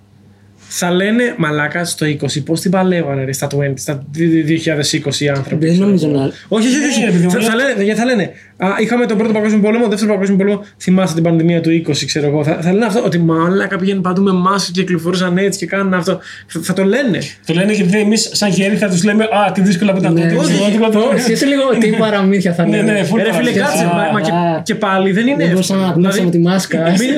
θα 0.67 0.91
λένε 0.91 1.33
μαλάκα 1.37 1.85
στο 1.85 2.05
20 2.05 2.43
πώς 2.45 2.61
την 2.61 2.71
παλεύανε 2.71 3.23
ρε, 3.23 3.33
στα 3.33 3.47
20, 3.55 3.59
στα 3.75 4.03
2020 4.17 5.19
οι 5.19 5.29
άνθρωποι. 5.29 5.67
Δεν 5.67 5.75
νομίζω 5.79 6.07
να. 6.07 6.19
Όχι, 6.47 6.67
όχι, 6.67 6.77
όχι. 6.89 6.99
Ναι, 7.01 7.07
επειδή 7.07 7.27
θα, 7.29 7.37
μου 7.39 7.43
θα, 7.45 7.55
λένε, 7.55 7.83
γιατί 7.83 7.99
θα 7.99 8.05
λένε 8.05 8.31
α, 8.57 8.67
είχαμε 8.81 9.05
τον 9.05 9.17
πρώτο 9.17 9.33
παγκόσμιο 9.33 9.59
πόλεμο, 9.61 9.87
δεύτερο 9.87 10.11
παγκόσμιο 10.11 10.37
πόλεμο. 10.37 10.63
Θυμάστε 10.77 11.13
την 11.13 11.23
πανδημία 11.23 11.61
του 11.61 11.69
20, 11.87 11.91
ξέρω 12.05 12.27
εγώ. 12.27 12.43
Θα, 12.43 12.59
θα 12.61 12.73
λένε 12.73 12.85
αυτό, 12.85 13.03
ότι 13.05 13.19
μαλάκα 13.19 13.77
πηγαίνουν 13.77 14.01
παντού 14.01 14.21
με 14.21 14.31
μάσκες 14.31 14.71
και 14.73 14.81
κυκλοφορούσαν 14.81 15.37
έτσι 15.37 15.59
και 15.59 15.65
κάνουν 15.65 15.93
αυτό. 15.93 16.19
Θα, 16.47 16.59
θα 16.63 16.73
το 16.73 16.83
λένε. 16.83 17.19
Το 17.45 17.53
λένε 17.53 17.73
γιατί 17.73 17.99
εμείς 17.99 18.29
σαν 18.33 18.49
γέροι 18.49 18.75
θα 18.75 18.89
τους 18.89 19.03
λέμε 19.03 19.23
Α, 19.23 19.51
τι 19.51 19.61
δύσκολα 19.61 19.91
που 19.91 19.97
ήταν 19.97 20.13
Ναι, 20.13 20.21
τότε. 20.21 20.35
όχι, 20.35 20.53
Σημαντικό 20.53 20.89
το- 20.89 20.99
Όχι, 21.15 21.31
είσαι 21.31 21.45
λίγο 21.45 21.63
τι 21.79 21.87
παραμύθια 21.89 22.53
θα 22.53 22.65
Ναι, 22.67 22.77
λέμε. 22.77 22.91
ναι, 22.91 22.99
full 23.11 23.19
Ε, 23.19 23.23
ρε 23.23 23.33
φίλε, 23.33 23.51
παράδειγμα. 23.51 23.67
κάτσε. 23.67 23.83
Α, 23.83 23.87
μα, 23.87 24.11
μα 24.11 24.21
και, 24.21 24.31
α. 24.31 24.61
και 24.63 24.75
πάλι 24.75 25.11
δεν 25.11 25.27
είναι. 25.27 25.43
Δεν 25.43 25.51
μπορούσαμε 25.51 25.79
να 25.81 25.87
εύκολο. 25.87 26.03
πνίξουμε 26.07 26.31
τη 26.31 26.39
μάσκα. 26.39 26.77
μην- 26.99 27.13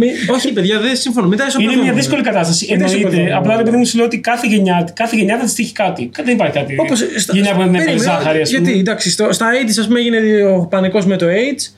μην- 0.00 0.10
όχι, 0.34 0.52
παιδιά, 0.52 0.78
δεν 0.80 0.96
συμφωνώ. 0.96 1.28
Μην 1.28 1.38
τα 1.38 1.44
Είναι 1.44 1.52
ισοπεδώνουμε. 1.52 1.84
μια 1.84 1.92
δύσκολη 1.92 2.22
κατάσταση. 2.22 2.66
Είναι 2.90 2.96
Εννοείται. 2.98 3.16
ισοπεδώνουμε. 3.22 3.34
Απλά 3.34 3.56
ρε 3.56 3.62
παιδί 3.62 3.76
μου 3.76 3.86
σου 3.86 3.96
λέω 3.96 4.06
ότι 4.06 4.18
κάθε 4.18 4.46
γενιά, 4.46 4.88
κάθε 4.94 5.16
γενιά 5.16 5.38
θα 5.38 5.44
τη 5.44 5.52
τύχει 5.54 5.72
κάτι. 5.72 6.10
Δεν 6.24 6.34
υπάρχει 6.34 6.54
κάτι. 6.54 6.74
Όπως 6.78 6.98
στα- 7.16 7.32
γενιά 7.34 7.52
που 7.54 7.58
δεν 7.58 7.68
έφερε 7.74 7.84
περίμενε, 7.84 8.10
ζάχαρη, 8.12 8.40
ας 8.40 8.50
πούμε. 8.50 8.62
Γιατί, 8.64 8.78
εντάξει, 8.80 9.10
στο, 9.10 9.32
στα 9.32 9.46
AIDS, 9.52 9.74
ας 9.80 9.86
πούμε, 9.86 9.98
έγινε 10.00 10.44
ο 10.44 10.66
πανικός 10.70 11.06
με 11.06 11.16
το 11.16 11.26
AIDS. 11.26 11.72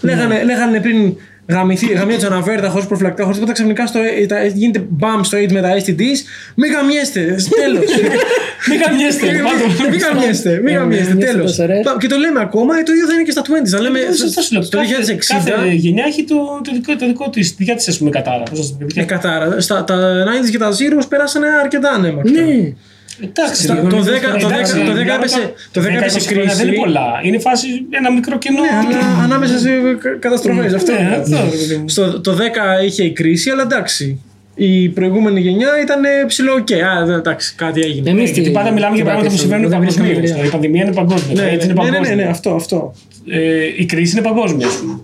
Λέγανε, 0.00 0.42
λέγανε 0.44 0.80
πριν 0.80 1.16
γαμηθεί, 1.48 1.86
γαμιά 1.86 2.18
του 2.18 2.26
αναφέρτα 2.26 2.68
χωρίς 2.68 2.86
προφυλακτικά, 2.86 3.22
χωρίς 3.22 3.36
τίποτα. 3.38 3.52
Ξαφνικά 3.54 3.86
στο, 3.86 3.98
ε, 4.22 4.26
τα- 4.26 4.44
γίνεται 4.44 4.84
μπαμ 4.88 5.22
στο 5.22 5.38
AIDS 5.38 5.52
με 5.52 5.60
τα 5.60 5.70
STDs. 5.78 6.18
Μην 6.54 6.72
γαμιέστε, 6.72 7.20
τέλος. 7.60 7.84
Μην 8.70 8.80
καμιέστε. 8.80 9.26
πάντως. 9.26 9.88
Μην 9.90 9.98
γαμιέστε, 10.00 10.60
μην 10.64 10.74
Ε, 10.74 10.78
γαμιέστε, 10.78 11.14
νιώθω 11.14 11.32
τέλος. 11.32 11.50
τόσο 11.50 11.62
ωραία. 11.62 11.80
Και 11.98 12.06
το 12.06 12.16
λέμε 12.16 12.40
ακόμα, 12.40 12.78
ε, 12.78 12.82
το 12.82 12.92
ίδιο 12.92 13.06
θα 13.06 13.14
είναι 13.14 13.22
και 13.22 13.30
στα 13.30 13.42
20. 13.42 13.68
Θα 13.70 13.80
λέμε 13.80 13.98
Σωστά 14.18 14.40
σου 14.42 14.52
λέω. 14.54 14.68
το 14.68 14.76
Κάθε- 14.76 14.88
2060. 14.88 15.50
Κάθε 15.50 15.72
γενιά 15.72 16.04
έχει 16.06 16.24
το, 16.24 16.34
το 16.64 16.70
δικό, 16.72 16.96
το 16.96 17.06
δικό 17.06 17.30
της, 17.30 17.48
τη 17.56 17.64
δικά 17.64 17.74
της 17.76 17.88
ας 17.88 17.98
πούμε 17.98 18.10
κατάρα. 18.10 18.42
Πώς 18.42 18.58
να 18.58 18.64
σου 18.64 18.70
πω, 18.78 18.84
Ε, 18.84 18.86
δικά- 18.86 19.04
κατάρα. 19.04 19.60
Στα, 19.60 19.84
τα 19.84 20.24
90s 20.26 20.50
και 20.50 20.58
τα 20.58 20.70
Zeros 20.70 21.06
πέρασαν 21.08 21.42
αρκετά 21.62 21.90
ανέμακτα. 21.90 22.30
Ναι. 22.30 22.72
Εντάξει, 23.20 23.62
Στα- 23.62 23.74
ρε, 23.74 23.80
το 23.80 23.86
γονείς 23.88 24.04
10 24.06 24.10
δεν 24.10 24.20
το 24.22 24.28
είναι. 24.38 24.46
10 24.46 24.52
Εντάξει, 24.54 24.72
το 24.72 24.80
10 24.80 24.84
μιλάμε 25.02 25.14
έπεσε- 25.14 25.36
τώρα- 25.38 25.52
το 25.72 25.80
10 25.80 25.98
έπεσε 26.00 26.18
10-20 26.18 26.26
χρόνια 26.32 26.54
Δεν 26.54 26.62
είναι 26.66 26.66
κρίση. 26.76 26.80
πολλά. 26.84 27.06
Είναι 27.22 27.38
φάση 27.38 27.66
ένα 27.90 28.12
μικρό 28.12 28.38
κενό. 28.38 28.60
Ναι, 28.60 28.68
αλλά 28.80 29.22
ανάμεσα 29.22 29.58
σε 29.58 29.70
καταστροφές. 30.18 30.72
Αυτό. 30.74 30.92
Ναι, 30.92 30.98
είναι. 30.98 31.14
αυτό, 31.16 31.36
ρε 31.50 31.56
παιδί 31.56 31.76
μου. 31.76 31.88
Στο, 31.88 32.20
το 32.20 32.32
10 32.34 32.82
είχε 32.86 33.02
η 33.04 33.12
κρίση, 33.12 33.50
αλλά 33.50 33.62
εντάξει. 33.62 34.20
Η 34.56 34.88
προηγούμενη 34.88 35.40
γενιά 35.40 35.68
ήταν 35.82 36.00
ψηλό 36.26 36.52
οκ. 36.52 36.72
Α, 36.72 37.04
δε- 37.06 37.14
εντάξει, 37.14 37.54
κάτι 37.56 37.80
έγινε. 37.80 38.10
Εμείς 38.10 38.30
Γιατί 38.30 38.50
πάντα 38.50 38.70
μιλάμε 38.70 38.94
για 38.96 39.04
πράγματα 39.04 39.28
που 39.30 39.36
συμβαίνουν 39.36 39.70
παγκοσμίως. 39.70 40.30
Η 40.30 40.48
πανδημία 40.50 40.82
είναι 40.84 40.92
παγκόσμια. 40.94 41.34
Ναι, 41.42 41.48
το 41.48 41.54
AIDS 41.56 41.64
είναι 41.64 41.72
ναι, 41.72 41.82
ναι, 41.82 41.88
ναι, 41.88 41.90
παγκόσμιο. 41.90 42.16
ναι, 42.16 42.30
αυτό, 42.30 42.50
αυτό. 42.54 42.94
Ε, 43.30 43.64
Η 43.76 43.84
κρίση 43.86 44.16
είναι 44.18 44.26
παγκόσμια. 44.28 44.66
ας 44.66 44.74
πούμε. 44.76 44.98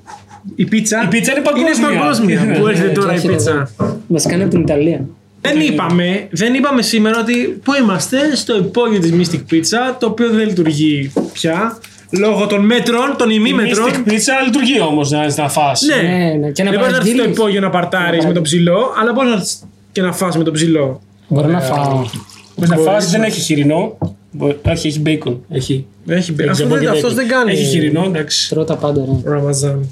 Η 0.55 0.65
πίτσα, 0.65 1.03
Η 1.05 1.09
πίτσα 1.09 1.33
είναι 1.33 1.41
παγκόσμια. 1.41 1.89
Είναι 1.91 1.99
παγκόσμια 1.99 2.41
Ναι, 2.45 2.59
που 2.59 2.67
έρχεται 2.67 2.87
Ναι, 2.87 2.93
τώρα 2.93 3.15
η 3.15 3.19
και 3.21 3.29
πίτσα; 3.29 3.71
Βασικά 4.07 4.35
είναι 4.35 4.43
από 4.43 4.53
την 4.53 4.61
Ιταλία. 4.61 5.05
Δεν 5.41 5.61
είπαμε, 5.61 6.29
δεν 6.31 6.55
είπαμε 6.55 6.83
σήμερα 6.83 7.21
ότι 7.21 7.61
πού 7.65 7.73
είμαστε 7.83 8.37
στο 8.37 8.57
υπόγειο 8.57 9.01
της 9.01 9.13
Mystic 9.13 9.53
Pizza, 9.55 9.95
το 10.01 10.07
οποίο 10.07 10.31
δεν 10.31 10.47
λειτουργεί 10.49 11.13
πια. 11.33 11.79
λόγω 12.19 12.47
των 12.47 12.65
μέτρων, 12.65 13.15
των 13.19 13.31
Η 13.31 13.35
ημίμετρων. 13.39 13.89
Mystic 13.91 14.09
Pizza 14.11 14.45
λειτουργεί 14.45 14.81
όμως 14.81 15.11
να, 15.11 15.35
να 15.37 15.49
φας. 15.49 15.83
Ναι, 15.83 16.09
Ναι, 16.09 16.33
ναι, 16.35 16.51
και 16.51 16.63
να 16.63 16.71
δεν 16.71 16.79
μπορείς 16.79 16.93
να 16.93 16.97
έρθεις 16.97 17.11
στο 17.13 17.17
παραγγείλεις. 17.17 17.37
υπόγειο 17.39 17.61
να 17.61 17.71
παρτάρεις 17.71 18.25
με 18.27 18.33
το 18.33 18.41
ψηλό, 18.41 18.93
αλλά 19.01 19.13
μπορείς 19.13 19.31
να 19.31 19.37
έρθεις 19.37 19.63
και 19.93 20.03
να 20.03 20.13
φας 20.13 20.37
με 20.37 20.45
το 20.45 20.51
ψηλό. 20.51 21.01
Μπορώ 21.29 21.49
να 21.49 21.61
φάω. 21.61 21.95
Μπορείς 21.95 22.71
να 22.71 22.77
Μπορείς 22.77 22.91
φας, 22.93 23.11
δεν 23.11 23.21
να- 23.21 23.27
έχει 23.27 23.41
χοιρινό. 23.41 23.99
Μπο- 24.33 24.55
Όχι, 24.71 24.89
έχει 24.89 25.03
bacon. 25.07 25.37
Έχει. 25.51 25.87
Έχει 26.07 26.33
μπει. 26.33 26.43
Έχει 26.43 26.51
Αυτός 26.51 26.67
από 26.67 26.75
δεν, 26.75 26.83
και 26.85 26.89
αυτός 26.89 27.13
bacon. 27.13 27.15
δεν 27.17 27.29
κάνει. 27.29 27.53
Έχει 27.53 27.65
χοιρινό, 27.65 28.05
εντάξει. 28.07 28.49
Τρώω 28.49 28.65
τα 28.65 28.77
πάντα, 28.77 29.05
ρε. 29.25 29.31
Ραμαζάν. 29.31 29.89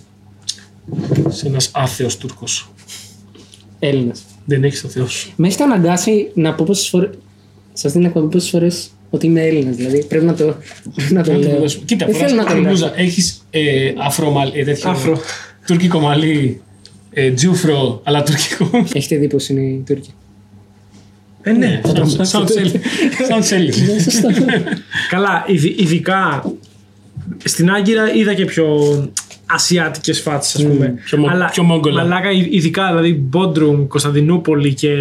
Είσαι 1.29 1.47
ένας 1.47 1.71
άθεος 1.73 2.17
Τούρκος. 2.17 2.71
Έλληνας. 3.79 4.23
Δεν 4.51 4.65
έχεις 4.65 4.81
το 4.81 4.89
Θεός 4.89 5.13
σου. 5.13 5.33
Με 5.37 5.47
έχετε 5.47 5.63
αναγκάσει 5.65 6.31
να 6.35 6.55
πω 6.55 6.65
πόσες 6.65 6.89
φορέ. 6.89 7.11
Σε 7.73 7.87
αυτήν 7.87 8.01
την 8.03 8.05
εκπομπή 8.11 8.33
πόσες 8.33 8.51
φορές 8.51 8.91
ότι 9.11 9.27
είμαι 9.27 9.41
Έλληνας. 9.47 9.77
Δηλαδή 9.77 10.05
πρέπει 10.05 10.25
να 10.25 10.35
το, 10.35 10.57
να 11.11 11.23
το 11.23 11.33
λέω. 11.33 11.65
Κοίτα, 11.85 12.07
Δεν 12.07 12.15
θέλω 12.15 12.35
να 12.35 12.43
το 12.43 12.49
φοράς 12.49 12.53
λέω. 12.55 12.63
μπλούζα. 12.63 12.93
Έχεις 12.97 13.47
ε, 13.51 13.93
αφρο, 13.99 14.31
μαλλί- 14.31 14.57
ε, 14.57 14.65
τέτοιο, 14.65 14.91
Αφρο. 14.91 15.19
τουρκικό 15.67 15.99
μαλλί, 16.01 16.61
ε, 17.11 17.31
τζούφρο, 17.31 18.01
αλλά 18.05 18.23
τουρκικό. 18.23 18.71
Έχετε 18.93 19.17
δει 19.17 19.27
πώ 19.27 19.37
είναι 19.49 19.61
οι 19.61 19.83
Τούρκοι. 19.87 20.11
Ε, 21.43 21.53
ναι. 21.53 21.81
Σαν- 21.85 22.27
σαν 22.27 22.45
τσέλι. 22.45 22.81
Σαν 23.29 23.41
τσέλι. 23.41 23.73
Σωστά. 24.03 24.29
Καλά, 25.11 25.45
ειδ- 25.49 25.81
ειδικά 25.81 26.53
στην 27.45 27.71
Άγκυρα 27.71 28.13
είδα 28.15 28.35
και 28.35 28.45
πιο 28.45 28.67
ασιάτικες 29.51 30.21
φάτσε, 30.21 30.57
ας 30.59 30.65
πούμε. 30.73 30.95
πιο 31.05 31.19
μο- 31.19 31.29
πιο 31.51 31.63
μόγγολα. 31.63 32.03
Μαλάκα, 32.03 32.31
ει- 32.31 32.49
ειδικά 32.55 32.87
δηλαδή 32.89 33.15
Μπόντρουμ, 33.15 33.87
Κωνσταντινούπολη 33.87 34.75
και 34.75 34.95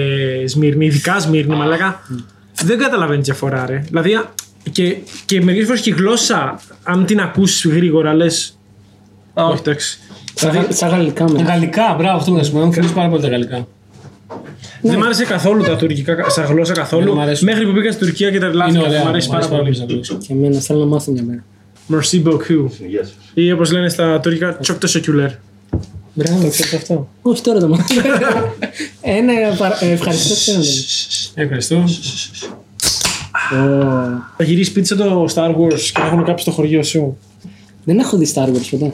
Σμύρνη, 0.46 0.86
ειδικά 0.86 1.20
Σμύρνη, 1.20 1.56
μαλάκα. 1.56 2.02
Δεν 2.64 2.78
καταλαβαίνεις 2.78 3.26
διαφορά, 3.26 3.66
ρε. 3.66 3.84
Δηλαδή, 3.88 4.14
α- 4.14 4.34
και, 4.72 4.96
και 5.26 5.42
μερικές 5.42 5.66
φορές 5.68 5.82
και 5.82 5.90
η 5.90 5.94
γλώσσα, 5.94 6.60
αν 6.84 7.06
την 7.06 7.20
ακούσει 7.20 7.70
γρήγορα, 7.70 8.14
λες. 8.14 8.58
Όχι, 9.34 9.58
εντάξει. 9.60 10.00
Σαν- 10.34 10.68
Σαν 10.70 10.90
γαλλικά 10.90 11.32
με. 11.32 11.42
Γαλλικά, 11.42 11.96
μπράβο, 11.98 12.18
αυτό 12.18 12.32
να 12.32 12.44
σου 12.44 12.52
πω. 12.52 12.58
Μου 12.60 12.74
φαίνεται 12.74 12.94
πάρα 12.94 13.10
πολύ 13.10 13.22
τα 13.22 13.28
γαλλικά. 13.28 13.68
Δεν 14.82 14.98
μ' 14.98 15.04
άρεσε 15.04 15.26
καθόλου 15.26 15.64
τα 15.64 15.76
τουρκικά 15.76 16.30
σαν 16.30 16.46
γλώσσα 16.46 16.74
καθόλου. 16.74 17.04
Δεν 17.06 17.14
μ' 17.14 17.20
αρέσουν. 17.20 17.48
Μέχρι 17.48 17.66
που 17.66 17.72
πήγα 17.74 17.92
στην 17.92 18.08
Τουρκία 18.08 18.32
και 18.32 18.40
τα 18.40 18.46
Είναι 18.46 18.56
τρελάθηκα. 18.56 18.88
ωραία. 18.88 19.04
Μ' 19.04 19.08
αρέσει 19.08 19.30
πάρα 19.30 19.48
πολύ. 19.48 19.72
Και 20.28 20.34
εμένα 20.34 20.60
θέλω 20.60 20.80
να 20.80 20.86
μάθω 20.86 21.12
μια 21.12 21.24
μέρα. 21.24 21.44
Merci 21.90 22.24
beaucoup. 22.24 22.66
Yes. 22.70 23.08
Ή 23.34 23.52
όπως 23.52 23.72
λένε 23.72 23.90
στα 23.90 24.20
τουρκικά, 24.20 24.60
çok 24.64 24.78
teşekkürler. 24.86 25.30
Μπράβο. 26.14 26.50
Ξέρετε 26.50 26.76
αυτό. 26.76 27.10
Όχι 27.22 27.42
τώρα 27.42 27.60
το 27.60 27.68
μάθω. 27.68 27.84
Ένα 29.02 29.34
παρα- 29.58 29.84
ε, 29.84 29.92
ευχαριστώ 29.92 30.34
ξέρω. 30.34 30.58
δεν 30.62 30.72
είναι. 30.72 31.44
Ευχαριστώ. 31.44 31.76
Ω, 31.76 33.58
Θα 34.38 34.44
γυρίσει 34.44 34.72
πίτσα 34.72 34.96
το 34.96 35.26
Star 35.36 35.50
Wars 35.56 35.80
και 35.94 36.00
να 36.00 36.06
έχουν 36.06 36.24
κάψει 36.24 36.42
στο 36.44 36.52
χωριό 36.52 36.84
σου. 36.84 37.18
Δεν 37.84 38.00
έχω 38.00 38.18
δει 38.18 38.32
Star 38.36 38.48
Wars 38.48 38.68
ποτέ. 38.70 38.92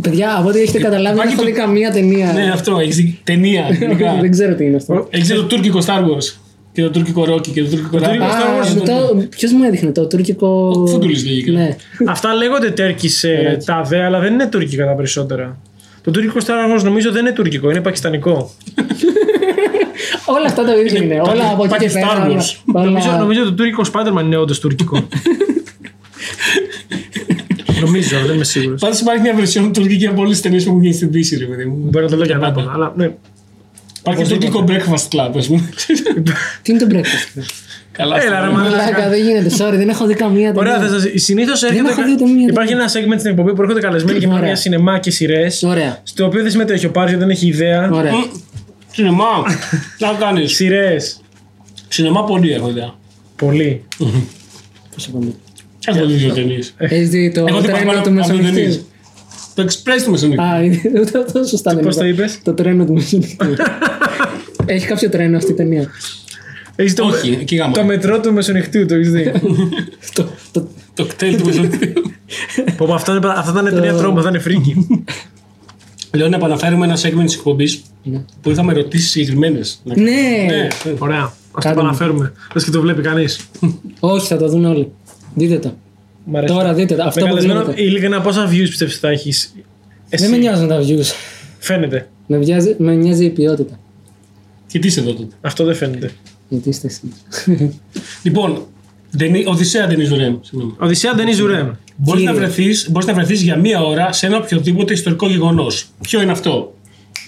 Παιδιά, 0.00 0.36
από 0.38 0.48
ό,τι 0.48 0.60
έχετε 0.60 0.78
καταλάβει, 0.78 1.18
δεν 1.18 1.28
Υπάρχει 1.28 1.32
έχω 1.32 1.42
το- 1.42 1.48
δει 1.50 1.52
καμία 1.52 1.92
ταινία. 1.92 2.32
Ναι, 2.32 2.50
αυτό. 2.50 2.78
Έχεις 2.78 2.96
δει 2.96 3.20
ταινία. 3.24 3.68
γενικά. 3.80 4.18
Δεν 4.20 4.30
ξέρω 4.30 4.54
τι 4.54 4.64
είναι 4.64 4.76
αυτό. 4.76 5.06
Έχεις 5.10 5.28
δει 5.28 5.34
το 5.34 5.44
τουρκικό 5.44 5.78
Star 5.86 6.00
Wars. 6.00 6.36
Και 6.74 6.82
το 6.82 6.90
τουρκικό 6.90 7.22
Rocky 7.22 7.48
και 7.48 7.62
το 7.62 7.68
τουρκικό 7.70 7.98
τουρκικό 7.98 8.24
Rambo. 8.24 8.88
Star 8.88 9.20
Wars. 9.22 9.28
Ποιος 9.28 9.52
μου 9.52 9.62
έδειχνε 9.64 9.92
το 9.92 10.06
τουρκικό. 10.06 10.72
Ο 10.82 10.86
Φούντουλης 10.86 11.24
λέγεται. 11.26 11.50
Ναι. 11.50 11.76
Αυτά 12.06 12.34
λέγονται 12.34 12.70
Τέρκης 12.70 13.24
ε, 13.24 13.58
τάδε, 13.64 14.04
αλλά 14.04 14.20
δεν 14.20 14.32
είναι 14.32 14.46
τουρκικά 14.46 14.86
τα 14.86 14.92
περισσότερα. 14.92 15.58
Το 16.02 16.10
τουρκικό 16.10 16.38
Star 16.46 16.78
Wars 16.78 16.82
νομίζω 16.84 17.12
δεν 17.12 17.26
είναι 17.26 17.34
τουρκικό, 17.34 17.70
είναι 17.70 17.80
πακιστανικό. 17.80 18.50
Όλα 20.26 20.46
αυτά 20.46 20.64
τα 20.64 20.74
ίδια 20.76 21.02
είναι. 21.02 21.14
πακι- 21.16 21.30
Όλα 21.32 21.50
από 21.52 21.64
εκεί 21.64 21.74
και 21.76 21.86
Paki 21.86 21.88
Star 21.90 21.92
πέρα. 21.92 22.26
όλα- 22.26 22.40
Wars. 22.40 22.54
όλα- 22.74 22.84
Νομίζω, 22.84 23.10
νομίζω 23.18 23.44
το 23.44 23.52
τουρκικό 23.52 23.82
Spider-Man 23.92 24.22
είναι 24.24 24.36
όντως 24.36 24.58
τουρκικό. 24.60 25.08
νομίζω, 27.80 28.16
αλλά 28.16 28.26
δεν 28.26 28.34
είμαι 28.34 28.44
σίγουρος. 28.44 28.80
Πάντως 28.80 29.00
υπάρχει 29.00 29.20
μια 29.22 29.34
version 29.38 29.70
τουρκική 29.74 30.06
από 30.06 30.20
όλες 30.20 30.32
τις 30.32 30.40
ταινίες 30.40 30.62
που 30.64 30.68
έχουν 30.70 30.82
γίνει 30.82 30.94
στην 30.94 31.10
Δύση, 31.10 31.36
ρε 31.36 31.44
παιδί 31.44 31.64
μου. 31.64 31.76
Μπορεί 31.90 32.04
να 32.04 32.10
το 32.10 32.16
λέω 32.16 32.26
και 32.26 32.32
ανάποδα. 32.32 32.70
Αλλά, 32.74 32.92
ναι. 32.96 33.14
Υπάρχει 34.06 34.22
και 34.22 34.28
το 34.28 34.34
τουρκικό 34.34 34.64
breakfast 34.68 35.08
club, 35.16 35.30
ας 35.36 35.46
πούμε. 35.46 35.68
Τι 36.62 36.72
είναι 36.72 36.80
το 36.80 36.86
breakfast. 36.90 37.42
Καλά, 37.92 38.22
Έλα, 38.22 38.40
ρε, 38.40 38.46
στην- 38.46 38.58
μαλάκα. 38.58 38.76
Μαλάκα, 38.84 39.08
δεν 39.08 39.22
γίνεται. 39.22 39.50
Sorry, 39.58 39.76
δεν 39.76 39.88
έχω 39.88 40.06
δει 40.06 40.14
καμία 40.14 40.52
Ωραία, 40.56 40.72
ταινία. 40.78 40.88
θα 40.88 41.00
σας... 41.00 41.10
συνήθως 41.14 41.62
έρχεται... 41.62 41.90
έχω 41.90 42.02
δει 42.04 42.12
ούτε 42.12 42.24
μία 42.24 42.46
Υπάρχει 42.48 42.72
ταινία. 42.72 42.88
ένα 42.94 43.14
segment 43.14 43.18
στην 43.18 43.30
εκπομπή 43.30 43.52
που 43.54 43.62
έρχονται 43.62 43.80
καλεσμένοι 43.80 44.18
και 44.18 44.24
Ωραία. 44.24 44.28
μιλάνε 44.38 44.46
για 44.52 44.56
σινεμά 44.62 44.98
και 44.98 45.10
σειρές. 45.10 45.62
Ωραία. 45.62 45.98
Στο 46.02 46.24
οποίο 46.24 46.42
δεν 46.42 46.50
συμμετέχει 46.50 46.86
ο 46.86 46.90
Πάρης, 46.90 47.18
δεν 47.18 47.30
έχει 47.30 47.46
ιδέα. 47.46 47.90
Ωραία. 47.92 48.12
Μμ, 48.14 48.22
Σινεμά. 48.92 49.24
Τι 49.98 50.04
να 50.04 50.12
κάνεις; 50.12 50.54
Σειρές. 50.54 51.20
Σινεμά 51.88 52.24
πολύ 52.24 52.52
έχω 52.52 52.68
ιδέα. 52.68 52.94
Πολύ. 53.36 53.84
Πόσο 54.94 55.10
πολύ. 55.10 55.34
Έχω 55.86 56.06
δει 56.06 56.12
δύο 56.14 56.34
ταινίες. 56.34 56.74
Έχεις 56.76 57.08
δει 57.08 57.30
το 57.32 57.44
Εγώ 57.48 57.60
Το 59.54 59.62
Express 59.62 60.02
του 60.04 60.10
Μεσονυχτή. 60.10 60.42
Α, 60.44 60.62
είναι- 60.62 60.80
ούτε 61.00 61.18
αυτό 61.18 61.44
σωστά 61.44 61.74
δεν 61.74 61.84
Πώς 61.84 61.94
είπα. 61.94 62.02
το 62.04 62.08
είπες; 62.08 62.38
Το 62.42 62.52
τρένο 62.54 62.84
του 62.84 62.92
Μεσονυχτή. 62.92 63.36
Έχει 64.66 64.86
κάποιο 64.86 65.08
τρένο 65.08 65.36
αυτή 65.36 65.50
η 65.50 65.54
ταινία; 65.54 65.90
Έχεις 66.76 66.94
το, 66.94 67.04
Όχι, 67.04 67.38
εκεί 67.40 67.56
γάμα. 67.56 67.72
το 67.72 67.84
μετρό 67.84 68.20
του 68.20 68.32
μεσονυχτίου, 68.32 68.86
το 68.86 68.94
έχεις 68.94 69.10
δει; 69.10 69.32
Το- 70.14 70.28
το- 70.52 70.68
Το 70.94 71.04
κτέλ 71.04 71.36
του 71.36 71.44
Μεσονυχτή. 71.46 71.92
Πω, 72.76 72.86
πω, 72.86 72.94
αυτά, 72.94 73.12
είναι- 73.16 73.28
αυτά 73.36 73.52
θα 73.52 73.60
είναι 73.60 73.70
ταινία 73.70 73.94
τρόμο, 73.94 74.22
θα 74.22 74.28
είναι 74.28 74.38
φρίκι. 74.38 74.86
Λέω 76.16 76.28
να 76.28 76.36
επαναφέρουμε 76.36 76.84
ένα 76.86 76.96
segment 76.96 77.24
της 77.24 77.34
εκπομπής 77.34 77.82
που 78.42 78.50
είχαμε 78.50 78.72
ρωτήσει 78.72 79.08
συγκεκριμένες. 79.08 79.80
Ναι! 79.84 80.12
Ωραία. 80.98 81.20
Α 81.22 81.30
το 81.52 81.60
Κάντε 81.60 81.68
μου. 81.74 81.80
επαναφέρουμε. 81.80 82.32
Δε 82.54 82.60
και 82.60 82.70
το 82.70 82.80
βλέπει 82.80 83.02
κανείς. 83.02 83.40
Όχι, 84.00 84.26
θα 84.26 84.36
το 84.36 84.48
δουν 84.48 84.64
όλοι. 84.64 84.92
Δείτε 85.34 85.58
το. 85.58 85.74
Τώρα 86.46 86.74
δείτε 86.74 86.94
το. 86.94 87.02
Αυτό 87.02 87.20
Με 87.20 87.26
που 87.28 87.34
καλεσμένο, 87.34 87.60
βλέπετε. 87.64 87.82
ειλικρινά 87.82 88.20
πόσα 88.20 88.48
views 88.50 88.66
πιστεύεις 88.68 88.96
θα 88.98 89.08
έχεις. 89.08 89.54
Δεν 90.08 90.30
με 90.30 90.36
νοιάζουν 90.36 90.68
τα 90.68 90.80
views. 90.82 91.12
Φαίνεται. 91.58 92.08
Με 92.26 92.36
νοιάζει, 92.36 92.74
με 92.78 92.94
νοιάζει 92.94 93.24
η 93.24 93.30
ποιότητα. 93.30 93.78
Και 94.66 94.78
τι 94.78 94.86
είσαι 94.86 95.00
εδώ 95.00 95.12
τότε; 95.14 95.34
Αυτό 95.40 95.64
δεν 95.64 95.74
φαίνεται. 95.74 96.10
Γιατί 96.48 96.68
είστε 96.68 96.86
εσύ. 96.86 97.00
Λοιπόν, 98.22 98.66
Ντενί- 99.16 99.46
Οδυσσέα 99.48 99.86
Ντενίζ 99.86 100.04
Ουρέμ. 100.04 100.36
συγγνώμη. 100.42 100.74
Οδυσσέα 100.78 101.14
Ντενίζ 101.14 101.32
Ουρέμ. 101.32 101.70
Μπορείς 101.96 102.24
να, 102.24 102.30
Κύριε. 102.32 102.46
βρεθείς, 102.46 102.88
μπορείς 102.90 103.06
να 103.08 103.14
βρεθείς 103.14 103.42
για 103.42 103.56
μία 103.56 103.82
ώρα 103.82 104.12
σε 104.12 104.26
ένα 104.26 104.36
οποιοδήποτε 104.36 104.92
ιστορικό 104.92 105.28
γεγονός. 105.28 105.86
Ποιο 106.00 106.20
είναι 106.22 106.32
αυτό; 106.32 106.73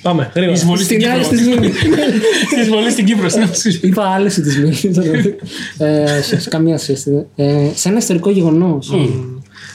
Πάμε, 0.03 0.23
Η 0.23 0.31
γρήγορα. 0.35 0.57
εισβολή 0.57 0.83
στην 0.83 1.01
Στην 1.01 1.11
άλλη 1.13 1.23
Κύπρο. 1.23 1.37
στη 1.37 1.45
Σμύρνη. 1.45 1.67
Η 2.57 2.61
εισβολή 2.61 2.91
στην 2.91 3.05
Κύπρο. 3.05 3.29
στην 3.29 3.43
άσκηση. 3.43 3.81
Είπα 3.83 4.03
άλλη 4.09 4.29
τη 4.29 4.51
Σμύρνη. 4.51 4.79
Ε, 5.79 6.23
σε- 6.23 6.41
σε 6.41 6.49
καμία 6.49 6.79
σχέση. 6.79 7.27
Ε, 7.37 7.45
σε 7.75 7.89
ένα 7.89 7.99
ιστορικό 7.99 8.31
γεγονός. 8.31 8.93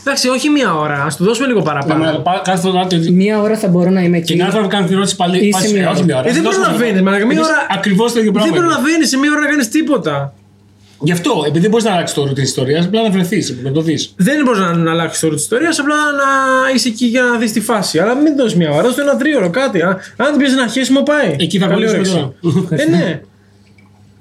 Εντάξει, 0.01 0.28
όχι 0.28 0.49
μία 0.49 0.76
ώρα, 0.76 1.03
ας 1.03 1.15
του 1.15 1.24
δώσουμε 1.24 1.47
λίγο 1.47 1.61
παραπάνω. 1.61 2.03
Πάμε, 2.03 2.19
πά- 2.24 2.41
Κάθε 2.43 2.67
φορά 2.69 2.88
το 2.88 2.95
ίδιο. 2.95 3.11
Μία 3.11 3.41
ώρα 3.41 3.57
θα 3.57 3.67
μπορώ 3.67 3.89
να 3.89 4.01
είμαι 4.01 4.19
Και 4.19 4.34
εκεί. 4.34 4.41
κάθε 4.41 4.51
φορά 4.51 4.63
που 4.63 4.69
κάνω 4.69 4.86
την 4.86 4.95
ερώτηση 4.95 5.15
πάλι. 5.15 5.38
Είσαι 5.47 5.57
πάλι- 5.59 5.74
μία 5.74 5.82
ώρα. 5.82 5.91
Όχι 5.91 6.03
μία 6.03 6.17
ώρα. 6.17 6.30
Ε, 6.30 6.34
δεν 6.34 6.41
προλαβαίνεις, 6.43 7.01
μαλάκα, 7.01 7.26
μία 7.26 7.39
ώρα- 7.41 7.65
Ακριβώς 7.69 8.11
το 8.13 8.19
ίδιο 8.19 8.32
Δεν 8.32 8.41
πράγμα. 8.41 8.57
είναι. 8.57 8.65
προλαβαίνει 8.65 9.05
σε 9.05 9.17
μία 9.17 9.32
ώρα 9.32 9.39
να 9.39 9.47
κάνεις 9.47 9.67
τίποτα. 9.69 10.34
Γι' 11.03 11.11
αυτό, 11.11 11.43
επειδή 11.45 11.59
δεν 11.59 11.69
μπορείς 11.69 11.85
να 11.85 11.91
αλλάξεις 11.91 12.15
το 12.15 12.23
route 12.23 12.33
της 12.33 12.43
ιστορίας, 12.43 12.85
απλά 12.85 13.01
να 13.01 13.09
βρεθείς, 13.09 13.57
να 13.63 13.71
το 13.71 13.81
δεις. 13.81 14.13
Δεν 14.15 14.43
μπορείς 14.43 14.59
να, 14.59 14.73
να 14.73 14.91
αλλάξεις 14.91 15.19
το 15.19 15.25
όρο 15.25 15.35
της 15.35 15.43
ιστορίας, 15.43 15.79
απλά 15.79 15.95
να 15.95 16.25
είσαι 16.75 16.87
εκεί 16.87 17.05
για 17.05 17.21
να 17.21 17.37
δεις 17.37 17.51
τη 17.51 17.61
φάση. 17.61 17.99
Αλλά 17.99 18.15
μην 18.15 18.35
δώσεις 18.35 18.57
μία 18.57 18.71
ώρα, 18.71 18.81
δώσε 18.81 19.01
ένα 19.01 19.17
τρίωρο 19.17 19.49
κάτι. 19.49 19.81
Α. 19.81 19.89
Αν 20.15 20.29
δεν 20.31 20.37
πεις 20.37 20.55
να 20.55 20.63
αρχίσει, 20.63 20.91
μου 20.91 21.03
πάει. 21.03 21.35
Εκεί 21.39 21.57
θα 21.57 21.67
Καλή 21.67 21.85
κολλήσουμε 21.85 22.33
όρεξη. 22.43 22.83
Ε, 22.83 22.85
ναι. 22.85 23.21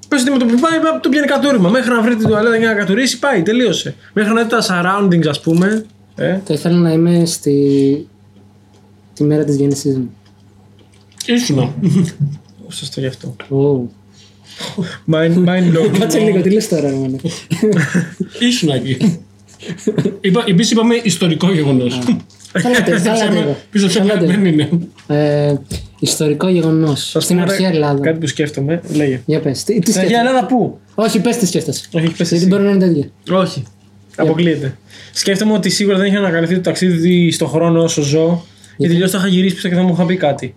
Πες 0.07 0.21
ότι 0.21 0.31
με 0.31 0.37
το 0.37 0.45
που 0.45 0.59
πάει, 0.59 0.99
το 1.01 1.09
πιάνει 1.09 1.27
κατούριμα. 1.27 1.69
Μέχρι 1.69 1.91
να 1.91 2.01
βρει 2.01 2.15
την 2.15 2.27
τουαλέτα 2.27 2.57
για 2.57 2.67
να 2.67 2.73
κατουρίσει, 2.73 3.19
πάει, 3.19 3.41
τελείωσε. 3.41 3.95
Μέχρι 4.13 4.33
να 4.33 4.43
δει 4.43 4.49
τα 4.49 4.61
surroundings, 4.61 5.27
ας 5.27 5.41
πούμε. 5.41 5.85
Ε. 6.15 6.39
Θα 6.45 6.53
ήθελα 6.53 6.77
να 6.77 6.91
είμαι 6.91 7.25
στη. 7.25 8.07
τη 9.13 9.23
μέρα 9.23 9.43
της 9.43 9.55
γέννησής 9.55 9.97
μου. 9.97 10.15
Ήσουνα. 11.25 11.73
Σωστό 12.67 12.99
γι' 12.99 13.05
αυτό. 13.05 13.35
Ω. 13.49 13.89
Mind, 15.11 15.35
mind 15.35 15.73
blown. 15.73 15.97
Κάτσε 15.99 16.19
λίγο, 16.19 16.41
τι 16.41 16.49
λες 16.49 16.67
τώρα, 16.67 16.89
ρε 16.89 16.95
μάνα. 16.95 17.17
Ήσουνα 18.39 18.75
εκεί. 18.75 19.19
Είπα, 20.21 20.43
επίσης 20.47 20.71
είπαμε 20.71 20.95
ιστορικό 21.03 21.51
γεγονός. 21.51 21.99
Χαλάτε, 22.61 22.97
χαλάτε 22.99 23.39
εδώ. 23.39 23.55
Πίσω 23.71 23.89
σε 23.89 23.99
Χαλάτε. 23.99 24.25
δεν 24.25 24.45
είναι. 24.45 24.69
Ε, 25.07 25.53
Ιστορικό 25.99 26.49
γεγονός. 26.49 27.09
Θα 27.11 27.19
σου 27.19 27.25
Στην 27.25 27.35
πω 27.37 27.41
αρχαία 27.41 27.65
κάτι 27.65 27.75
Ελλάδα. 27.75 28.13
που 28.13 28.27
σκέφτομαι. 28.27 28.81
Λέγε. 28.93 29.21
Για 29.25 29.39
πες, 29.39 29.63
τι, 29.63 29.79
τι 29.79 29.91
Στην 29.91 30.01
αρχαία 30.01 30.19
σκέφτεσαι; 30.19 30.35
Ελλάδα 30.35 30.45
πού; 30.45 30.79
Όχι, 30.95 31.19
πες 31.21 31.37
τι 31.37 31.45
σκέφτεσαι. 31.45 31.85
Όχι, 31.91 32.05
πες 32.07 32.15
Γιατί 32.17 32.35
εσύ. 32.35 32.45
μπορεί 32.47 32.63
να 32.63 32.69
είναι 32.69 32.79
τέτοια. 32.87 33.37
Όχι. 33.37 33.63
Αποκλείεται. 34.15 34.77
Σκέφτομαι 35.13 35.53
ότι 35.53 35.69
σίγουρα 35.69 35.97
δεν 35.97 36.05
είχε 36.07 36.17
ανακαλυφθεί 36.17 36.55
το 36.55 36.61
ταξίδι 36.61 37.31
στον 37.31 37.47
χρόνο 37.47 37.83
όσο 37.83 38.01
ζω. 38.01 38.45
Γιατί 38.77 38.93
τελειώ 38.93 39.09
θα 39.09 39.17
είχα 39.17 39.27
γυρίσει 39.27 39.55
πίσω 39.55 39.69
και 39.69 39.75
θα 39.75 39.81
μου 39.81 39.93
είχα 39.93 40.05
πει 40.05 40.15
κάτι. 40.15 40.55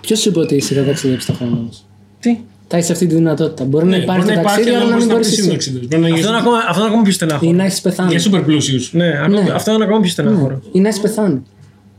Ποιος 0.00 0.20
σου 0.20 0.28
είπε 0.28 0.38
ότι 0.38 0.56
εσύ 0.56 0.74
δεν 0.74 0.86
ταξιδέψει 0.86 1.26
το 1.26 1.32
χρόνο 1.32 1.56
μας. 1.66 1.86
Τι; 2.20 2.38
Θα 2.74 2.80
έχεις 2.80 2.90
αυτή 2.90 3.06
τη 3.06 3.14
δυνατότητα. 3.14 3.64
Μπορεί 3.64 3.84
να 3.84 3.90
Ναι, 3.90 3.96
υπάρχει 4.02 4.20
μπορεί 4.22 4.28
το 4.28 4.34
να 4.34 4.40
υπάρχει, 4.40 4.56
ταξίδι, 4.64 4.76
αλλά 4.76 4.84
αλλά 4.84 4.90
να 4.90 4.96
μπορεί 4.96 5.00
μην 5.06 5.08
να 5.08 5.14
μπορείς 5.14 5.28
πεις 5.30 5.38
εσύ. 5.38 5.48
ταξίδι. 5.50 5.78
Μπορεί 5.78 5.88
να 5.90 5.96
Αυτό 5.96 6.08
είναι 6.08 6.20
γίνει 6.28 6.36
ακόμα, 6.40 6.56
αυτό 6.68 6.80
είναι 6.80 6.88
ακόμα 6.88 7.02
πιο 7.02 7.10
Ή 7.10 7.14
στενάχωρο. 7.14 7.52
να 7.52 7.64
έχεις 7.64 7.80
πεθάνει. 7.80 8.14
για 8.16 8.22
super 8.30 8.42
πλούσιου. 8.44 8.80
Ναι, 8.90 9.08
ακόμα- 9.24 9.42
Ναι. 9.42 9.52
αυτό 9.52 9.72
είναι 9.72 9.84
ακόμα 9.84 10.00
πιο 10.00 10.10
στενάχωρο. 10.10 10.60
Ή 10.72 10.80
να 10.80 10.88
έχεις 10.88 11.00
πεθάνει. 11.00 11.42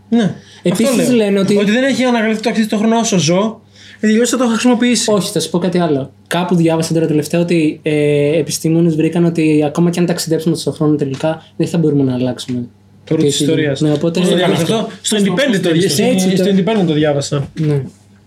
Ναι. 0.10 0.36
Επίσης 0.64 0.88
Αυτό 0.88 1.02
λέω. 1.02 1.16
λένε 1.16 1.40
ότι- 1.40 1.58
Ότι 1.58 1.72
δεν 1.72 1.84
έχει 1.84 2.04
ανακαλυφθεί 2.04 2.38
το 2.42 2.44
ταξίδι 2.44 2.68
στον 2.68 2.80
χρόνο 2.80 2.98
όσο 3.00 3.18
ζω. 3.18 3.62
Τελειώσει 4.00 4.32
θα 4.32 4.38
το 4.38 4.44
είχα 4.44 4.54
χρησιμοποιήσει. 4.54 5.12
Όχι, 5.12 5.32
θα 5.32 5.40
σου 5.40 5.50
πω 5.50 5.58
κάτι 5.58 5.78
άλλο. 5.78 6.12
Κάπου 6.28 6.56
διάβασα 6.56 6.94
τώρα 6.94 7.08
τελευταία 7.08 7.42
ότι 7.42 7.80
ε, 7.84 8.38
επιστήμονες 8.40 8.96
βρήκαν 8.96 9.26
ότι 9.26 9.64
ακόμα 9.66 9.90
και 9.90 10.00
αν 10.00 10.06
ταξιδέψουμε 10.06 10.56
στον 10.56 10.74
χρόνο 10.74 10.96
τελικά 10.96 11.46
δεν 11.58 11.68
θα 11.68 11.78
μπορούμε 11.78 12.04
να 12.04 12.14
αλλάξουμε. 12.14 12.68
Το 13.04 13.16
ρούτο 13.16 13.28
της 13.28 13.40
ιστορίας. 13.40 13.82
Ναι, 13.82 13.92
οπότε. 13.92 14.20
Πώς 14.20 14.30
το 14.30 14.36
κάνουν 14.36 14.56
Αυτό, 14.56 14.74
αυτό. 14.76 14.90
στο 15.02 15.16
Πώς 15.16 15.26
το- 15.26 15.32
Independent 15.34 15.48
πώς 15.52 15.60
το 15.62 15.68
το, 15.70 15.74
δεις 15.76 15.94
στο- 15.94 16.04
αυτό. 16.04 16.44
στο 16.44 16.52
Independent 16.56 16.88
το 16.88 16.94
διάβασα. 16.94 17.48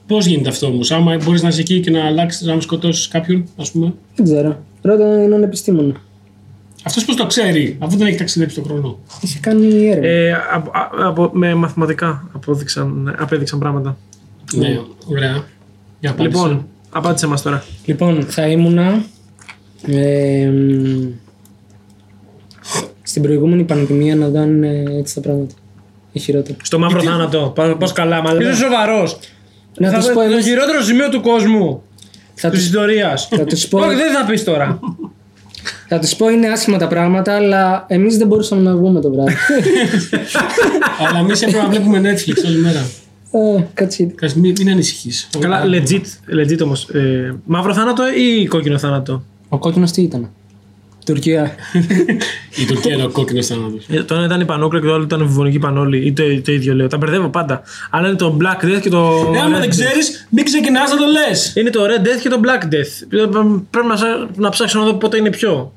Ναι. 0.08 0.14
Πώς 0.16 0.26
γίνεται 0.26 0.48
αυτό 0.48 0.66
όμως, 0.66 0.90
άμα 0.90 1.16
μπορείς 1.24 1.42
να 1.42 1.48
είσαι 1.48 1.60
εκεί 1.60 1.80
και 1.80 1.90
να 1.90 2.04
αλλάξεις, 2.06 2.46
να 2.46 2.60
σκοτώσεις 2.60 3.08
κάποιον, 3.08 3.44
ας 3.56 3.70
πούμε. 3.70 3.92
Δεν 4.14 4.24
ξέρω. 4.24 4.58
Ρώτα 4.82 5.04
έναν 5.04 5.42
επιστήμονα. 5.42 5.94
Αυτός 6.82 7.04
πώς 7.04 7.16
το 7.16 7.26
ξέρει, 7.26 7.76
αφού 7.78 7.96
δεν 7.96 8.06
έχει 8.06 8.16
ταξιδέψει 8.16 8.54
τον 8.54 8.64
χρόνο. 8.64 8.98
Έχει 9.24 9.38
κάνει 9.40 9.86
έρευνα. 9.88 10.08
Ε, 10.08 10.32
από, 10.52 10.70
από- 11.06 11.30
με 11.32 11.54
μαθηματικά 11.54 12.28
απόδειξαν, 12.32 13.14
απέδειξαν 13.18 13.58
πράγματα. 13.58 13.96
Ναι, 14.54 14.78
ωραία. 15.10 15.44
Για 16.00 16.10
απάντησε. 16.10 16.36
Λοιπόν, 16.42 16.66
απάντησε 16.90 17.26
μας 17.26 17.42
τώρα. 17.42 17.64
Λοιπόν, 17.84 18.22
θα 18.28 18.46
ήμουνα. 18.46 19.04
Ε, 19.86 20.46
μ, 20.46 21.08
στην 23.02 23.22
προηγούμενη 23.22 23.62
πανδημία 23.64 24.16
να 24.16 24.28
δουν 24.30 24.62
ε, 24.62 24.82
έτσι 24.98 25.14
τα 25.14 25.20
πράγματα. 25.20 25.54
Ή 26.12 26.18
χειρότερα. 26.18 26.56
Στο 26.62 26.78
μαύρο 26.78 27.00
θάνατο. 27.02 27.52
Πώς 27.78 27.92
καλά, 27.92 28.22
μάλλον. 28.22 28.40
Είσαι 28.42 28.54
σοβαρός. 28.54 29.18
Να 29.78 29.90
Θα 29.90 29.98
τους 29.98 30.06
πω 30.06 30.12
το 30.14 30.20
εμείς- 30.20 30.44
χειρότερο 30.44 30.82
σημείο 30.82 31.08
του 31.08 31.20
κόσμου. 31.20 31.82
Θα 32.34 32.48
Της 32.50 32.58
τους, 32.58 32.68
ιστορίας. 32.68 33.28
θα 33.30 33.44
τους 33.44 33.68
πω, 33.68 33.78
Όχι, 33.78 33.94
δεν 33.94 34.12
θα 34.14 34.24
πεις 34.24 34.44
τώρα. 34.44 34.78
θα 35.88 35.98
τους 35.98 36.14
πω 36.16 36.28
είναι 36.28 36.48
άσχημα 36.48 36.78
τα 36.78 36.86
πράγματα, 36.88 37.34
αλλά 37.36 37.84
εμείς 37.88 38.16
δεν 38.16 38.26
μπορούσαμε 38.26 38.62
να 38.62 38.76
βγούμε 38.76 39.00
το 39.00 39.10
βράδυ. 39.12 39.34
Αλλά 41.08 41.18
εμείς 41.18 41.42
έπρεπε 41.42 41.62
να 41.62 41.68
βλέπουμε 41.68 41.98
Netflix 42.00 42.44
όλη 42.46 42.56
μέρα. 42.56 42.80
ε, 43.30 43.66
κάτσε. 43.74 44.04
Κάτσε, 44.04 44.38
μην, 44.38 44.54
μην 44.58 44.70
ανησυχείς. 44.70 45.28
Καλά, 45.38 45.62
legit, 45.64 46.02
legit 46.40 46.60
όμως. 46.62 46.88
Ε, 46.88 47.34
μαύρο 47.44 47.74
θάνατο 47.74 48.02
ή 48.16 48.46
κόκκινο 48.46 48.78
θάνατο; 48.78 49.22
Ο 49.48 49.58
κόκκινος 49.58 49.90
τι 49.90 50.02
ήταν; 50.02 50.30
Τουρκία. 51.06 51.54
Η 52.56 52.64
Τουρκία 52.64 52.94
είναι 52.94 53.04
ο 53.04 53.08
κόκκινος 53.10 53.46
θάνατος. 53.46 53.86
Ε, 53.88 54.02
Το 54.02 54.14
ένα 54.14 54.24
ήταν 54.24 54.40
η 54.40 54.44
πανόκλα 54.44 54.80
και 54.80 54.86
το 54.86 54.94
άλλο 54.94 55.02
ήταν 55.04 55.20
η 55.20 55.24
βουβονική 55.24 55.58
πανόλη. 55.58 56.06
Ή 56.06 56.12
το, 56.12 56.22
το 56.42 56.52
ίδιο 56.52 56.74
λέω. 56.74 56.86
Τα 56.86 56.96
μπερδεύω 56.96 57.28
πάντα. 57.28 57.62
Αλλά 57.90 58.08
είναι 58.08 58.16
το 58.16 58.36
Black 58.40 58.64
Death 58.64 58.80
και 58.80 58.88
το. 58.88 59.30
Ναι, 59.30 59.40
άμα 59.40 59.56
Red 59.56 59.60
δεν 59.60 59.68
Death. 59.68 59.70
ξέρεις, 59.70 60.26
μην 60.30 60.44
ξεκινάς 60.44 60.90
να 60.90 60.96
το 60.96 61.04
λες. 61.06 61.52
Είναι 61.56 61.70
το 61.70 61.80
Red 61.84 62.00
Death 62.06 62.20
και 62.22 62.28
το 62.28 62.40
Black 62.44 62.64
Death. 62.64 63.18
Ε, 63.20 63.26
Πρέπει 63.70 63.86
να, 63.88 63.94
ψά- 63.94 64.36
να 64.36 64.48
ψάξω 64.48 64.78
να 64.78 64.84
δω 64.84 64.94
πότε 64.94 65.16
είναι 65.16 65.30
ποιο. 65.30 65.72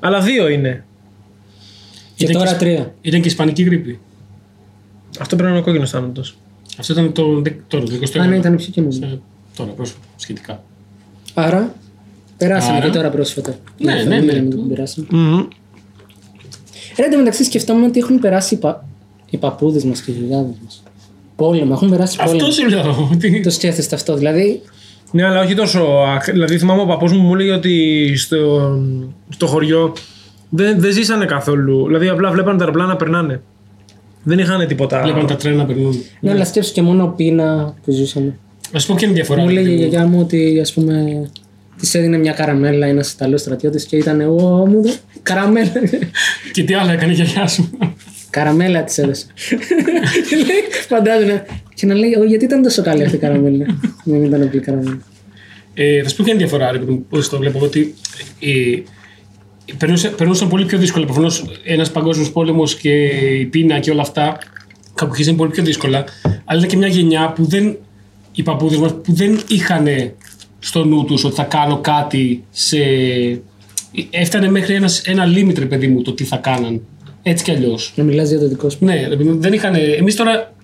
Αλλά 0.00 0.20
δύο 0.20 0.48
είναι. 0.48 0.84
και 2.14 2.24
Ήταν 2.24 2.36
τώρα 2.36 2.50
και- 2.52 2.58
τρία. 2.58 2.94
Ήταν 3.00 3.20
και 3.20 3.28
ισπανική 3.28 3.62
γρήπη. 3.62 3.98
Αυτό 5.20 5.36
πρέπει 5.36 5.42
να 5.42 5.48
είναι 5.48 5.58
ο 5.58 5.62
κόκκινος 5.64 5.90
θάνατος. 5.90 6.36
Αυτό 6.78 6.92
ήταν 6.92 7.12
το, 7.12 7.42
τώρα, 7.68 7.84
το 7.84 7.92
20ο 7.94 8.06
Α, 8.14 8.18
ναι, 8.18 8.22
αιώνα. 8.24 8.36
ήταν 8.36 8.56
πιο 8.56 8.66
καινούργιο. 8.70 9.06
Ε, 9.08 9.18
Τώρα, 9.56 9.70
πρόσφατα, 9.70 10.04
σχετικά. 10.16 10.62
Άρα, 11.34 11.74
περάσαμε 12.38 12.76
Άρα. 12.76 12.86
και 12.86 12.92
τώρα 12.92 13.08
πρόσφατα. 13.10 13.54
Ναι, 13.78 13.92
Για 13.94 14.04
ναι, 14.04 14.16
αυτό 14.16 14.26
ναι. 14.26 14.32
δεν 14.32 14.50
το 14.50 14.56
περάσαμε. 14.56 15.06
Ρε, 16.98 17.04
εν 17.04 17.10
τω 17.10 17.18
μεταξύ 17.18 17.44
σκεφτόμουν 17.44 17.84
ότι 17.84 17.98
έχουν 17.98 18.18
περάσει 18.18 18.54
οι, 18.54 18.58
πα... 18.58 18.88
οι 19.30 19.36
παππούδες 19.36 19.84
μας 19.84 20.00
και 20.02 20.10
οι 20.10 20.14
γιαγιάδε 20.14 20.52
μας. 20.64 20.82
Πόλεμο, 21.36 21.70
έχουν 21.72 21.90
περάσει 21.90 22.16
πόλεμο. 22.16 22.36
Αυτό 22.36 22.50
σου 22.52 22.68
λέω. 22.68 23.08
ότι- 23.12 23.40
Το 23.42 23.50
σκέφτεστε 23.50 23.94
αυτό. 23.94 24.14
Δηλαδή, 24.16 24.60
Ναι, 25.10 25.24
αλλά 25.24 25.40
όχι 25.40 25.54
τόσο. 25.54 25.80
ακ- 26.16 26.30
Δηλαδή 26.30 26.58
θυμάμαι 26.58 26.80
ο 26.82 26.86
παππούς 26.86 27.12
μου 27.12 27.18
μου 27.22 27.34
έλεγε 27.34 27.52
ότι 27.52 28.12
στο, 28.16 28.70
στο 29.28 29.46
χωριό 29.46 29.92
δεν, 30.50 30.80
δεν 30.80 30.92
ζήσανε 30.92 31.24
καθόλου. 31.24 31.86
Δηλαδή 31.86 32.08
απλά 32.08 32.30
βλέπανε 32.30 32.56
τα 32.58 32.64
αεροπλάνα 32.64 32.90
να 32.92 32.96
περνάνε. 32.96 33.40
Δεν 34.22 34.38
είχαν 34.38 34.66
τίποτα. 34.66 35.02
Βλέπαν 35.02 35.26
τα 35.26 35.36
τρένα 35.36 35.56
να 35.56 35.64
περνούν. 35.66 35.94
ναι, 36.20 36.30
αλλά 36.30 36.44
σκέψου 36.44 36.72
και 36.72 36.82
μόνο 36.82 37.06
πείνα 37.16 37.74
που 37.84 37.92
ζούσαμε. 37.92 38.38
Α 38.72 38.78
πω 38.86 38.94
ποια 38.94 39.08
είναι 39.08 39.10
η 39.10 39.14
διαφορά. 39.14 39.40
Μου 39.40 39.48
ρε 39.48 39.52
λέγε 39.54 39.66
η 39.68 39.70
παιδί 39.70 39.82
μου. 39.82 39.88
γιαγιά 39.88 40.06
μου 40.08 40.20
ότι 40.20 40.60
ας 40.60 40.72
πούμε 40.72 41.30
της 41.78 41.94
έδινε 41.94 42.18
μια 42.18 42.32
καραμέλα 42.32 42.86
ένας 42.86 43.12
Ιταλός 43.12 43.40
στρατιώτης 43.40 43.84
και 43.84 43.96
ήταν 43.96 44.20
εγώ 44.20 44.66
μου 44.66 44.82
δε- 44.82 44.92
καραμέλα. 45.22 45.72
Και 46.52 46.64
τι 46.64 46.74
άλλο 46.74 46.90
έκανε 46.90 47.12
η 47.12 47.14
γιαγιά 47.14 47.46
σου. 47.46 47.70
καραμέλα 48.30 48.84
της 48.84 48.98
έδωσε. 48.98 49.26
Και 50.28 50.36
λέει, 50.36 50.62
Φαντάζομαι. 50.88 51.46
Και 51.74 51.86
να 51.86 51.94
λέει, 51.94 52.14
«Ω, 52.20 52.24
γιατί 52.24 52.44
ήταν 52.44 52.62
τόσο 52.62 52.82
καλή 52.82 53.02
αυτή 53.04 53.16
η 53.16 53.18
καραμέλα; 53.18 53.66
Δεν 54.04 54.24
ήταν 54.24 54.42
απλή 54.42 54.60
καραμέλα. 54.60 54.98
Ε, 55.74 56.02
θα 56.02 56.08
σου 56.08 56.16
πω 56.16 56.24
ποια 56.24 56.32
είναι 56.34 56.42
η 56.42 56.46
διαφορά, 56.46 56.72
ρε 56.72 56.78
παιδί 56.78 56.90
μου, 56.92 57.06
πώς 57.08 57.28
το 57.28 57.38
βλέπω. 57.38 57.58
Ότι 57.58 57.94
ε, 58.40 58.82
περνούσε- 59.78 60.10
περνούσαν 60.10 60.48
πολύ 60.48 60.64
πιο 60.64 60.78
δύσκολα. 60.78 61.04
Προφανώς 61.04 61.44
ένας 61.64 61.90
παγκόσμιος 61.90 62.30
πόλεμος 62.32 62.76
και 62.76 63.04
η 63.38 63.44
πείνα 63.44 63.78
και 63.78 63.90
όλα 63.90 64.02
αυτά 64.02 64.38
κάπου 64.94 65.10
αρχίζαν 65.10 65.36
πολύ 65.36 65.50
πιο 65.50 65.62
δύσκολα. 65.62 66.04
Αλλά 66.44 66.58
ήταν 66.58 66.68
και 66.70 66.76
μια 66.76 66.88
γενιά 66.88 67.32
που 67.34 67.44
δεν. 67.46 67.76
οι 68.34 68.42
παππούδες 68.42 68.78
μας 68.78 68.92
που 69.02 69.12
δεν 69.12 69.40
είχαν 69.48 69.86
στο 70.68 70.84
νου 70.84 71.04
τους 71.04 71.24
ότι 71.24 71.34
θα 71.34 71.42
κάνω 71.42 71.78
κάτι 71.78 72.44
σε. 72.50 72.78
Έφτανε 74.10 74.50
μέχρι 74.50 74.74
ένας, 74.74 75.00
ένα 75.00 75.24
limit, 75.26 75.58
ρε 75.58 75.64
παιδί 75.64 75.88
μου, 75.88 76.02
το 76.02 76.12
τι 76.12 76.24
θα 76.24 76.36
κάναν. 76.36 76.80
Έτσι 77.22 77.44
κι 77.44 77.50
αλλιώς. 77.50 77.92
Να 77.96 78.04
μιλάς 78.04 78.28
για 78.28 78.38
το 78.38 78.48
δικό 78.48 78.70
σου. 78.70 78.78
Ναι, 78.80 79.06
ρε 79.08 79.16
παιδί 79.16 79.28
μου, 79.28 79.40
δεν 79.40 79.52
είχαν. 79.52 79.74
Εμείς 79.98 80.16
τώρα 80.16 80.54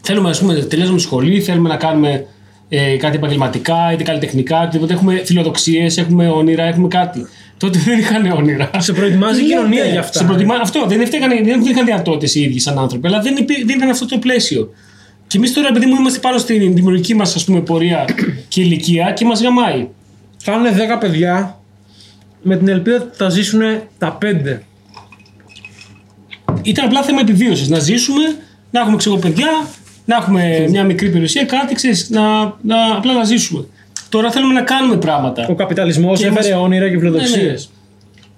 θέλουμε, 0.00 0.28
ας 0.28 0.38
πούμε, 0.38 0.54
τελειώσαμε 0.54 0.98
σχολή, 0.98 1.40
θέλουμε 1.40 1.68
να 1.68 1.76
κάνουμε 1.76 2.26
ε, 2.68 2.96
κάτι 2.96 3.16
επαγγελματικά, 3.16 3.92
είτε 3.92 4.02
καλλιτεχνικά, 4.02 4.62
οτιδήποτε. 4.62 4.92
Έχουμε 4.92 5.22
φιλοδοξίες, 5.24 5.98
έχουμε 5.98 6.28
όνειρα, 6.28 6.64
έχουμε 6.64 6.88
κάτι. 6.88 7.26
Τότε 7.56 7.78
δεν 7.78 7.98
είχαν 7.98 8.30
όνειρα. 8.30 8.70
Σε 8.78 8.92
προετοιμάζει 8.92 9.40
η 9.40 9.42
Τι 9.42 9.48
κοινωνία 9.48 9.78
λέτε; 9.78 9.90
για 9.90 10.00
αυτά. 10.00 10.18
Σε 10.18 10.24
προτιμά... 10.24 10.54
Αυτό 10.54 10.84
δεν, 10.88 11.00
έφταιγαν, 11.00 11.30
δεν 11.44 11.60
είχαν 11.60 11.84
δυνατότητε 11.84 12.38
οι 12.38 12.42
ίδιοι 12.42 12.58
σαν 12.58 12.78
άνθρωποι, 12.78 13.06
αλλά 13.06 13.20
δεν, 13.20 13.36
υπή- 13.36 13.66
δεν 13.66 13.76
ήταν 13.76 13.90
αυτό 13.90 14.06
το 14.06 14.18
πλαίσιο. 14.18 14.70
Και 15.26 15.36
εμείς 15.36 15.52
τώρα, 15.52 15.68
επειδή 15.68 15.86
μου 15.86 15.94
είμαστε 16.00 16.18
πάνω 16.18 16.38
στην 16.38 16.74
δημιουργική 16.74 17.14
μας 17.14 17.44
πορεία 17.64 18.04
και 18.48 18.60
ηλικία 18.60 19.12
και 19.12 19.24
μας 19.24 19.42
γαμάει. 19.42 19.88
Θα 20.38 20.52
είναι 20.52 20.70
10 20.70 20.98
παιδιά 21.00 21.60
με 22.42 22.56
την 22.56 22.68
ελπίδα 22.68 22.96
ότι 22.96 23.16
θα 23.16 23.28
ζήσουν 23.28 23.60
τα 23.98 24.18
5. 24.22 24.62
Ήταν 26.62 26.84
απλά 26.84 27.02
θέμα 27.02 27.20
επιβίωσης. 27.20 27.68
Να 27.68 27.78
ζήσουμε, 27.78 28.36
να 28.70 28.80
έχουμε 28.80 28.96
ξέρω, 28.96 29.16
παιδιά, 29.16 29.66
να 30.04 30.16
έχουμε 30.16 30.66
μια 30.68 30.84
μικρή 30.84 31.10
περιουσία, 31.10 31.44
κάτι 31.44 31.74
ξέρεις, 31.74 32.10
να, 32.10 32.38
να, 32.62 32.94
απλά 32.96 33.12
να 33.12 33.24
ζήσουμε. 33.24 33.64
Τώρα 34.08 34.30
θέλουμε 34.30 34.52
να 34.52 34.62
κάνουμε 34.62 34.96
πράγματα. 34.96 35.46
Ο 35.50 35.54
καπιταλισμός 35.54 36.18
Και 36.20 36.26
έφερε 36.26 36.54
μας- 36.54 36.62
όνειρα 36.64 36.88
και 36.90 36.98
φιλοδοξίε. 36.98 37.42
Ναι, 37.42 37.50
ναι. 37.50 37.56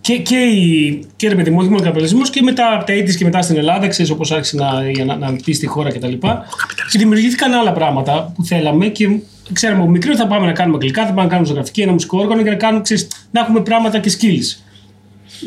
Και, 0.08 0.18
και, 0.18 0.36
η, 0.36 1.04
και 1.16 1.28
ρε 1.28 1.34
παιδί 1.34 1.50
μου, 1.50 1.56
όχι 1.58 1.68
μόνο 1.68 1.80
ο 1.80 1.84
καπιταλισμός 1.84 2.30
και 2.30 2.42
μετά 2.42 2.74
από 2.74 2.84
τα 2.84 2.94
80's 2.94 3.14
και 3.14 3.24
μετά 3.24 3.42
στην 3.42 3.56
Ελλάδα, 3.56 3.88
ξέρεις 3.88 4.10
όπως 4.10 4.32
άρχισε 4.32 4.56
να, 4.56 4.90
για 4.90 5.04
να, 5.04 5.16
να 5.16 5.26
αναπτύσσει 5.26 5.60
τη 5.60 5.66
χώρα 5.66 5.90
κτλ. 5.90 6.12
Και 6.90 6.98
δημιουργήθηκαν 6.98 7.52
άλλα 7.52 7.72
πράγματα 7.72 8.32
που 8.34 8.44
θέλαμε 8.44 8.86
και 8.86 9.08
ξέραμε 9.52 9.80
από 9.82 9.90
μικρό 9.90 10.16
θα 10.16 10.26
πάμε 10.26 10.46
να 10.46 10.52
κάνουμε 10.52 10.74
αγγλικά, 10.76 11.02
θα 11.02 11.08
πάμε 11.08 11.22
να 11.22 11.28
κάνουμε 11.28 11.48
ζωγραφική, 11.48 11.80
ένα 11.80 11.92
μουσικό 11.92 12.18
όργανο 12.18 12.42
και 12.42 12.50
να, 12.50 12.56
κάνουμε, 12.56 12.82
ξέρεις, 12.82 13.08
να 13.30 13.40
έχουμε 13.40 13.60
πράγματα 13.60 13.98
και 13.98 14.10
skills. 14.20 14.60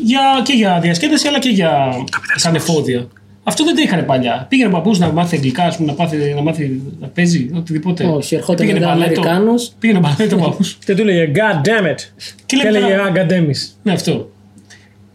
Για, 0.04 0.20
και 0.44 0.52
για 0.52 0.78
διασκέδαση 0.82 1.28
αλλά 1.28 1.38
και 1.38 1.48
για 1.48 1.92
σαν 2.34 2.54
εφόδια. 2.54 3.06
Αυτό 3.44 3.64
δεν 3.64 3.74
το 3.74 3.82
είχαν 3.82 4.04
παλιά. 4.04 4.46
Πήγαινε 4.48 4.68
ο 4.68 4.72
παππούς 4.72 4.98
να 4.98 5.12
μάθει 5.12 5.36
αγγλικά, 5.36 5.62
ας 5.64 5.76
πούμε, 5.76 5.88
να, 5.90 5.94
πάθει, 5.96 6.16
να 6.34 6.42
μάθει 6.42 6.82
να 7.00 7.06
παίζει, 7.06 7.50
οτιδήποτε. 7.54 8.04
Όχι, 8.04 8.34
ερχόταν 8.34 8.66
Πήγαινε 8.66 8.78
μετά 8.80 8.92
μπαλέτο. 8.92 9.20
Αμερικάνος. 9.20 9.72
Πήγαινε 9.78 9.98
μπαλέτο 9.98 10.36
ο 10.36 10.38
παππούς. 10.38 10.78
Και 10.84 10.94
του 10.94 11.00
έλεγε 11.00 11.30
God 11.34 11.66
damn 11.68 11.90
it. 11.90 11.96
Και 12.16 12.32
Και 12.46 12.56
λέμε 12.56 12.68
έλεγε 12.68 12.96
τώρα- 12.96 13.12
Ah, 13.12 13.16
God 13.16 13.30
damn 13.32 13.46
it. 13.50 13.70
Ναι, 13.82 13.92
αυτό. 13.92 14.30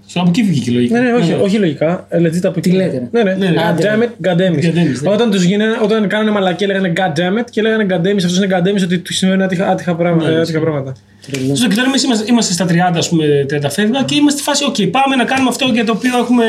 Στο 0.10 0.20
από 0.20 0.30
εκεί 0.30 0.44
βγήκε 0.44 0.70
η 0.72 0.74
λογική. 0.74 0.94
Ναι, 0.94 1.00
ναι, 1.00 1.12
όχι, 1.12 1.34
όχι 1.42 1.58
λογικά. 1.58 2.06
ε, 2.10 2.18
Legit 2.20 2.40
από 2.44 2.60
Τι 2.62 2.70
εκεί. 2.70 2.78
λέτε, 2.78 3.08
Ναι, 3.12 3.24
ναι. 3.24 3.34
Ναι, 3.34 3.50
ναι. 3.50 3.56
God 3.56 3.82
damn 3.82 4.02
it, 4.04 4.28
God 4.28 4.36
damn 4.36 4.56
it. 4.58 4.66
God 4.66 4.78
damn 4.78 4.96
it, 4.96 5.02
ναι. 5.04 5.10
Όταν 5.12 5.32
τους 5.32 5.44
γίνανε, 5.44 5.78
όταν 5.84 6.08
κάνανε 6.08 6.32
μαλακία 6.32 6.68
λέγανε 6.68 6.94
God 6.96 7.20
damn 7.20 7.40
it 7.42 7.46
και 7.52 7.62
λέγανε 7.62 7.86
God 7.90 8.02
damn 8.06 8.12
it, 8.12 8.16
αυτός 8.16 8.38
είναι 8.38 8.48
God 8.50 8.68
damn 8.68 8.80
it, 8.80 8.84
ότι 8.84 8.98
του 9.00 9.14
σημαίνει 9.14 9.44
άτυχα, 9.44 9.68
άτυχα, 9.70 9.96
πράγμα- 9.96 10.24
Ναι, 10.30 10.36
ε, 10.36 10.40
άτυχα 10.40 10.60
πράγματα. 10.60 10.94
Τρελό. 11.32 11.56
Στο 11.56 11.68
και 11.68 11.76
τώρα 11.76 11.88
εμείς 11.88 12.04
είμαστε, 12.04 12.26
είμαστε 12.30 12.54
στα 12.54 12.66
30, 12.66 12.98
ας 12.98 13.10
πούμε, 13.10 13.46
30 13.50 13.70
φεύγα 13.70 14.04
και 14.04 14.16
είμαστε 14.16 14.40
στη 14.40 14.50
φάση, 14.50 14.64
OK, 14.70 14.90
πάμε 14.92 15.16
να 15.16 15.24
κάνουμε 15.24 15.50
αυτό 15.50 15.70
για 15.74 15.86
το 15.86 15.92
οποίο 15.92 16.18
έχουμε 16.18 16.44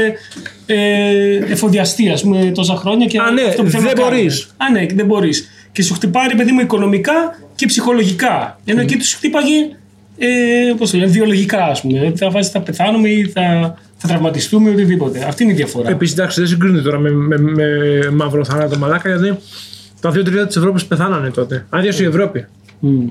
ε, 0.67 1.53
εφοδιαστεί, 1.53 2.09
ας 2.11 2.23
πούμε, 2.23 2.53
τόσα 2.55 2.75
χρόνια. 2.77 3.07
Και 3.07 3.19
Α, 3.19 3.31
ναι, 3.31 3.43
αυτό 3.43 3.63
που 3.63 3.69
θέλουμε 3.71 3.89
δεν 3.89 3.97
να 3.99 4.03
κάνουμε. 4.03 4.21
μπορείς. 4.23 4.49
Α, 4.57 4.71
ναι, 4.73 4.87
δεν 4.95 5.07
μπορείς. 5.07 5.49
Και 5.73 5.83
σου 5.83 5.95
χτυπάει, 5.95 6.35
παιδί 6.37 6.53
μου, 6.53 6.61
οικονομικά 6.61 7.13
και 7.55 7.67
ψυχολογικά. 7.67 8.61
Ενώ 8.65 8.81
εκεί 8.81 8.97
τους 8.97 9.13
χτύπαγε, 9.15 9.55
ε, 10.19 10.73
πώς 10.77 10.91
το 10.91 10.97
λένε, 10.99 11.11
βιολογικά, 11.11 11.65
ας 11.65 11.81
πούμε. 11.81 12.01
Ότι 12.07 12.19
θα, 12.19 12.31
βάζεις, 12.31 12.51
θα 12.51 12.61
πεθάνουμε 12.61 13.09
ή 13.09 13.29
θα, 13.29 13.75
θα 13.97 14.09
τραυματιστούμε 14.09 14.71
ή 14.71 14.73
οτιδήποτε. 14.73 15.25
Αυτή 15.29 15.43
είναι 15.43 15.53
η 15.53 15.55
διαφορά. 15.55 15.91
Επίσης, 15.91 16.15
εντάξει, 16.19 16.41
δεν 16.41 16.49
συγκρίνεται 16.49 16.83
τώρα 16.83 16.99
με, 16.99 17.11
με, 17.11 17.39
με 17.39 17.67
μαύρο 18.13 18.45
θάνατο 18.45 18.79
μαλάκα 18.79 19.09
γιατί 19.17 19.39
τα 20.01 20.11
δύο 20.11 20.23
τρίτα 20.23 20.47
της 20.47 20.57
Ευρώπης 20.57 20.85
πεθάνανε 20.85 21.31
τότε. 21.31 21.67
Άδειασε 21.71 22.03
η 22.03 22.07
Ευρώπη. 22.07 22.47
Μμ. 22.79 23.07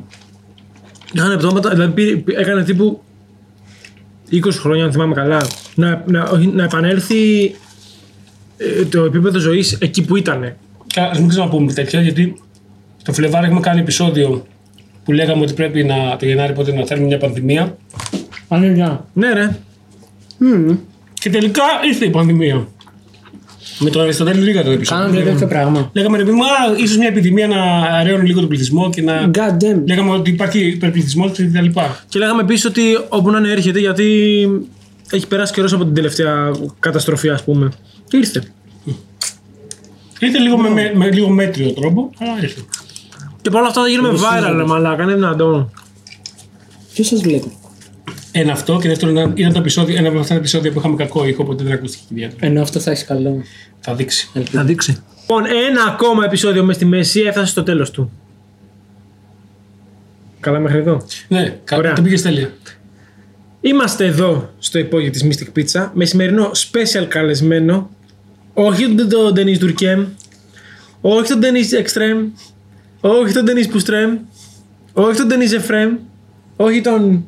Είχαν 1.13 1.37
πτώματα, 1.37 1.69
δηλαδή 1.69 1.91
πήρε- 1.91 2.15
πήρε- 2.17 2.39
έκανε 2.41 2.63
τύπου 2.63 3.01
20 4.31 4.37
χρόνια, 4.51 4.83
αν 4.85 4.91
θυμάμαι 4.91 5.13
καλά, 5.13 5.47
να, 5.75 6.03
να, 6.07 6.23
όχι, 6.23 6.47
να 6.47 6.63
επανέλθει 6.63 7.55
ε, 8.57 8.85
το 8.85 9.03
επίπεδο 9.03 9.39
ζωής 9.39 9.73
εκεί 9.73 10.05
που 10.05 10.15
ήταν. 10.15 10.53
Κα- 10.93 11.09
Ας 11.09 11.19
μην 11.19 11.27
ξαναπούμε 11.27 11.73
τέτοια, 11.73 12.01
γιατί 12.01 12.41
το 13.03 13.13
Φλεβάρι 13.13 13.45
έχουμε 13.45 13.59
κάνει 13.59 13.79
επεισόδιο 13.79 14.45
που 15.07 15.13
λέγαμε 15.13 15.41
ότι 15.41 15.53
πρέπει 15.53 15.83
να, 15.83 16.15
το 16.19 16.25
Γενάρη 16.25 16.53
πότε 16.53 16.73
να 16.73 16.85
θέλουμε 16.85 17.07
μια 17.07 17.17
πανδημία. 17.17 17.77
Πανίδια. 18.47 19.05
Ναι, 19.13 19.33
ρε. 19.33 19.57
Μμ. 20.37 20.75
Και 21.13 21.29
τελικά 21.29 21.63
ήρθε 21.87 22.05
η 22.05 22.09
πανδημία. 22.09 22.67
Με 23.79 23.89
τον 23.89 24.01
Αριστοτέλη 24.01 24.43
Ρίγα 24.43 24.63
το 24.63 24.71
επεισόδιο. 24.71 25.03
Κάναμε 25.03 25.19
δηλαδή 25.19 25.31
τέτοιο 25.31 25.47
πράγμα. 25.47 25.89
Λέγαμε 25.93 26.17
ρε 26.17 26.23
παιδί 26.23 26.35
μου, 26.35 26.43
α, 26.43 26.47
ίσως 26.77 26.97
μια 26.97 27.07
επιδημία 27.07 27.47
να 27.47 27.61
αραίωνει 27.75 28.27
λίγο 28.27 28.39
τον 28.39 28.49
πληθυσμό 28.49 28.89
και 28.89 29.01
να. 29.01 29.31
God 29.33 29.63
damn. 29.63 29.81
Λέγαμε 29.87 30.11
ότι 30.11 30.29
υπάρχει 30.29 30.67
υπερπληθυσμός 30.67 31.31
και 31.31 31.43
τα 31.43 31.61
λοιπά. 31.61 31.99
Και 32.07 32.19
λέγαμε 32.19 32.41
επίσης 32.41 32.65
ότι 32.65 32.81
όπου 33.09 33.31
να 33.31 33.37
είναι 33.37 33.51
έρχεται 33.51 33.79
γιατί 33.79 34.47
έχει 35.11 35.27
περάσει 35.27 35.53
καιρός 35.53 35.73
από 35.73 35.85
την 35.85 35.93
τελευταία 35.93 36.51
καταστροφή, 36.79 37.29
ας 37.29 37.43
πούμε. 37.43 37.71
Και 38.07 38.17
ήρθε. 38.17 38.43
Ήρθε 40.19 40.39
λίγο 40.39 40.57
με, 40.57 40.69
με, 40.69 40.91
με 40.95 41.11
λίγο 41.11 41.29
μέτριο 41.29 41.71
τρόπο, 41.71 42.09
αλλά 42.19 42.41
ήρθε. 42.41 42.61
Και 43.47 43.53
παρόλα 43.53 43.69
αυτά 43.69 43.81
θα 43.81 43.87
γίνουμε 43.87 44.09
viral, 44.19 44.53
ρε 44.57 44.63
μαλάκα, 44.63 45.03
είναι 45.03 45.13
δυνατόν. 45.13 45.71
Ποιος 46.93 47.07
σας 47.07 47.21
βλέπει; 47.21 47.57
Ένα 48.31 48.51
αυτό 48.51 48.79
και 48.81 48.87
δεύτερον 48.87 49.15
ήταν, 49.15 49.33
ήταν 49.35 49.53
το 49.53 49.59
επεισόδιο, 49.59 49.97
ένα 49.97 50.07
από 50.09 50.19
αυτά 50.19 50.33
τα 50.33 50.39
επεισόδια 50.39 50.71
που 50.71 50.79
είχαμε 50.79 50.95
κακό 50.95 51.25
ήχο, 51.25 51.43
οπότε 51.43 51.63
δεν 51.63 51.73
ακούστηκε 51.73 52.03
ιδιαίτερα. 52.09 52.45
Ενώ 52.45 52.61
αυτό 52.61 52.79
θα 52.79 52.91
έχεις 52.91 53.05
καλό. 53.05 53.41
Θα 53.79 53.95
δείξει. 53.95 54.29
Ελπίζω. 54.33 54.57
Θα 54.57 54.63
δείξει. 54.63 54.97
Λοιπόν, 55.19 55.45
ένα 55.45 55.83
ακόμα 55.87 56.25
επεισόδιο 56.25 56.63
μες 56.63 56.75
στη 56.75 56.85
μέση 56.85 57.19
έφτασε 57.19 57.51
στο 57.51 57.63
τέλος 57.63 57.91
του. 57.91 58.11
Καλά 60.39 60.59
μέχρι 60.59 60.77
εδώ. 60.77 61.05
Ναι, 61.27 61.57
κα- 61.63 61.77
Ωραία. 61.77 61.93
το 61.93 62.01
πήγες 62.01 62.21
τέλεια. 62.21 62.53
Είμαστε 63.61 64.05
εδώ 64.05 64.49
στο 64.59 64.79
υπόγειο 64.79 65.11
της 65.11 65.25
Mystic 65.25 65.59
Pizza 65.59 65.89
με 65.93 66.05
σημερινό 66.05 66.51
special 66.53 67.05
καλεσμένο 67.07 67.89
όχι 68.53 68.95
τον 68.95 69.09
τον 69.09 69.33
Denis 69.35 69.59
Durkem, 69.63 70.05
όχι 71.01 71.27
τον 71.29 71.39
Denis 71.41 71.85
Extreme, 71.85 72.25
όχι 73.09 73.33
τον 73.33 73.45
Denis 73.47 73.75
Poustrem, 73.75 74.17
όχι 74.93 75.17
τον 75.17 75.27
Denis 75.29 75.61
Efrem, 75.61 75.97
όχι 76.55 76.81
τον... 76.81 77.25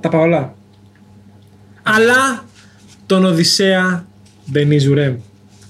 τα 0.00 0.08
πάω 0.08 0.22
όλα. 0.22 0.54
Αλλά 1.82 2.44
τον 3.06 3.24
Οδυσσέα 3.24 4.06
Denis 4.54 4.94
Urem. 4.94 5.14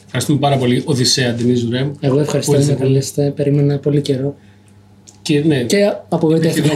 Ευχαριστούμε 0.04 0.38
πάρα 0.38 0.56
πολύ, 0.56 0.82
Οδυσσέα 0.84 1.34
Ντενίζου 1.34 1.70
Ρεμ. 1.70 1.90
Εγώ 2.00 2.18
ευχαριστώ 2.20 2.52
Πολύ 2.52 2.64
να 2.64 2.70
με 2.70 2.76
θετικό. 2.76 2.92
καλέσετε. 2.92 3.30
Περίμενα 3.30 3.78
πολύ 3.78 4.00
καιρό. 4.00 4.36
Και, 5.22 5.40
ναι, 5.40 5.58
και... 5.58 5.76
Και 5.76 5.92
απογοητεύτηκα. 6.08 6.68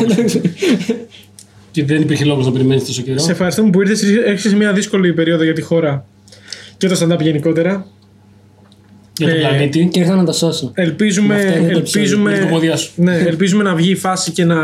δεν 1.72 2.00
υπήρχε 2.00 2.24
λόγος 2.24 2.46
να 2.46 2.52
περιμένεις 2.52 2.84
τόσο 2.84 3.02
καιρό. 3.02 3.18
Σε 3.18 3.30
ευχαριστούμε 3.30 3.70
που 3.70 3.80
ήρθες, 3.80 4.02
έρχεσαι 4.02 4.48
σε 4.48 4.56
μια 4.56 4.72
δύσκολη 4.72 5.12
περίοδο 5.12 5.44
για 5.44 5.52
τη 5.52 5.60
χώρα 5.60 6.06
και 6.76 6.88
το 6.88 6.98
stand-up 7.00 7.20
γενικότερα. 7.20 7.86
Για 9.18 9.28
τον 9.28 9.36
Ε, 9.36 9.40
πλανήτη. 9.40 9.88
και 9.92 10.00
ήρθα 10.00 10.14
να 10.14 10.24
το 10.24 10.32
σώσω. 10.32 10.70
Ελπίζουμε, 10.74 11.34
Με 11.34 11.40
αυτό 11.44 11.58
είναι 11.58 11.72
το 11.72 11.78
ελπίζουμε, 11.78 12.30
Με 12.30 12.36
την 12.38 12.46
κομμωδία 12.46 12.76
σου. 12.76 12.90
ναι, 12.96 13.16
ελπίζουμε 13.16 13.62
να 13.62 13.74
βγει 13.74 13.90
η 13.90 13.94
φάση 13.94 14.30
και 14.30 14.44
να, 14.44 14.56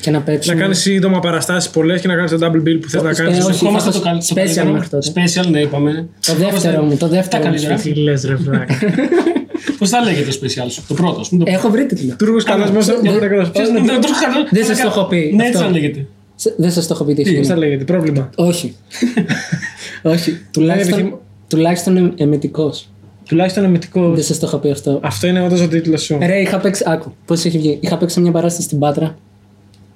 Και 0.00 0.10
να 0.10 0.20
παίξουμε. 0.20 0.54
να 0.54 0.60
κάνεις 0.60 0.78
σύντομα 0.78 1.20
παραστάσεις 1.20 1.70
πολλές 1.70 2.00
και 2.00 2.08
να 2.08 2.14
κάνεις 2.14 2.30
το 2.30 2.38
double 2.40 2.68
bill 2.68 2.78
που 2.80 2.88
θες 2.88 3.02
να 3.02 3.10
Ε, 3.10 3.14
κάνεις. 3.14 3.38
όχι. 3.38 3.50
Ευχόμαστε 3.50 3.90
θα 3.90 3.98
το, 3.98 4.04
καλ- 4.04 4.22
έχω 4.22 4.34
το 4.34 4.40
special 4.40 4.44
καλύτερο. 4.44 4.72
μέχρι 4.72 4.88
τότε. 4.88 5.12
Special, 5.14 5.46
ναι, 5.50 5.60
είπαμε. 5.60 6.08
Το 6.26 6.34
δεύτερο 6.34 6.82
μου, 6.82 6.96
το 6.96 7.08
δεύτερο 7.08 7.42
Τα 7.42 7.48
μου. 7.48 7.54
καλύτερα. 7.54 7.80
Τι 7.80 7.94
λες, 7.94 8.24
ρε 8.24 8.34
βλάκα. 8.34 8.74
Πώς 9.78 9.88
θα 9.90 10.00
λέγεται 10.02 10.30
το 10.30 10.38
special 10.42 10.66
σου, 10.70 10.82
το 10.88 10.94
πρώτο. 10.94 11.20
ας 11.20 11.28
πούμε, 11.28 11.44
το- 11.44 11.50
Έχω 11.50 11.70
βρει 11.70 11.86
τίτλο. 11.86 12.14
Τούρκο 12.18 12.42
καλεσμένο 12.42 12.78
Ποιος- 12.78 12.96
από 12.96 13.02
νεκρό. 13.20 13.48
ποιος- 13.52 13.68
Πώ 13.68 13.72
ναι, 13.72 13.86
το 13.86 14.08
έχω 14.10 14.20
κάνει- 14.22 14.48
Δεν 14.50 14.64
σας 14.64 14.80
το 14.80 14.86
έχω 14.86 15.04
πει 15.04 15.16
Ναι, 15.34 15.42
αυτό. 15.44 15.58
έτσι 15.58 15.62
να 15.62 15.70
λέγεται. 15.70 16.06
Σε- 16.34 16.54
Δεν 16.56 16.70
σας 16.72 16.86
το 16.86 16.94
έχω 16.94 17.04
πει 17.04 17.14
τι 17.14 17.20
έχει 17.20 17.34
θα 17.34 17.40
γίνει. 17.54 17.58
λέγεται, 17.58 17.84
πρόβλημα. 17.84 18.30
Όχι. 18.34 18.74
Όχι. 20.02 20.38
Τουλάχιστον, 20.50 20.92
επιθυμώ- 20.98 21.20
τουλάχιστον 23.28 23.64
εμ- 23.64 23.72
εμετικός. 23.72 24.02
Τουλάχιστον 24.02 24.04
εμετικό. 24.04 24.14
Δεν 24.14 24.24
σας 24.24 24.38
το 24.38 24.46
έχω 24.46 24.56
πει 24.58 24.70
αυτό. 24.70 25.00
Αυτό 25.02 25.26
είναι 25.26 25.44
όντως 25.44 25.60
ο 25.60 25.68
τίτλος 25.68 26.02
σου. 26.02 26.18
Ρε, 26.20 26.40
είχα 26.40 26.58
παίξει. 26.58 26.84
Άκου, 26.86 27.12
πώς 27.26 27.44
έχει 27.44 27.58
βγει. 27.58 27.78
Είχα 27.80 27.96
παίξει 27.98 28.20
μια 28.20 28.30
παράσταση 28.32 28.66
στην 28.66 28.78
Πάτρα 28.78 29.16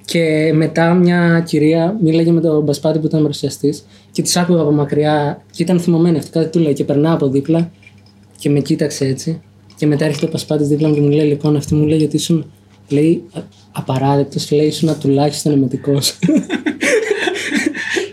και 0.04 0.52
μετά 0.54 0.94
μια 0.94 1.42
κυρία 1.46 1.96
μίλαγε 2.02 2.30
με 2.30 2.40
τον 2.40 2.62
Μπασπάτη 2.62 2.98
που 2.98 3.06
ήταν 3.06 3.20
παρουσιαστής 3.20 3.84
και 4.12 4.22
της 4.22 4.36
άκουγα 4.36 4.60
από 4.60 4.70
μακριά 4.72 5.42
και 5.50 5.62
ήταν 5.62 5.80
θυμωμένη 5.80 6.18
αυτή. 6.18 6.30
Κάτι 6.30 6.48
του 6.48 6.58
λέει 6.58 6.72
και 6.72 6.84
περνάω 6.84 7.14
από 7.14 7.28
δίπλα 7.28 7.70
και 8.38 8.50
με 8.50 8.60
κοίταξε 8.60 9.04
έτσι. 9.04 9.40
Και 9.76 9.86
μετά 9.86 10.04
έρχεται 10.04 10.26
ο 10.26 10.28
Πασπάτη 10.28 10.64
δίπλα 10.64 10.88
μου 10.88 10.94
και 10.94 11.00
μου 11.00 11.08
λέει: 11.08 11.26
Λοιπόν, 11.26 11.56
αυτή 11.56 11.74
μου 11.74 11.86
λέει 11.86 12.02
ότι 12.02 12.16
ήσουν. 12.16 12.50
Λέει 12.88 13.22
απαράδεκτος, 13.72 14.50
λέει 14.50 14.66
ήσουν 14.66 14.98
τουλάχιστον 15.00 15.52
εμετικό. 15.52 15.98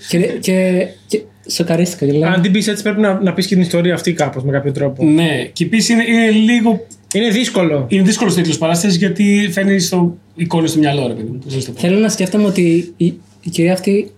και, 0.09 0.17
και, 0.17 0.87
και 1.07 1.21
σοκαρίστηκα 1.49 2.05
και 2.05 2.11
λέω. 2.11 2.29
Αν 2.29 2.41
την 2.41 2.51
πεις 2.51 2.67
έτσι, 2.67 2.83
πρέπει 2.83 3.01
να, 3.01 3.21
να 3.21 3.33
πεις 3.33 3.47
και 3.47 3.53
την 3.53 3.63
ιστορία 3.63 3.93
αυτή 3.93 4.13
κάπως 4.13 4.43
με 4.43 4.51
κάποιο 4.51 4.71
τρόπο. 4.71 5.05
Ναι, 5.05 5.49
και 5.53 5.63
επίση 5.63 5.93
είναι, 5.93 6.03
είναι 6.07 6.29
λίγο. 6.29 6.85
Είναι 7.13 7.29
δύσκολο. 7.29 7.85
Είναι 7.89 8.03
δύσκολος 8.03 8.33
τίτλος 8.33 8.57
παράστασης 8.57 8.97
γιατί 8.97 9.49
φέρνει 9.51 9.79
στο 9.79 10.17
εικόνη 10.35 10.67
στο 10.67 10.79
μυαλό, 10.79 11.07
ρε 11.07 11.13
παιδί 11.13 11.29
μου. 11.29 11.39
Πώς 11.43 11.55
να 11.55 11.61
το 11.61 11.71
πω. 11.71 11.79
Θέλω 11.79 11.99
να 11.99 12.09
σκέφτομαι 12.09 12.45
ότι 12.45 12.93
η, 12.97 13.05
η 13.41 13.49
κυρία 13.49 13.73
αυτή 13.73 14.11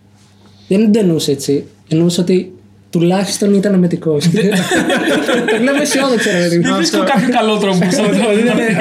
δεν 0.67 0.91
το 0.91 0.99
εννοούσε 0.99 1.31
έτσι. 1.31 1.63
Εννοούσε 1.87 2.21
ότι 2.21 2.51
τουλάχιστον 2.91 3.53
ήταν 3.53 3.73
εμετικό. 3.73 4.17
το 5.49 5.55
βλέπω 5.59 5.81
αισιόδοξο, 5.81 6.29
ρε 6.31 6.37
παιδί 6.37 6.57
μου. 6.57 6.63
Δεν 6.63 6.75
βρίσκω 6.75 6.97
κάποιο 7.03 7.29
καλό 7.37 7.57
τρόπο 7.57 7.77
που 7.77 7.91
θα 7.91 8.03
Ότι 8.03 8.15
ήταν- 8.15 8.27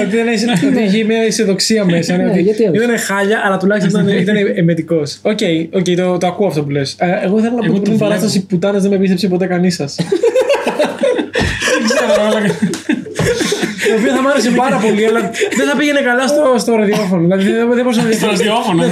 ότι 0.06 0.16
ήταν- 0.16 0.72
ότι 0.72 0.82
είχε 0.82 1.04
μια 1.04 1.22
αισιοδοξία 1.22 1.84
μέσα. 1.84 2.16
ναι, 2.16 2.22
Ναι, 2.22 2.30
ότι 2.30 2.40
γιατί 2.40 2.62
όχι. 2.68 2.76
Ήταν 2.84 2.98
χάλια, 2.98 3.42
αλλά 3.44 3.56
τουλάχιστον 3.56 4.08
ήταν- 4.08 4.18
ήταν 4.20 4.36
εμετικό. 4.54 5.02
OK, 5.22 5.38
OK, 5.72 5.84
το, 5.96 6.18
το 6.18 6.26
ακούω 6.26 6.46
αυτό 6.46 6.62
που 6.62 6.70
λες. 6.70 6.96
Εγώ 7.24 7.38
ήθελα 7.38 7.54
να 7.54 7.58
πω 7.58 7.64
Εγώ 7.64 7.74
ότι 7.74 7.74
το 7.74 7.80
την 7.82 7.92
βλέπω. 7.92 7.98
παράσταση 8.04 8.46
πουτάνε 8.46 8.78
δεν 8.78 8.90
με 8.90 8.96
πίστεψε 8.98 9.28
ποτέ 9.28 9.46
κανείς 9.46 9.74
σας. 9.74 9.96
Δεν 9.96 11.84
ξέρω, 11.84 12.22
αλλά. 12.26 12.40
Το 13.88 13.94
οποίο 13.98 14.10
θα 14.16 14.22
μ' 14.22 14.26
άρεσε 14.32 14.50
πάρα 14.62 14.76
πολύ, 14.84 15.02
αλλά 15.08 15.20
δεν 15.58 15.66
θα 15.70 15.74
πήγαινε 15.78 16.00
καλά 16.10 16.24
στο, 16.32 16.42
στο 16.64 16.70
ραδιόφωνο. 16.80 17.20
Δηλαδή 17.22 17.42
δεν, 17.50 17.68
δεν 17.78 17.82
μπορούσα 17.84 18.02
να 18.02 18.12
Στο 18.12 18.26
ραδιόφωνο. 18.26 18.82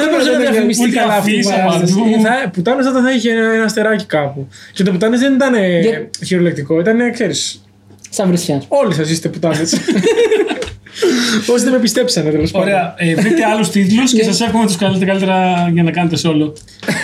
δεν 0.00 0.08
μπορούσε 0.10 0.30
να 0.30 0.38
διαφημιστεί 0.44 0.86
Ούτε 0.88 0.96
καλά 1.00 1.14
αυτή 1.14 1.30
η 1.34 1.38
αφίσα 1.38 1.54
παράσταση. 1.54 1.92
παντού. 1.94 2.20
Θα- 2.26 2.50
Πουτάνες 2.54 2.86
όταν 2.86 3.02
θα 3.02 3.10
είχε 3.12 3.30
ένα 3.56 3.64
αστεράκι 3.64 4.04
κάπου. 4.04 4.48
Και 4.72 4.82
το 4.82 4.90
πουτάνες 4.92 5.20
δεν 5.20 5.32
ήταν 5.34 5.54
ε, 5.54 5.80
Για- 5.80 6.10
χειρολεκτικό, 6.26 6.80
ήταν, 6.80 7.12
ξέρεις, 7.12 7.62
Σαν 8.10 8.28
βρισιά. 8.28 8.62
όλοι 8.68 8.94
σας 8.94 9.10
είστε 9.10 9.28
πουτάνες. 9.28 9.70
Όσοι 11.52 11.64
δεν 11.64 11.72
με 11.72 11.78
πιστέψανε 11.78 12.30
τέλος 12.30 12.50
πάντων. 12.50 12.68
Ωραία, 12.68 12.94
ε, 12.96 13.14
βρείτε 13.14 13.44
άλλους 13.44 13.70
τίτλους 13.70 14.12
και 14.12 14.22
σας 14.24 14.40
εύχομαι 14.40 14.66
τους 14.66 14.76
καλύτερα, 14.76 15.06
καλύτερα 15.10 15.68
για 15.72 15.82
να 15.82 15.90
κάνετε 15.90 16.16
solo. 16.24 16.52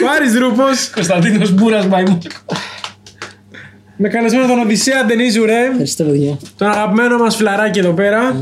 Πάρης 0.07 0.33
Δρούπος, 0.33 0.91
Κωνσταντίνος 0.95 1.53
Μπούρας 1.53 1.87
Μαϊμού. 1.87 2.19
Με 3.97 4.09
καλεσμένο 4.09 4.47
τον 4.47 4.59
Οδυσσέα 4.59 5.05
Ντενίζου 5.05 5.45
Ρε, 5.45 5.65
Ευχαριστώ, 5.65 6.05
παιδιά. 6.05 6.39
τον 6.57 6.69
αγαπημένο 6.69 7.19
μας 7.19 7.37
φιλαράκι 7.37 7.79
εδώ 7.79 7.93
πέρα. 7.93 8.41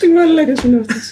Τι 0.00 0.08
μαλάκας 0.08 0.62
είναι 0.64 0.80
αυτός. 0.80 1.10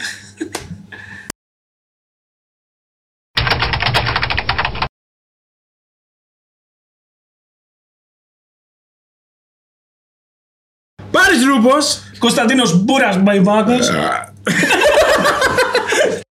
Πάρης 11.11 11.41
Δρούπος, 11.45 12.03
Κωνσταντίνος 12.19 12.85
Μπούρας 12.85 13.17
Μαϊμάκος. 13.17 13.91